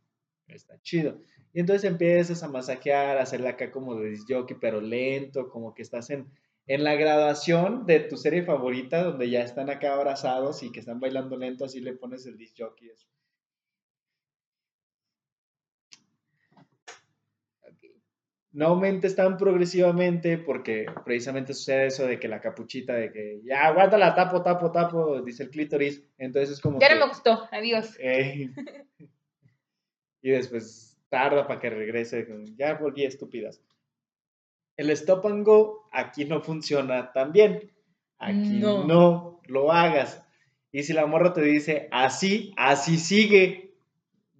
Está 0.48 0.80
chido. 0.84 1.20
Y 1.52 1.62
entonces 1.62 1.90
empiezas 1.90 2.44
a 2.44 2.48
masajear, 2.48 3.18
a 3.18 3.24
hacerle 3.24 3.50
acá 3.50 3.72
como 3.72 3.96
de 3.96 4.12
disc 4.12 4.28
jockey, 4.30 4.56
pero 4.62 4.80
lento, 4.80 5.50
como 5.50 5.74
que 5.74 5.82
estás 5.82 6.12
en, 6.12 6.28
en 6.68 6.84
la 6.84 6.96
graduación 6.96 7.86
de 7.86 8.00
tu 8.00 8.18
serie 8.18 8.44
favorita, 8.44 9.04
donde 9.04 9.30
ya 9.30 9.42
están 9.42 9.70
acá 9.70 9.94
abrazados 9.94 10.64
y 10.64 10.72
que 10.72 10.80
están 10.80 11.00
bailando 11.00 11.38
lento, 11.38 11.66
así 11.66 11.80
le 11.80 11.94
pones 11.94 12.26
el 12.26 12.38
disc 12.38 12.56
jockey. 12.58 12.92
No 18.52 18.68
aumentes 18.68 19.18
tan 19.18 19.38
progresivamente 19.38 20.38
porque 20.38 20.86
precisamente 21.04 21.54
sucede 21.54 21.88
eso 21.88 22.08
de 22.08 22.20
que 22.20 22.30
la 22.30 22.40
capuchita, 22.40 22.94
de 22.94 23.12
que 23.12 23.42
ya 23.44 23.68
aguántala, 23.68 24.16
tapo, 24.16 24.42
tapo, 24.42 24.72
tapo, 24.72 25.22
dice 25.22 25.44
el 25.44 25.50
clítoris. 25.50 26.02
Entonces 26.18 26.52
es 26.52 26.62
como 26.62 26.80
Ya 26.80 26.88
que, 26.88 26.96
no 26.96 27.02
me 27.02 27.08
gustó. 27.10 27.48
Adiós. 27.52 27.98
eh, 28.00 28.50
y 30.22 30.30
después 30.30 30.98
tarda 31.10 31.46
para 31.46 31.60
que 31.60 31.70
regrese. 31.70 32.26
Ya 32.56 32.76
volví 32.76 33.04
estúpidas. 33.04 33.62
El 34.78 34.90
stop 34.92 35.26
and 35.26 35.46
go 35.46 35.88
aquí 35.92 36.26
no 36.26 36.42
funciona 36.42 37.12
tan 37.14 37.32
bien. 37.32 37.72
Aquí 38.20 38.60
No. 38.60 38.84
no. 38.84 39.42
lo 39.48 39.72
hagas. 39.72 40.22
Y 40.72 40.84
si 40.84 40.94
la 40.94 41.06
morra 41.06 41.32
te 41.34 41.42
dice 41.42 41.88
así, 41.92 42.54
así 42.58 42.98
sigue. 42.98 43.74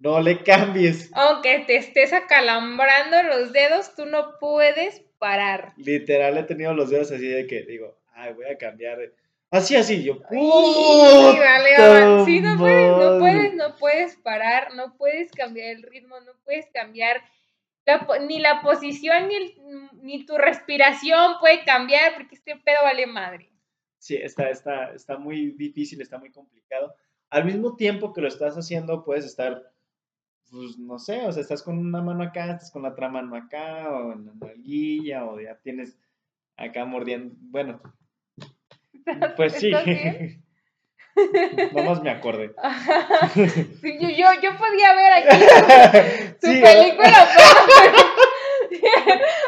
No 0.00 0.20
le 0.20 0.42
cambies. 0.42 1.10
Aunque 1.14 1.60
te 1.60 1.76
estés 1.76 2.12
acalambrando 2.12 3.22
los 3.22 3.52
dedos, 3.52 3.94
tú 3.94 4.04
no 4.04 4.38
puedes 4.38 5.00
parar. 5.18 5.72
Literal 5.76 6.36
he 6.36 6.42
tenido 6.42 6.74
los 6.74 6.90
dedos 6.90 7.10
así 7.12 7.26
de 7.26 7.46
que 7.46 7.62
digo, 7.62 7.96
ay, 8.14 8.34
voy 8.34 8.46
a 8.46 8.58
cambiar. 8.58 8.98
Así, 9.50 9.76
así, 9.76 10.02
yo. 10.02 10.14
Y 10.30 10.36
¡puta 10.36 11.38
dale, 11.40 12.24
sí, 12.26 12.40
no 12.40 12.58
puedes, 12.58 12.90
no 12.90 13.18
puedes, 13.18 13.54
no 13.54 13.76
puedes 13.76 14.16
parar, 14.16 14.74
no 14.74 14.96
puedes 14.96 15.30
cambiar 15.32 15.68
el 15.68 15.82
ritmo, 15.82 16.20
no 16.20 16.32
puedes 16.44 16.66
cambiar 16.74 17.22
la 17.86 18.06
ni 18.26 18.38
la 18.40 18.60
posición 18.62 19.28
ni, 19.28 19.34
el- 19.36 19.54
ni 20.02 20.26
tu 20.26 20.36
respiración 20.36 21.34
puede 21.40 21.64
cambiar 21.64 22.14
porque 22.14 22.34
este 22.34 22.56
pedo 22.56 22.78
vale 22.82 23.06
madre. 23.06 23.50
Sí, 23.98 24.16
está, 24.16 24.50
está, 24.50 24.92
está 24.92 25.16
muy 25.18 25.52
difícil, 25.52 26.00
está 26.00 26.18
muy 26.18 26.30
complicado. 26.30 26.94
Al 27.30 27.44
mismo 27.44 27.76
tiempo 27.76 28.12
que 28.12 28.20
lo 28.20 28.28
estás 28.28 28.54
haciendo, 28.56 29.04
puedes 29.04 29.24
estar, 29.24 29.72
pues 30.50 30.78
no 30.78 30.98
sé, 30.98 31.26
o 31.26 31.32
sea, 31.32 31.42
estás 31.42 31.62
con 31.62 31.78
una 31.78 32.02
mano 32.02 32.22
acá, 32.22 32.52
estás 32.52 32.70
con 32.70 32.82
la 32.82 32.90
otra 32.90 33.08
mano 33.08 33.34
acá, 33.34 33.90
o 33.90 34.12
en 34.12 34.26
la 34.26 34.32
nalguilla, 34.34 35.24
o 35.24 35.40
ya 35.40 35.56
tienes 35.56 35.98
acá 36.56 36.84
mordiendo. 36.84 37.34
Bueno, 37.38 37.80
pues 39.36 39.54
sí. 39.54 39.72
Nomás 41.72 42.02
me 42.02 42.10
acordé. 42.10 42.52
Sí, 43.80 43.98
yo, 44.00 44.08
yo, 44.08 44.26
yo 44.42 44.50
podía 44.56 44.94
ver 44.94 45.12
aquí 45.12 45.44
tu 46.40 46.46
Sí, 46.46 46.60
película. 46.60 47.28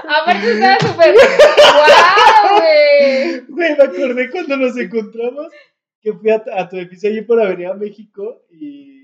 Aparte 0.08 0.52
estaba 0.52 0.78
súper... 0.80 1.14
¡Guau, 1.14 2.58
güey! 2.58 3.40
Güey, 3.48 3.76
me 3.76 3.84
acordé 3.84 4.30
cuando 4.30 4.56
nos 4.56 4.76
encontramos 4.76 5.48
que 6.00 6.12
fui 6.12 6.30
a, 6.30 6.42
a 6.56 6.68
tu 6.68 6.76
edificio 6.76 7.10
allí 7.10 7.22
por 7.22 7.40
Avenida 7.40 7.74
México 7.74 8.42
y 8.50 8.97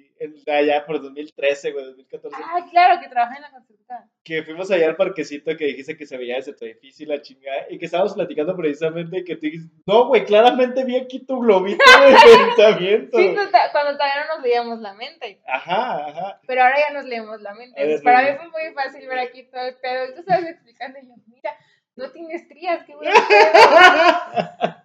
allá 0.46 0.84
por 0.86 1.00
2013, 1.00 1.72
güey, 1.72 1.84
2014, 1.84 2.36
Ah, 2.42 2.66
claro, 2.70 3.00
que 3.00 3.08
trabaja 3.08 3.36
en 3.36 3.42
la 3.42 3.50
construcción. 3.50 3.98
que 4.22 4.42
fuimos 4.42 4.70
allá 4.70 4.86
al 4.88 4.96
parquecito 4.96 5.56
que 5.56 5.66
dijiste 5.66 5.96
que 5.96 6.06
se 6.06 6.16
veía 6.16 6.36
desde 6.36 6.54
tu 6.54 6.64
edificio 6.64 7.06
la 7.08 7.20
chingada 7.22 7.66
y 7.70 7.78
que 7.78 7.84
estábamos 7.86 8.14
platicando 8.14 8.56
precisamente 8.56 9.24
que 9.24 9.34
tú 9.36 9.42
dijiste, 9.42 9.70
no, 9.86 10.06
güey, 10.08 10.24
claramente 10.24 10.84
vi 10.84 10.96
aquí 10.96 11.20
tu 11.24 11.40
globito 11.40 11.82
de 12.00 12.14
pensamiento. 12.56 13.18
Sí, 13.18 13.34
tota- 13.34 13.70
cuando 13.72 13.92
todavía 13.92 14.24
no 14.26 14.34
nos 14.36 14.42
leíamos 14.44 14.80
la 14.80 14.94
mente. 14.94 15.40
Ajá, 15.46 16.06
ajá. 16.08 16.40
Pero 16.46 16.62
ahora 16.62 16.76
ya 16.78 16.92
nos 16.94 17.04
leemos 17.04 17.40
la 17.42 17.54
mente. 17.54 17.84
Ver, 17.86 18.02
para 18.02 18.22
mí 18.32 18.36
fue 18.38 18.48
muy 18.48 18.74
fácil 18.74 19.06
ver 19.08 19.18
aquí 19.18 19.42
todo 19.44 19.62
el 19.62 19.74
pedo. 19.76 20.14
Tú 20.14 20.20
estabas 20.20 20.44
explicando 20.46 20.98
y 21.02 21.06
yo, 21.08 21.14
mira, 21.26 21.50
no 21.96 22.10
tienes 22.10 22.48
trías, 22.48 22.84
qué 22.84 22.94
bueno. 22.96 23.12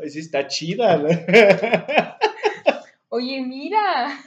Ay, 0.00 0.10
sí, 0.10 0.18
está 0.18 0.46
chida. 0.48 0.96
¿no? 0.96 1.08
Oye, 3.14 3.40
mira. 3.42 4.18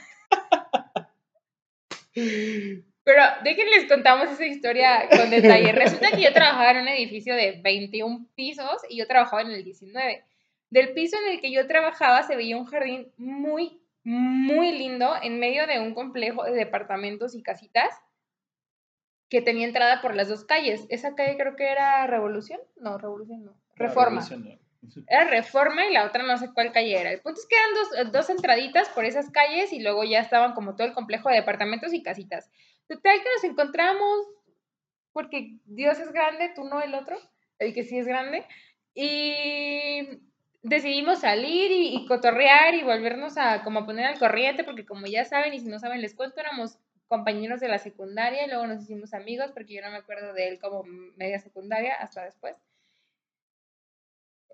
Pero 2.14 3.22
déjenles 3.44 3.86
contamos 3.86 4.30
esa 4.30 4.46
historia 4.46 5.06
con 5.10 5.28
detalle. 5.28 5.72
Resulta 5.72 6.10
que 6.10 6.22
yo 6.22 6.32
trabajaba 6.32 6.70
en 6.70 6.78
un 6.78 6.88
edificio 6.88 7.34
de 7.34 7.60
21 7.62 8.26
pisos 8.34 8.80
y 8.88 8.96
yo 8.96 9.06
trabajaba 9.06 9.42
en 9.42 9.50
el 9.50 9.62
19. 9.62 10.24
Del 10.70 10.94
piso 10.94 11.18
en 11.18 11.34
el 11.34 11.40
que 11.42 11.52
yo 11.52 11.66
trabajaba 11.66 12.22
se 12.22 12.34
veía 12.34 12.56
un 12.56 12.64
jardín 12.64 13.12
muy, 13.18 13.78
muy 14.04 14.72
lindo 14.72 15.16
en 15.22 15.38
medio 15.38 15.66
de 15.66 15.80
un 15.80 15.92
complejo 15.92 16.44
de 16.44 16.52
departamentos 16.52 17.34
y 17.34 17.42
casitas 17.42 17.90
que 19.28 19.42
tenía 19.42 19.66
entrada 19.66 20.00
por 20.00 20.16
las 20.16 20.30
dos 20.30 20.46
calles. 20.46 20.86
Esa 20.88 21.14
calle 21.14 21.36
creo 21.36 21.56
que 21.56 21.70
era 21.70 22.06
Revolución. 22.06 22.60
No, 22.76 22.96
Revolución 22.96 23.44
no. 23.44 23.52
Reforma. 23.76 24.22
Revolución, 24.22 24.44
no. 24.44 24.67
Era 25.08 25.24
Reforma 25.24 25.86
y 25.86 25.92
la 25.92 26.06
otra 26.06 26.22
no 26.22 26.36
sé 26.38 26.52
cuál 26.52 26.72
calle 26.72 27.00
era. 27.00 27.10
El 27.10 27.20
punto 27.20 27.40
es 27.40 27.46
que 27.46 27.56
eran 27.56 28.06
dos, 28.06 28.12
dos 28.12 28.30
entraditas 28.30 28.88
por 28.90 29.04
esas 29.04 29.30
calles 29.30 29.72
y 29.72 29.80
luego 29.80 30.04
ya 30.04 30.20
estaban 30.20 30.54
como 30.54 30.76
todo 30.76 30.86
el 30.86 30.94
complejo 30.94 31.28
de 31.28 31.36
departamentos 31.36 31.92
y 31.92 32.02
casitas. 32.02 32.50
Total 32.86 33.18
que 33.18 33.28
nos 33.34 33.44
encontramos 33.44 34.28
porque 35.12 35.56
Dios 35.66 35.98
es 35.98 36.12
grande, 36.12 36.52
tú 36.54 36.64
no 36.64 36.80
el 36.80 36.94
otro, 36.94 37.18
el 37.58 37.74
que 37.74 37.82
sí 37.82 37.98
es 37.98 38.06
grande. 38.06 38.46
Y 38.94 40.20
decidimos 40.62 41.20
salir 41.20 41.70
y, 41.70 41.96
y 41.96 42.06
cotorrear 42.06 42.74
y 42.74 42.82
volvernos 42.82 43.36
a 43.36 43.62
como 43.62 43.80
a 43.80 43.86
poner 43.86 44.06
al 44.06 44.18
corriente 44.18 44.64
porque 44.64 44.86
como 44.86 45.06
ya 45.06 45.24
saben 45.24 45.54
y 45.54 45.60
si 45.60 45.68
no 45.68 45.78
saben 45.78 46.00
les 46.00 46.14
cuento, 46.14 46.40
éramos 46.40 46.78
compañeros 47.08 47.60
de 47.60 47.68
la 47.68 47.78
secundaria 47.78 48.44
y 48.44 48.48
luego 48.48 48.66
nos 48.66 48.82
hicimos 48.82 49.14
amigos 49.14 49.50
porque 49.52 49.74
yo 49.74 49.82
no 49.82 49.90
me 49.90 49.96
acuerdo 49.96 50.32
de 50.34 50.48
él 50.48 50.58
como 50.60 50.84
media 51.16 51.38
secundaria 51.38 51.94
hasta 51.94 52.24
después. 52.24 52.54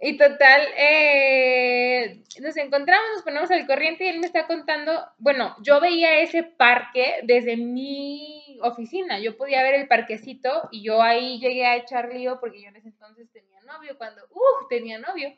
Y 0.01 0.17
total, 0.17 0.63
eh, 0.77 2.23
nos 2.43 2.57
encontramos, 2.57 3.07
nos 3.15 3.23
ponemos 3.23 3.51
al 3.51 3.67
corriente 3.67 4.05
y 4.05 4.09
él 4.09 4.19
me 4.19 4.27
está 4.27 4.47
contando, 4.47 5.07
bueno, 5.19 5.57
yo 5.63 5.81
veía 5.81 6.19
ese 6.19 6.43
parque 6.43 7.21
desde 7.23 7.57
mi 7.57 8.59
oficina, 8.61 9.19
yo 9.21 9.37
podía 9.37 9.63
ver 9.63 9.75
el 9.75 9.89
parquecito 9.89 10.69
y 10.73 10.83
yo 10.83 11.01
ahí 11.01 11.39
llegué 11.39 11.65
a 11.67 11.77
echar 11.77 12.13
lío 12.13 12.41
porque 12.41 12.61
yo 12.61 12.69
en 12.69 12.77
ese 12.77 12.89
entonces 12.89 13.31
tenía 13.33 13.61
novio, 13.63 13.97
cuando, 13.97 14.23
uff, 14.31 14.69
tenía 14.69 14.99
novio. 14.99 15.33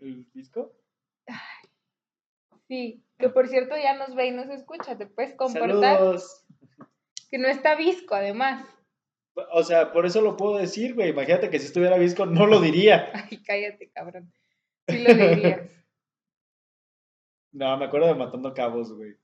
¿El 0.00 0.26
disco? 0.32 0.72
Sí, 2.68 3.02
que 3.18 3.28
por 3.28 3.48
cierto 3.48 3.76
ya 3.76 3.94
nos 3.94 4.14
ve 4.14 4.26
y 4.26 4.30
nos 4.30 4.48
escucha, 4.48 4.96
te 4.96 5.06
puedes 5.06 5.34
comportar, 5.34 5.98
Saludos. 5.98 6.44
que 7.30 7.38
no 7.38 7.48
está 7.48 7.74
visco 7.74 8.14
además. 8.14 8.66
O 9.56 9.62
sea, 9.62 9.92
por 9.92 10.04
eso 10.04 10.20
lo 10.20 10.36
puedo 10.36 10.58
decir, 10.58 10.94
güey. 10.94 11.10
Imagínate 11.10 11.48
que 11.48 11.60
si 11.60 11.66
estuviera 11.66 11.96
visco 11.96 12.26
no 12.26 12.44
lo 12.44 12.60
diría. 12.60 13.08
Ay, 13.30 13.40
cállate, 13.46 13.88
cabrón. 13.90 14.32
Sí 14.88 14.98
lo 14.98 15.14
dirías. 15.14 15.70
No, 17.52 17.76
me 17.76 17.84
acuerdo 17.84 18.08
de 18.08 18.16
Matando 18.16 18.52
Cabos, 18.52 18.92
güey. 18.92 19.14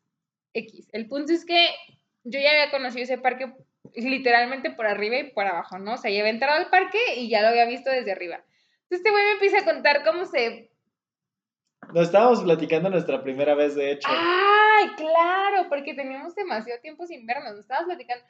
X. 0.55 0.89
El 0.93 1.09
punto 1.09 1.33
es 1.33 1.45
que 1.45 1.71
yo 2.23 2.39
ya 2.39 2.51
había 2.51 2.71
conocido 2.71 3.03
ese 3.03 3.19
parque 3.19 3.53
literalmente 3.97 4.71
por 4.71 4.87
arriba 4.87 5.17
y 5.17 5.33
por 5.33 5.47
abajo, 5.47 5.81
¿no? 5.81 5.95
O 5.95 5.97
sea, 5.97 6.13
ya 6.13 6.21
había 6.21 6.31
entrado 6.31 6.59
al 6.59 6.71
parque 6.71 6.99
y 7.17 7.29
ya 7.29 7.43
lo 7.43 7.49
había 7.49 7.67
visto 7.67 7.91
desde 7.91 8.13
arriba. 8.13 8.37
Entonces 8.37 8.99
este 8.99 9.11
güey 9.11 9.25
me 9.25 9.33
empieza 9.33 9.59
a 9.59 9.65
contar 9.65 10.05
cómo 10.05 10.27
se... 10.27 10.71
Nos 11.93 12.05
estábamos 12.07 12.41
platicando 12.45 12.89
nuestra 12.89 13.21
primera 13.21 13.57
vez, 13.57 13.75
de 13.75 13.91
hecho. 13.91 14.09
¡Ay, 14.09 14.91
claro! 14.97 15.69
Porque 15.69 15.95
teníamos 15.95 16.37
demasiado 16.37 16.81
tiempo 16.81 17.05
sin 17.05 17.27
vernos, 17.27 17.51
nos 17.51 17.61
estábamos 17.63 17.89
platicando. 17.89 18.25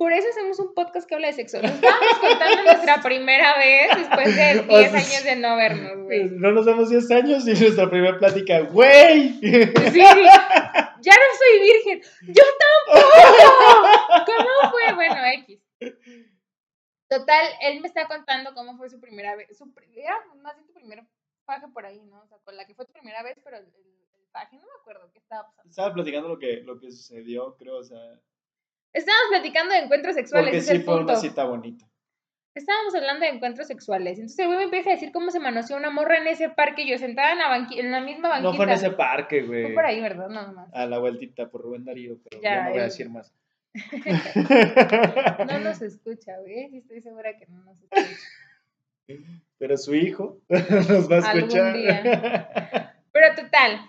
Por 0.00 0.14
eso 0.14 0.30
hacemos 0.30 0.58
un 0.58 0.72
podcast 0.72 1.06
que 1.06 1.14
habla 1.14 1.26
de 1.26 1.34
sexo. 1.34 1.60
Nos 1.60 1.72
estábamos 1.72 2.18
contando 2.20 2.62
nuestra 2.62 3.02
primera 3.02 3.58
vez 3.58 3.90
después 3.98 4.34
de 4.34 4.62
10 4.62 4.64
O 4.70 4.78
sea, 4.78 4.98
años 4.98 5.24
de 5.24 5.36
no 5.36 5.56
vernos, 5.56 6.04
güey. 6.04 6.30
No 6.30 6.52
nos 6.52 6.64
damos 6.64 6.88
10 6.88 7.10
años 7.10 7.46
y 7.46 7.50
nuestra 7.50 7.90
primera 7.90 8.16
plática, 8.16 8.60
güey. 8.60 9.38
Sí, 9.42 10.00
ya 10.00 11.12
no 11.12 11.26
soy 11.36 11.60
virgen. 11.60 12.00
Yo 12.28 12.42
tampoco. 12.88 13.08
¿Cómo 14.24 14.70
fue? 14.70 14.94
Bueno, 14.94 15.16
X. 15.44 15.60
Total, 17.06 17.46
él 17.60 17.82
me 17.82 17.88
está 17.88 18.06
contando 18.06 18.54
cómo 18.54 18.78
fue 18.78 18.88
su 18.88 18.98
primera 19.02 19.36
vez. 19.36 19.54
Su 19.54 19.70
primera, 19.74 20.14
más 20.36 20.54
bien 20.56 20.66
tu 20.66 20.72
primer 20.72 21.04
paje 21.44 21.68
por 21.74 21.84
ahí, 21.84 22.00
¿no? 22.06 22.22
O 22.22 22.26
sea, 22.26 22.38
con 22.38 22.56
la 22.56 22.66
que 22.66 22.74
fue 22.74 22.86
tu 22.86 22.92
primera 22.94 23.22
vez, 23.22 23.38
pero 23.44 23.58
el, 23.58 23.64
el, 23.64 23.84
no 24.32 24.66
me 24.66 24.80
acuerdo 24.80 25.10
qué 25.12 25.18
estaba 25.18 25.46
pasando. 25.50 25.68
Estaba 25.68 25.92
platicando 25.92 26.28
lo 26.30 26.38
que, 26.38 26.62
lo 26.62 26.80
que 26.80 26.90
sucedió, 26.90 27.54
creo, 27.58 27.76
o 27.76 27.84
sea. 27.84 28.18
Estábamos 28.92 29.26
platicando 29.30 29.72
de 29.74 29.80
encuentros 29.80 30.14
sexuales, 30.14 30.48
Porque 30.50 30.60
sí 30.62 30.70
es 30.70 30.76
el 30.78 30.82
fue 30.84 30.96
punto. 30.96 31.12
una 31.12 31.20
cita 31.20 31.44
bonita. 31.44 31.86
Estábamos 32.54 32.94
hablando 32.96 33.24
de 33.24 33.30
encuentros 33.32 33.68
sexuales. 33.68 34.18
Entonces 34.18 34.38
el 34.40 34.46
güey 34.46 34.58
me 34.58 34.64
empieza 34.64 34.90
a 34.90 34.94
decir 34.94 35.12
cómo 35.12 35.30
se 35.30 35.38
manoseó 35.38 35.76
una 35.76 35.90
morra 35.90 36.18
en 36.18 36.26
ese 36.26 36.48
parque, 36.48 36.84
yo 36.86 36.98
sentada 36.98 37.32
en 37.32 37.38
la, 37.38 37.48
banqui- 37.48 37.78
en 37.78 37.92
la 37.92 38.00
misma 38.00 38.28
banquita. 38.28 38.50
No 38.50 38.56
fue 38.56 38.64
en 38.64 38.70
ese 38.72 38.90
parque, 38.90 39.42
güey. 39.42 39.62
Fue 39.66 39.74
por 39.74 39.86
ahí, 39.86 40.00
¿verdad? 40.00 40.28
Nada 40.28 40.50
más. 40.50 40.68
A 40.74 40.86
la 40.86 40.98
vueltita 40.98 41.48
por 41.48 41.62
Rubén 41.62 41.84
Darío, 41.84 42.18
pero 42.28 42.42
Ya, 42.42 42.50
ya, 42.56 42.64
no 42.64 42.70
voy 42.70 42.80
a 42.80 42.84
decir 42.84 43.08
más. 43.08 43.32
No 45.46 45.58
nos 45.60 45.80
escucha, 45.82 46.36
güey. 46.40 46.68
Sí 46.70 46.78
estoy 46.78 47.00
segura 47.02 47.36
que 47.38 47.46
no 47.46 47.62
nos 47.62 47.80
escucha. 47.80 48.18
Pero 49.58 49.76
su 49.76 49.94
hijo 49.94 50.38
nos 50.48 51.10
va 51.10 51.18
a 51.18 51.30
Algún 51.30 51.48
escuchar. 51.50 51.76
día. 51.76 52.94
Pero 53.12 53.34
total, 53.36 53.80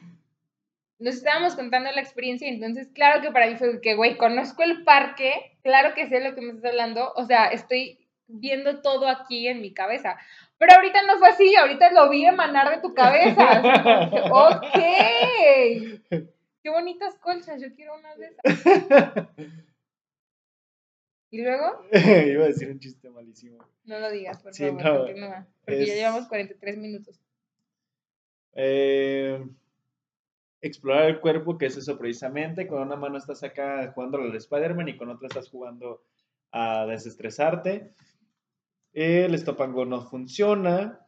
nos 1.02 1.16
estábamos 1.16 1.56
contando 1.56 1.92
la 1.92 2.02
experiencia 2.02 2.48
y 2.48 2.54
entonces 2.54 2.88
claro 2.94 3.22
que 3.22 3.32
para 3.32 3.48
mí 3.48 3.56
fue 3.56 3.82
que, 3.82 3.96
güey, 3.96 4.18
conozco 4.18 4.64
el 4.64 4.84
parque, 4.84 5.58
claro 5.64 5.94
que 5.96 6.08
sé 6.08 6.22
lo 6.22 6.34
que 6.36 6.42
me 6.42 6.50
estás 6.54 6.72
hablando, 6.72 7.12
o 7.16 7.26
sea, 7.26 7.48
estoy 7.48 7.98
viendo 8.28 8.82
todo 8.82 9.08
aquí 9.08 9.48
en 9.48 9.62
mi 9.62 9.74
cabeza. 9.74 10.18
Pero 10.58 10.74
ahorita 10.76 11.02
no 11.04 11.18
fue 11.18 11.30
así, 11.30 11.56
ahorita 11.56 11.92
lo 11.92 12.10
vi 12.10 12.24
emanar 12.26 12.70
de 12.70 12.82
tu 12.82 12.94
cabeza. 12.94 13.62
Ok. 14.32 14.78
Qué 16.64 16.70
bonitas 16.70 17.16
colchas, 17.18 17.60
yo 17.60 17.74
quiero 17.74 17.96
una 17.98 18.16
de 18.16 18.28
esas. 18.28 19.28
Y 21.32 21.42
luego, 21.42 21.84
Iba 21.92 22.44
a 22.44 22.48
decir 22.48 22.70
un 22.70 22.80
chiste 22.80 23.10
malísimo. 23.10 23.66
no 23.86 24.00
lo 24.00 24.12
digas, 24.12 24.42
por 24.44 24.54
Sí, 24.54 24.66
favor, 24.66 24.84
no, 24.84 24.98
continúa. 25.00 25.48
Porque 25.66 25.86
ya 25.86 25.96
llevamos 25.96 26.28
43 26.28 26.78
minutos. 26.78 27.20
Eh, 28.54 29.44
explorar 30.62 31.06
el 31.10 31.20
cuerpo, 31.20 31.58
que 31.58 31.66
es 31.66 31.78
eso 31.78 31.98
precisamente. 31.98 32.68
Con 32.68 32.82
una 32.82 32.96
mano 32.96 33.18
estás 33.18 33.44
acá 33.44 33.92
jugando 33.94 34.20
al 34.20 34.36
Spider-Man 34.36 34.90
y 34.90 34.98
con 34.98 35.10
otra 35.10 35.28
estás 35.28 35.50
jugando 35.50 36.04
a 36.52 36.86
desestresarte. 36.86 37.94
El 38.94 39.34
estopango 39.34 39.86
no 39.86 40.02
funciona. 40.02 41.00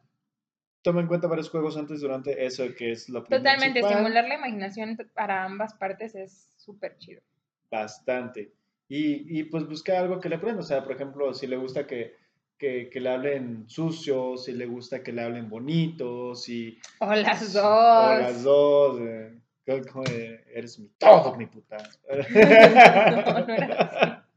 Toma 0.82 1.00
en 1.00 1.06
cuenta 1.06 1.28
varios 1.28 1.48
juegos 1.50 1.76
antes, 1.76 2.00
durante 2.00 2.44
eso, 2.44 2.64
que 2.76 2.92
es 2.92 3.08
lo 3.08 3.22
Totalmente, 3.22 3.80
principal. 3.80 3.92
estimular 3.92 4.24
la 4.28 4.34
imaginación 4.34 4.98
para 5.14 5.44
ambas 5.44 5.74
partes 5.74 6.14
es 6.14 6.52
súper 6.58 6.98
chido. 6.98 7.22
Bastante. 7.70 8.52
Y, 8.88 9.38
y, 9.38 9.44
pues 9.44 9.66
busca 9.66 9.98
algo 9.98 10.20
que 10.20 10.28
le 10.28 10.38
prenda. 10.38 10.60
O 10.60 10.64
sea, 10.64 10.82
por 10.84 10.92
ejemplo, 10.92 11.32
si 11.32 11.46
le 11.46 11.56
gusta 11.56 11.86
que, 11.86 12.14
que, 12.58 12.90
que 12.90 13.00
le 13.00 13.08
hablen 13.10 13.64
sucio, 13.68 14.36
si 14.36 14.52
le 14.52 14.66
gusta 14.66 15.02
que 15.02 15.12
le 15.12 15.22
hablen 15.22 15.48
bonito, 15.48 16.34
si... 16.34 16.78
O 17.00 17.14
las 17.14 17.54
dos. 17.54 17.64
O 17.64 18.18
las 18.18 18.42
dos. 18.42 19.00
eh, 19.00 19.38
eres 19.66 20.78
mi 20.78 20.88
todo, 20.98 21.36
mi 21.36 21.46
puta. 21.46 21.76
No, 21.78 23.46
no 23.46 23.54
era 23.54 24.28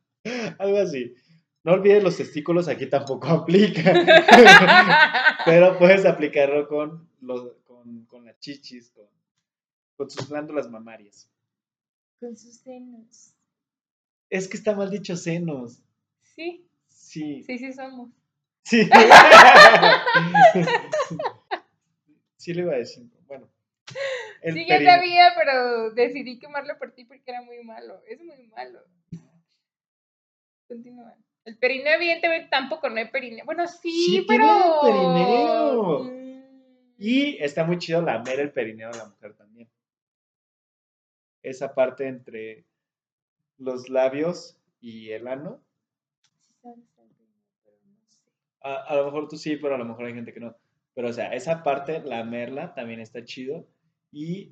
Algo 0.59 0.77
así. 0.77 1.13
No 1.63 1.73
olvides 1.73 2.03
los 2.03 2.15
testículos, 2.17 2.67
aquí 2.67 2.85
tampoco 2.87 3.27
aplica. 3.29 3.93
Pero 5.45 5.77
puedes 5.77 6.05
aplicarlo 6.05 6.67
con, 6.67 7.09
los, 7.21 7.53
con, 7.65 8.05
con 8.05 8.25
las 8.25 8.39
chichis, 8.39 8.91
con, 8.91 9.05
con 9.97 10.09
sus 10.09 10.29
glándulas 10.29 10.69
mamarias. 10.69 11.29
Con 12.19 12.37
sus 12.37 12.55
senos. 12.55 13.33
Es 14.29 14.47
que 14.47 14.57
está 14.57 14.75
mal 14.75 14.89
dicho 14.89 15.15
senos. 15.17 15.81
Sí, 16.35 16.63
Sí. 16.89 17.43
sí, 17.43 17.57
sí 17.57 17.73
somos. 17.73 18.09
Sí. 18.63 18.89
sí 22.37 22.53
le 22.53 22.61
iba 22.63 22.73
a 22.73 22.77
decir. 22.77 23.09
Bueno. 23.27 23.47
El 24.41 24.53
sí, 24.53 24.65
ya 24.67 24.81
sabía, 24.81 25.33
pero 25.35 25.91
decidí 25.91 26.39
quemarlo 26.39 26.77
por 26.77 26.91
ti 26.93 27.05
porque 27.05 27.23
era 27.25 27.41
muy 27.41 27.63
malo. 27.63 28.01
Es 28.07 28.19
muy 28.21 28.47
malo. 28.47 28.79
Continúa. 30.67 31.15
El 31.45 31.57
perineo, 31.57 31.93
evidentemente, 31.93 32.49
tampoco 32.49 32.89
no 32.89 32.97
hay 32.97 33.09
perineo. 33.09 33.45
Bueno, 33.45 33.67
sí, 33.67 33.89
Sí 33.89 34.25
pero. 34.27 34.45
tiene 34.81 34.97
perineo. 34.97 36.03
Mm. 36.03 36.43
Y 36.97 37.37
está 37.41 37.63
muy 37.63 37.77
chido 37.77 38.01
lamer 38.01 38.39
el 38.39 38.51
perineo 38.51 38.91
de 38.91 38.97
la 38.97 39.05
mujer 39.05 39.33
también. 39.35 39.69
Esa 41.43 41.73
parte 41.73 42.07
entre 42.07 42.65
los 43.57 43.87
labios 43.89 44.57
y 44.81 45.11
el 45.11 45.27
ano. 45.27 45.61
A, 48.61 48.73
a 48.73 48.95
lo 48.95 49.05
mejor 49.05 49.29
tú 49.29 49.37
sí, 49.37 49.55
pero 49.55 49.75
a 49.75 49.77
lo 49.77 49.85
mejor 49.85 50.05
hay 50.05 50.13
gente 50.15 50.33
que 50.33 50.39
no. 50.39 50.55
Pero, 50.95 51.09
o 51.09 51.13
sea, 51.13 51.33
esa 51.33 51.63
parte, 51.63 52.01
lamerla, 52.01 52.73
también 52.73 52.99
está 52.99 53.23
chido. 53.23 53.67
Y 54.19 54.51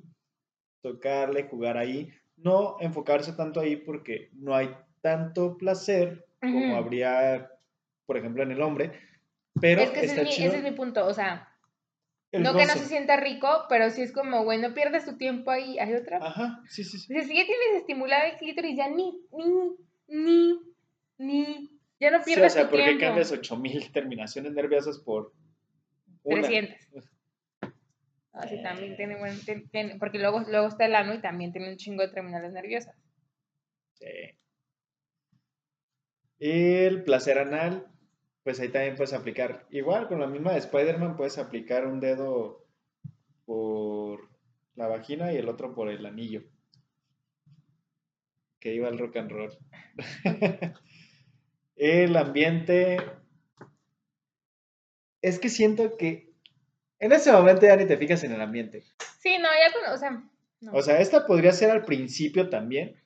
tocarle, 0.80 1.48
jugar 1.48 1.76
ahí. 1.76 2.08
No 2.36 2.76
enfocarse 2.80 3.32
tanto 3.32 3.58
ahí 3.58 3.74
porque 3.76 4.30
no 4.34 4.54
hay 4.54 4.70
tanto 5.00 5.56
placer 5.58 6.24
como 6.40 6.66
Ujú. 6.66 6.76
habría, 6.76 7.50
por 8.06 8.16
ejemplo, 8.16 8.44
en 8.44 8.52
el 8.52 8.62
hombre. 8.62 8.92
Pero 9.60 9.80
es 9.82 9.90
que 9.90 10.00
ese 10.00 10.06
está 10.08 10.20
es, 10.22 10.28
mi, 10.28 10.34
chido. 10.34 10.48
ese 10.50 10.58
es 10.58 10.62
mi 10.62 10.70
punto. 10.70 11.04
O 11.04 11.12
sea, 11.14 11.48
El 12.30 12.44
no 12.44 12.54
que 12.54 12.66
no 12.66 12.74
se 12.74 12.86
sienta 12.86 13.16
rico, 13.16 13.48
pero 13.68 13.90
sí 13.90 14.02
es 14.02 14.12
como, 14.12 14.44
güey, 14.44 14.60
no 14.60 14.72
pierdas 14.72 15.04
tu 15.04 15.16
tiempo 15.16 15.50
ahí. 15.50 15.78
Hay 15.80 15.94
otra. 15.94 16.18
Ajá, 16.22 16.62
sí, 16.68 16.84
sí, 16.84 16.98
sí. 16.98 17.12
Dice, 17.12 17.26
si 17.26 17.34
ya 17.36 17.44
tienes 17.44 17.80
estimulado 17.80 18.24
el 18.30 18.36
clítoris, 18.38 18.76
ya 18.76 18.88
ni, 18.88 19.18
ni, 19.32 19.76
ni, 20.06 20.60
ni. 21.18 21.80
Ya 21.98 22.10
no 22.12 22.18
Sí, 22.18 22.22
o 22.22 22.34
pierdas 22.34 22.52
sea, 22.52 22.64
tu 22.64 22.70
¿por 22.70 22.78
qué 22.78 22.84
tiempo. 22.84 23.04
cambias 23.06 23.32
8000 23.32 23.90
terminaciones 23.90 24.52
nerviosas 24.52 24.98
por 24.98 25.32
una? 26.22 26.42
300. 26.42 26.76
Ah, 28.38 28.46
sí, 28.46 28.62
también 28.62 28.96
tiene 28.96 29.16
buen. 29.18 29.34
tien- 29.40 29.70
tiene- 29.70 29.96
porque 29.98 30.18
luego, 30.18 30.40
luego 30.40 30.68
está 30.68 30.84
el 30.86 30.94
ano 30.94 31.14
y 31.14 31.20
también 31.22 31.52
tiene 31.52 31.70
un 31.70 31.76
chingo 31.76 32.02
de 32.02 32.12
terminales 32.12 32.52
nerviosas. 32.52 32.94
Sí. 33.94 34.06
El 36.38 37.02
placer 37.04 37.38
anal, 37.38 37.86
pues 38.44 38.60
ahí 38.60 38.68
también 38.68 38.94
puedes 38.96 39.14
aplicar. 39.14 39.66
Igual, 39.70 40.06
con 40.06 40.20
la 40.20 40.26
misma 40.26 40.52
de 40.52 40.58
Spider-Man, 40.58 41.16
puedes 41.16 41.38
aplicar 41.38 41.86
un 41.86 41.98
dedo 41.98 42.66
por 43.46 44.28
la 44.74 44.86
vagina 44.86 45.32
y 45.32 45.36
el 45.36 45.48
otro 45.48 45.74
por 45.74 45.88
el 45.88 46.04
anillo. 46.04 46.42
Que 48.60 48.74
iba 48.74 48.88
el 48.88 48.98
rock 48.98 49.16
and 49.16 49.30
roll. 49.30 49.58
el 51.76 52.16
ambiente. 52.16 52.98
Es 55.22 55.38
que 55.38 55.48
siento 55.48 55.96
que 55.96 56.35
en 56.98 57.12
ese 57.12 57.32
momento 57.32 57.66
ya 57.66 57.76
ni 57.76 57.86
te 57.86 57.96
fijas 57.96 58.22
en 58.24 58.32
el 58.32 58.40
ambiente. 58.40 58.82
Sí, 59.20 59.36
no, 59.38 59.48
ya 59.48 59.72
con. 59.72 59.92
O 59.92 59.96
sea. 59.96 60.10
no. 60.60 60.72
O 60.72 60.82
sea, 60.82 61.00
esta 61.00 61.26
podría 61.26 61.52
ser 61.52 61.70
al 61.70 61.84
principio 61.84 62.48
también. 62.48 62.96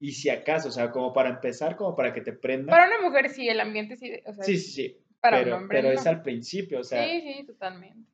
Y 0.00 0.12
si 0.12 0.30
acaso, 0.30 0.68
o 0.68 0.72
sea, 0.72 0.90
como 0.92 1.12
para 1.12 1.30
empezar, 1.30 1.74
como 1.76 1.96
para 1.96 2.12
que 2.12 2.20
te 2.20 2.32
prenda. 2.32 2.70
para 2.70 2.86
una 2.86 3.00
mujer 3.08 3.30
sí, 3.30 3.48
el 3.48 3.58
ambiente 3.60 3.96
sí. 3.96 4.12
O 4.26 4.32
sea, 4.32 4.44
Sí, 4.44 4.56
sí, 4.58 4.70
sí. 4.72 4.96
para 5.20 5.38
pero 5.38 5.56
un 5.56 5.62
hombre. 5.62 5.78
pero 5.78 5.92
no. 5.92 6.00
es 6.00 6.06
al 6.06 6.22
principio, 6.22 6.80
o 6.80 6.84
sea, 6.84 7.04
Sí, 7.04 7.20
sí, 7.22 7.46
totalmente. 7.46 8.08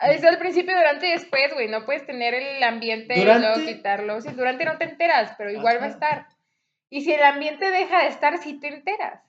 Es 0.00 0.22
al 0.24 0.38
principio, 0.38 0.76
durante 0.76 1.08
y 1.08 1.12
después, 1.12 1.54
güey. 1.54 1.68
No 1.68 1.86
puedes 1.86 2.04
tener 2.04 2.34
el 2.34 2.62
ambiente 2.62 3.14
y 3.16 3.20
Durante- 3.20 3.46
luego 3.46 3.64
quitarlo. 3.72 4.20
Si 4.20 4.28
durante 4.32 4.64
no 4.66 4.76
te 4.76 4.84
enteras, 4.84 5.32
pero 5.38 5.50
igual 5.50 5.76
va 5.78 5.84
a 5.84 5.86
Ajá. 5.86 5.94
estar. 5.94 6.26
Y 6.90 7.02
si 7.02 7.12
el 7.12 7.22
ambiente 7.22 7.70
deja 7.70 8.02
de 8.02 8.08
estar, 8.08 8.36
sí 8.38 8.58
te 8.60 8.68
enteras. 8.68 9.22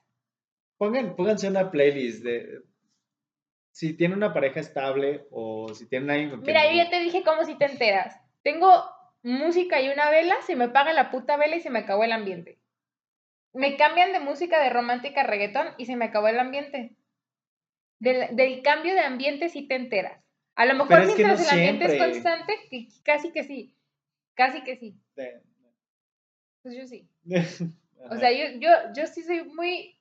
pongan, 0.78 1.16
pónganse 1.16 1.48
una 1.48 1.72
playlist 1.72 2.24
de 2.26 2.60
si 3.76 3.94
tienen 3.94 4.18
una 4.20 4.34
pareja 4.34 4.62
estable 4.62 5.28
o 5.32 5.74
si 5.74 5.86
tienen 5.90 6.10
alguien 6.10 6.30
con 6.30 6.42
quien- 6.42 6.56
Mira, 6.56 6.66
yo 6.72 6.78
ya 6.78 6.90
te 6.90 7.02
dije 7.02 7.24
cómo 7.24 7.44
si 7.44 7.56
te 7.56 7.66
enteras. 7.66 8.18
Tengo 8.42 8.72
música 9.22 9.82
y 9.82 9.90
una 9.90 10.10
vela, 10.10 10.38
se 10.48 10.56
me 10.56 10.64
apaga 10.66 10.94
la 10.94 11.12
puta 11.12 11.36
vela 11.36 11.58
y 11.58 11.60
se 11.60 11.70
me 11.70 11.80
acabó 11.80 12.06
el 12.06 12.14
ambiente. 12.14 12.58
Me 13.52 13.76
cambian 13.76 14.14
de 14.14 14.22
música 14.22 14.62
de 14.64 14.70
romántica 14.70 15.22
a 15.22 15.28
reggaetón 15.28 15.68
y 15.78 15.88
se 15.88 15.98
me 15.98 16.06
acabó 16.06 16.30
el 16.30 16.40
ambiente. 16.40 16.96
Del, 18.00 18.34
del 18.38 18.62
cambio 18.62 18.94
de 18.94 19.02
ambiente 19.02 19.50
sí 19.50 19.68
te 19.68 19.76
enteras. 19.76 20.24
A 20.56 20.66
lo 20.66 20.74
mejor 20.76 21.06
mientras 21.08 21.38
no 21.40 21.44
el 21.44 21.50
ambiente 21.50 21.86
es 21.86 21.92
constante, 22.02 22.54
que- 22.70 22.88
casi 23.04 23.34
que 23.34 23.44
sí. 23.44 23.76
Casi 24.36 24.64
que 24.64 24.78
sí. 24.78 24.96
Pues 26.62 26.76
yo 26.78 26.88
sí. 26.88 27.10
O 28.10 28.16
sea, 28.18 28.32
yo, 28.32 28.58
yo, 28.60 28.70
yo 28.96 29.06
sí 29.08 29.22
soy 29.24 29.44
muy... 29.44 29.98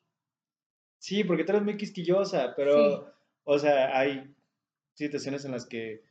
sí, 0.99 1.25
porque 1.25 1.43
tú 1.43 1.53
eres 1.53 1.65
muy 1.65 1.77
quisquillosa, 1.77 2.55
pero, 2.55 3.14
o 3.45 3.59
sea, 3.59 3.97
hay 3.99 4.35
situaciones 4.95 5.45
en 5.45 5.53
las 5.53 5.67
que 5.67 6.03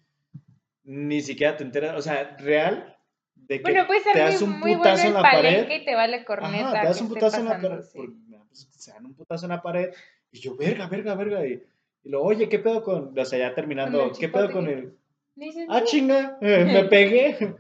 ni 0.84 1.22
siquiera 1.22 1.56
te 1.58 1.64
enteras, 1.64 1.96
o 1.98 2.02
sea, 2.02 2.36
real, 2.38 2.98
de 3.36 3.58
que 3.58 3.64
Bueno, 3.64 3.88
puede 3.88 4.02
ser 4.02 4.14
te 4.14 4.20
das 4.20 4.42
un 4.42 4.52
muy 4.60 4.72
bueno 4.76 4.78
putazo 4.84 5.02
el 5.04 5.08
en 5.08 5.14
la 5.14 5.22
pared. 5.22 5.70
y 5.70 5.86
te 5.86 5.96
vale 5.96 6.26
corneta. 6.26 6.70
Ajá, 6.70 6.82
te 6.82 6.88
das 6.88 6.98
que 6.98 7.04
un 7.04 7.10
putazo 7.10 7.40
en 7.40 7.46
la 7.46 7.60
pared. 7.62 7.82
sí. 7.82 8.00
pues, 8.48 8.68
se 8.72 8.92
dan 8.92 9.06
un 9.06 9.14
putazo 9.16 9.46
en 9.46 9.50
la 9.52 9.62
pared. 9.62 9.90
Y 10.32 10.40
yo, 10.40 10.56
verga, 10.58 10.88
verga, 10.88 11.16
verga. 11.16 11.46
Y, 11.46 11.64
y 12.04 12.10
lo, 12.10 12.22
oye, 12.24 12.50
¿qué 12.50 12.60
pedo 12.60 12.84
con.? 12.84 13.18
O 13.18 13.26
sea, 13.26 13.40
ya 13.40 13.54
terminando, 13.56 14.12
¿qué 14.20 14.28
pedo 14.30 14.52
con 14.52 14.66
que- 14.66 14.74
el. 14.74 14.98
Dices, 15.36 15.66
Ah, 15.70 15.84
chinga, 15.84 16.38
eh, 16.42 16.64
me 16.66 16.84
pegué. 16.90 17.56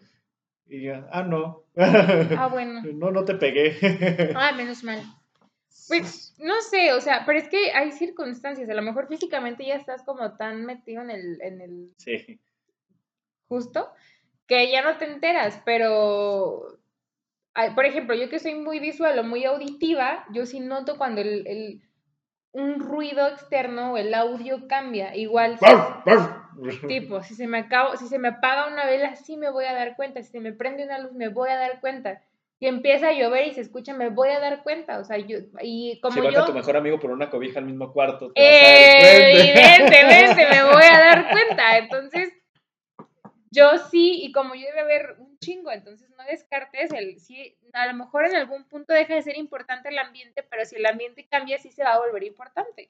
Y 0.67 0.82
yo, 0.84 1.05
ah, 1.11 1.24
no. 1.24 1.63
Ah, 1.78 2.49
bueno. 2.51 2.82
No, 2.93 3.11
no 3.11 3.24
te 3.26 3.36
pegué. 3.36 4.32
Ah, 4.36 4.51
menos 4.55 4.84
mal. 4.84 5.01
Pues 5.99 6.35
no 6.39 6.61
sé, 6.61 6.93
o 6.93 7.01
sea, 7.01 7.23
pero 7.25 7.39
es 7.39 7.47
que 7.49 7.71
hay 7.73 7.91
circunstancias. 7.91 8.69
A 8.69 8.73
lo 8.73 8.81
mejor 8.81 9.07
físicamente 9.07 9.65
ya 9.65 9.75
estás 9.75 10.03
como 10.03 10.35
tan 10.37 10.65
metido 10.65 11.01
en 11.01 11.11
el, 11.11 11.41
en 11.41 11.61
el 11.61 11.93
Sí. 11.97 12.39
justo 13.47 13.89
que 14.47 14.71
ya 14.71 14.81
no 14.81 14.97
te 14.97 15.05
enteras, 15.05 15.61
pero. 15.65 16.79
Por 17.75 17.85
ejemplo, 17.85 18.15
yo 18.15 18.29
que 18.29 18.39
soy 18.39 18.55
muy 18.55 18.79
visual 18.79 19.17
o 19.19 19.23
muy 19.23 19.45
auditiva, 19.45 20.25
yo 20.31 20.45
sí 20.47 20.59
noto 20.59 20.97
cuando 20.97 21.21
el, 21.21 21.45
el- 21.47 21.81
un 22.51 22.79
ruido 22.79 23.27
externo 23.27 23.93
o 23.93 23.97
el 23.97 24.13
audio 24.13 24.67
cambia. 24.67 25.15
Igual, 25.15 25.57
si- 25.59 25.65
tipo, 26.87 27.21
si 27.23 27.35
se 27.35 27.47
me 27.47 27.59
acaba, 27.59 27.95
si 27.97 28.07
se 28.07 28.19
me 28.19 28.29
apaga 28.29 28.67
una 28.67 28.85
vela, 28.85 29.15
sí 29.15 29.37
me 29.37 29.49
voy 29.51 29.65
a 29.65 29.73
dar 29.73 29.95
cuenta. 29.95 30.21
Si 30.23 30.31
se 30.31 30.39
me 30.39 30.51
prende 30.53 30.83
una 30.83 30.97
luz, 30.99 31.13
me 31.13 31.29
voy 31.29 31.49
a 31.49 31.57
dar 31.57 31.79
cuenta. 31.79 32.21
Si 32.60 32.68
empieza 32.68 33.10
a 33.10 33.14
llover 33.14 33.47
y 33.47 33.54
se 33.54 33.62
escucha, 33.62 33.93
me 33.93 34.10
voy 34.10 34.30
a 34.30 34.39
dar 34.39 34.64
cuenta. 34.64 34.99
O 34.99 35.04
sea, 35.04 35.18
yo, 35.18 35.39
y 35.62 35.99
como 36.01 36.14
si 36.14 36.22
vas 36.22 36.34
yo. 36.34 36.43
a 36.43 36.45
tu 36.45 36.54
mejor 36.54 36.78
amigo 36.78 36.99
por 36.99 37.12
una 37.12 37.30
cobija 37.30 37.60
al 37.60 37.66
mismo 37.66 37.91
cuarto, 37.91 38.32
te 38.32 38.41
cuenta. 38.41 39.30
Evidentemente 39.30 40.47
me 40.49 40.64
voy 40.64 40.84
a 40.84 40.99
dar 40.99 41.30
cuenta. 41.32 41.78
Entonces, 41.78 42.32
yo 43.54 43.78
sí, 43.91 44.24
y 44.24 44.32
como 44.32 44.56
yo 44.56 44.66
debe 44.66 44.80
haber 44.80 45.16
un 45.20 45.38
chingo, 45.38 45.72
entonces 45.72 46.10
no 46.18 46.24
descartes 46.26 46.91
el, 46.91 47.20
sí, 47.20 47.56
a 47.74 47.86
lo 47.86 47.93
mejor 47.93 48.26
en 48.26 48.36
algún 48.36 48.68
punto 48.68 48.93
deja 48.93 49.14
de 49.14 49.22
ser 49.22 49.38
importante 49.38 49.89
el 49.89 49.99
ambiente, 49.99 50.41
pero 50.41 50.66
si 50.66 50.76
el 50.78 50.86
ambiente 50.88 51.28
cambia, 51.28 51.60
sí 51.60 51.70
se 51.70 51.84
va 51.84 51.93
a 51.93 51.99
volver 51.99 52.24
importante. 52.24 52.89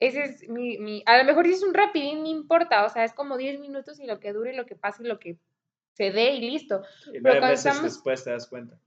Ese 0.00 0.24
es 0.24 0.48
mi, 0.48 0.78
mi, 0.78 1.02
a 1.04 1.18
lo 1.18 1.24
mejor 1.24 1.46
si 1.46 1.52
es 1.52 1.62
un 1.62 1.74
rapidín, 1.74 2.22
no 2.22 2.28
importa, 2.28 2.84
o 2.86 2.88
sea, 2.88 3.04
es 3.04 3.12
como 3.12 3.36
10 3.36 3.60
minutos 3.60 4.00
y 4.00 4.06
lo 4.06 4.20
que 4.20 4.32
dure, 4.32 4.54
lo 4.54 4.64
que 4.64 4.76
pase, 4.76 5.02
y 5.02 5.06
lo 5.06 5.18
que 5.18 5.36
se 5.94 6.10
dé 6.10 6.32
y 6.32 6.40
listo. 6.50 6.82
Y 7.06 7.20
Pero 7.20 7.22
cuando 7.22 7.46
meses 7.48 7.66
estamos- 7.66 7.82
después 7.82 8.22
te 8.24 8.30
das 8.30 8.46
cuenta. 8.48 8.78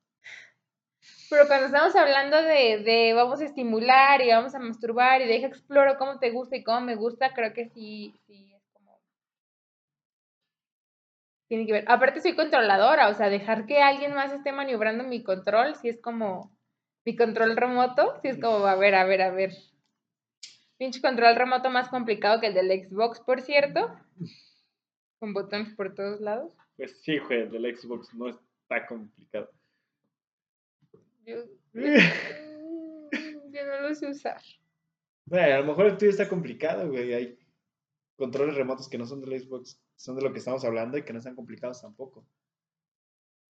Pero 1.29 1.45
cuando 1.47 1.65
estamos 1.65 1.93
hablando 1.95 2.41
de, 2.41 2.83
de 2.85 3.13
vamos 3.13 3.41
a 3.41 3.45
estimular 3.45 4.21
y 4.21 4.29
vamos 4.29 4.55
a 4.55 4.59
masturbar 4.59 5.21
y 5.21 5.27
deja 5.27 5.47
exploro 5.47 5.97
cómo 5.97 6.19
te 6.19 6.31
gusta 6.31 6.55
y 6.55 6.63
cómo 6.63 6.79
me 6.81 6.95
gusta, 6.95 7.33
creo 7.33 7.53
que 7.53 7.67
sí, 7.69 8.17
sí 8.25 8.53
es 8.55 8.63
como... 8.71 8.97
Tiene 11.49 11.65
que 11.65 11.73
ver. 11.73 11.85
Aparte 11.87 12.21
soy 12.21 12.33
controladora, 12.35 13.09
o 13.09 13.13
sea, 13.13 13.29
dejar 13.29 13.65
que 13.65 13.81
alguien 13.81 14.13
más 14.13 14.31
esté 14.31 14.53
maniobrando 14.53 15.03
mi 15.03 15.21
control, 15.21 15.75
si 15.75 15.89
es 15.89 15.99
como 15.99 16.55
mi 17.05 17.15
control 17.17 17.57
remoto, 17.57 18.19
si 18.21 18.29
es 18.29 18.39
como, 18.39 18.65
a 18.65 18.75
ver, 18.75 18.95
a 18.95 19.03
ver, 19.05 19.21
a 19.21 19.31
ver. 19.31 19.51
Pinche 20.77 21.01
control 21.01 21.35
remoto 21.35 21.69
más 21.69 21.89
complicado 21.89 22.39
que 22.39 22.47
el 22.47 22.53
del 22.53 22.87
Xbox, 22.87 23.19
por 23.19 23.41
cierto. 23.41 23.93
Con 25.19 25.33
botones 25.33 25.73
por 25.75 25.93
todos 25.95 26.21
lados. 26.21 26.53
Pues 26.77 27.01
sí, 27.01 27.17
güey, 27.17 27.41
el 27.41 27.51
del 27.51 27.75
Xbox 27.77 28.13
no 28.13 28.29
está 28.29 28.85
complicado. 28.87 29.51
Yo, 31.25 31.35
yo 31.73 33.65
no 33.65 33.81
lo 33.81 33.95
sé 33.95 34.09
usar. 34.09 34.41
Bueno, 35.25 35.55
a 35.55 35.59
lo 35.59 35.65
mejor 35.65 35.87
el 35.87 35.97
tuyo 35.97 36.11
está 36.11 36.29
complicado, 36.29 36.87
güey. 36.89 37.13
Hay 37.13 37.37
controles 38.15 38.55
remotos 38.55 38.87
que 38.87 38.97
no 38.97 39.05
son 39.05 39.21
del 39.21 39.39
Xbox, 39.41 39.81
son 39.95 40.15
de 40.15 40.21
lo 40.21 40.31
que 40.31 40.39
estamos 40.39 40.63
hablando 40.63 40.97
y 40.97 41.03
que 41.03 41.11
no 41.13 41.19
están 41.19 41.35
complicados 41.35 41.81
tampoco. 41.81 42.25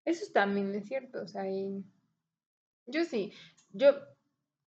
Eso 0.05 0.32
también 0.34 0.73
es 0.73 0.86
cierto, 0.88 1.21
o 1.21 1.28
sea, 1.28 1.49
y- 1.49 1.84
yo 2.86 3.03
sí, 3.03 3.34
yo 3.71 3.93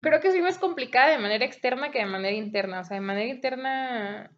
creo 0.03 0.21
que 0.21 0.31
soy 0.31 0.43
más 0.43 0.59
complicada 0.59 1.13
de 1.13 1.19
manera 1.19 1.47
externa 1.47 1.91
que 1.91 1.99
de 2.01 2.05
manera 2.07 2.37
interna, 2.37 2.81
o 2.81 2.85
sea, 2.85 2.97
de 2.97 3.01
manera 3.01 3.33
interna 3.35 4.31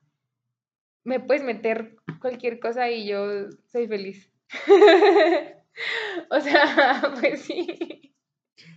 me 1.04 1.20
puedes 1.20 1.42
meter 1.42 1.96
cualquier 2.20 2.58
cosa 2.60 2.90
y 2.90 3.06
yo 3.06 3.48
soy 3.70 3.86
feliz. 3.88 4.30
o 6.30 6.40
sea, 6.40 7.02
pues 7.20 7.42
sí. 7.42 8.08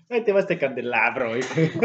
Ahí 0.08 0.24
te 0.24 0.32
va 0.32 0.40
este 0.42 0.60
candelabro, 0.60 1.30
güey. 1.30 1.42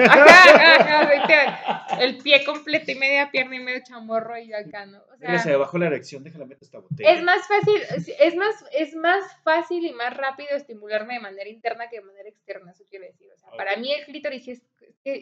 Ajá, 0.07 0.24
ajá, 0.24 1.01
ajá, 1.01 2.03
el 2.03 2.18
pie 2.18 2.45
completo 2.45 2.91
y 2.93 2.95
media 2.95 3.30
pierna 3.30 3.57
y 3.57 3.61
medio 3.61 3.80
chamorro 3.82 4.36
y 4.38 4.53
acá, 4.53 4.84
¿no? 4.84 4.99
O 4.99 5.16
se 5.18 5.38
sea, 5.38 5.53
me 5.53 5.57
bajó 5.57 5.78
la 5.78 5.86
erección, 5.86 6.22
déjala 6.22 6.45
meter 6.45 6.62
esta 6.62 6.80
botella. 6.80 7.11
es 7.12 7.22
más 7.22 7.49
fácil, 7.49 7.80
es- 8.18 8.36
más, 8.36 8.55
es 8.72 8.95
más 8.95 9.24
fácil 9.43 9.86
y 9.86 9.93
más 9.93 10.14
rápido 10.14 10.51
estimularme 10.51 11.14
de 11.14 11.20
manera 11.20 11.49
interna 11.49 11.88
que 11.88 11.97
de 11.97 12.05
manera 12.05 12.28
externa, 12.28 12.72
eso 12.72 12.84
quiero 12.91 13.07
decir. 13.07 13.26
O 13.34 13.38
sea, 13.38 13.51
para 13.57 13.76
mí 13.78 13.91
el 13.91 14.05
clítoris 14.05 14.49
es, 14.49 14.62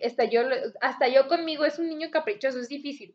hasta 0.05 0.25
yo, 0.25 0.43
hasta 0.81 1.07
yo 1.07 1.29
conmigo 1.29 1.64
es 1.64 1.79
un 1.79 1.89
niño 1.89 2.11
caprichoso, 2.11 2.59
es 2.59 2.69
difícil. 2.69 3.14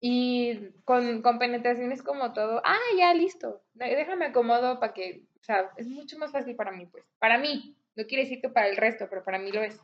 Y 0.00 0.58
con, 0.84 1.22
con 1.22 1.38
penetración 1.38 1.90
es 1.92 2.02
como 2.02 2.32
todo, 2.32 2.60
ah, 2.64 2.78
ya, 2.98 3.14
listo, 3.14 3.62
déjame 3.74 4.26
acomodo 4.26 4.78
para 4.78 4.92
que, 4.92 5.22
o 5.40 5.42
sea, 5.42 5.70
es 5.76 5.88
mucho 5.88 6.18
más 6.18 6.32
fácil 6.32 6.54
para 6.54 6.70
mí, 6.72 6.86
pues. 6.86 7.04
Para 7.18 7.38
mí, 7.38 7.76
no 7.96 8.04
quiere 8.06 8.24
decir 8.24 8.40
que 8.40 8.50
para 8.50 8.68
el 8.68 8.76
resto, 8.76 9.06
pero 9.08 9.24
para 9.24 9.38
mí 9.38 9.50
lo 9.50 9.62
es. 9.62 9.80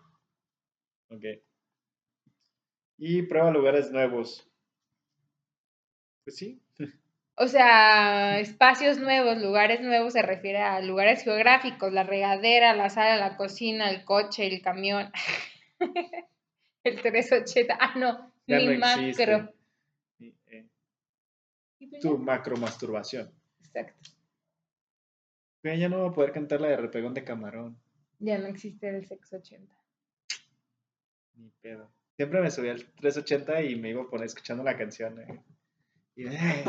Ok. 1.08 1.24
Y 2.98 3.22
prueba 3.22 3.50
lugares 3.50 3.90
nuevos. 3.90 4.48
Pues 6.24 6.36
sí. 6.36 6.60
O 7.34 7.48
sea, 7.48 8.38
espacios 8.40 8.98
nuevos, 8.98 9.38
lugares 9.38 9.80
nuevos 9.80 10.12
se 10.12 10.20
refiere 10.20 10.58
a 10.58 10.80
lugares 10.82 11.24
geográficos, 11.24 11.90
la 11.90 12.02
regadera, 12.02 12.74
la 12.76 12.90
sala, 12.90 13.16
la 13.16 13.38
cocina, 13.38 13.88
el 13.90 14.04
coche, 14.04 14.46
el 14.46 14.60
camión, 14.60 15.10
el 16.84 17.00
380. 17.00 17.74
Ah, 17.80 17.94
no, 17.96 18.30
Ya 18.46 18.58
mi 18.58 18.66
no 18.76 18.86
existe. 18.86 19.26
macro. 19.26 19.54
Y 21.82 21.86
pues 21.88 22.00
tu 22.00 22.16
macromasturbación. 22.16 23.32
Exacto. 23.60 24.10
Ya 25.64 25.88
no 25.88 25.98
voy 25.98 26.10
a 26.10 26.12
poder 26.12 26.30
cantar 26.32 26.60
la 26.60 26.68
de 26.68 26.76
repegón 26.76 27.12
de 27.12 27.24
camarón. 27.24 27.76
Ya 28.20 28.38
no 28.38 28.46
existe 28.46 28.88
el 28.88 29.04
sexo 29.04 29.36
80. 29.38 29.74
Ni 31.34 31.50
pedo. 31.60 31.90
Siempre 32.16 32.40
me 32.40 32.52
subía 32.52 32.70
al 32.70 32.84
380 32.84 33.62
y 33.62 33.74
me 33.74 33.90
iba 33.90 34.02
a 34.02 34.06
poner 34.06 34.26
escuchando 34.26 34.62
la 34.62 34.76
canción. 34.76 35.20
eh. 35.22 35.42
Y, 36.14 36.26
eh, 36.28 36.64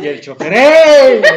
y 0.00 0.06
el 0.06 0.20
chofer. 0.22 0.52
¡eh! 0.54 1.22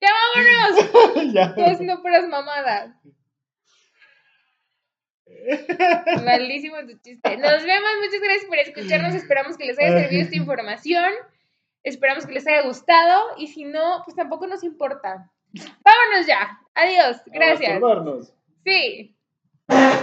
¡Ya 0.00 0.10
vámonos! 0.12 1.32
Ya. 1.34 1.54
Haciendo 1.56 2.02
puras 2.02 2.28
mamadas. 2.28 2.94
Malísimo 6.24 6.76
tu 6.86 6.98
chiste. 6.98 7.36
Nos 7.36 7.62
vemos, 7.64 7.90
muchas 8.04 8.20
gracias 8.20 8.44
por 8.46 8.58
escucharnos. 8.58 9.14
Esperamos 9.14 9.56
que 9.56 9.64
les 9.64 9.78
haya 9.78 9.98
servido 9.98 10.22
esta 10.22 10.36
información. 10.36 11.12
Esperamos 11.82 12.26
que 12.26 12.32
les 12.32 12.46
haya 12.46 12.62
gustado. 12.62 13.22
Y 13.38 13.48
si 13.48 13.64
no, 13.64 14.02
pues 14.04 14.16
tampoco 14.16 14.46
nos 14.46 14.62
importa. 14.62 15.30
Vámonos 15.52 16.26
ya. 16.26 16.60
Adiós. 16.74 17.22
Gracias. 17.26 17.82
A. 17.82 18.20
Sí. 18.64 19.14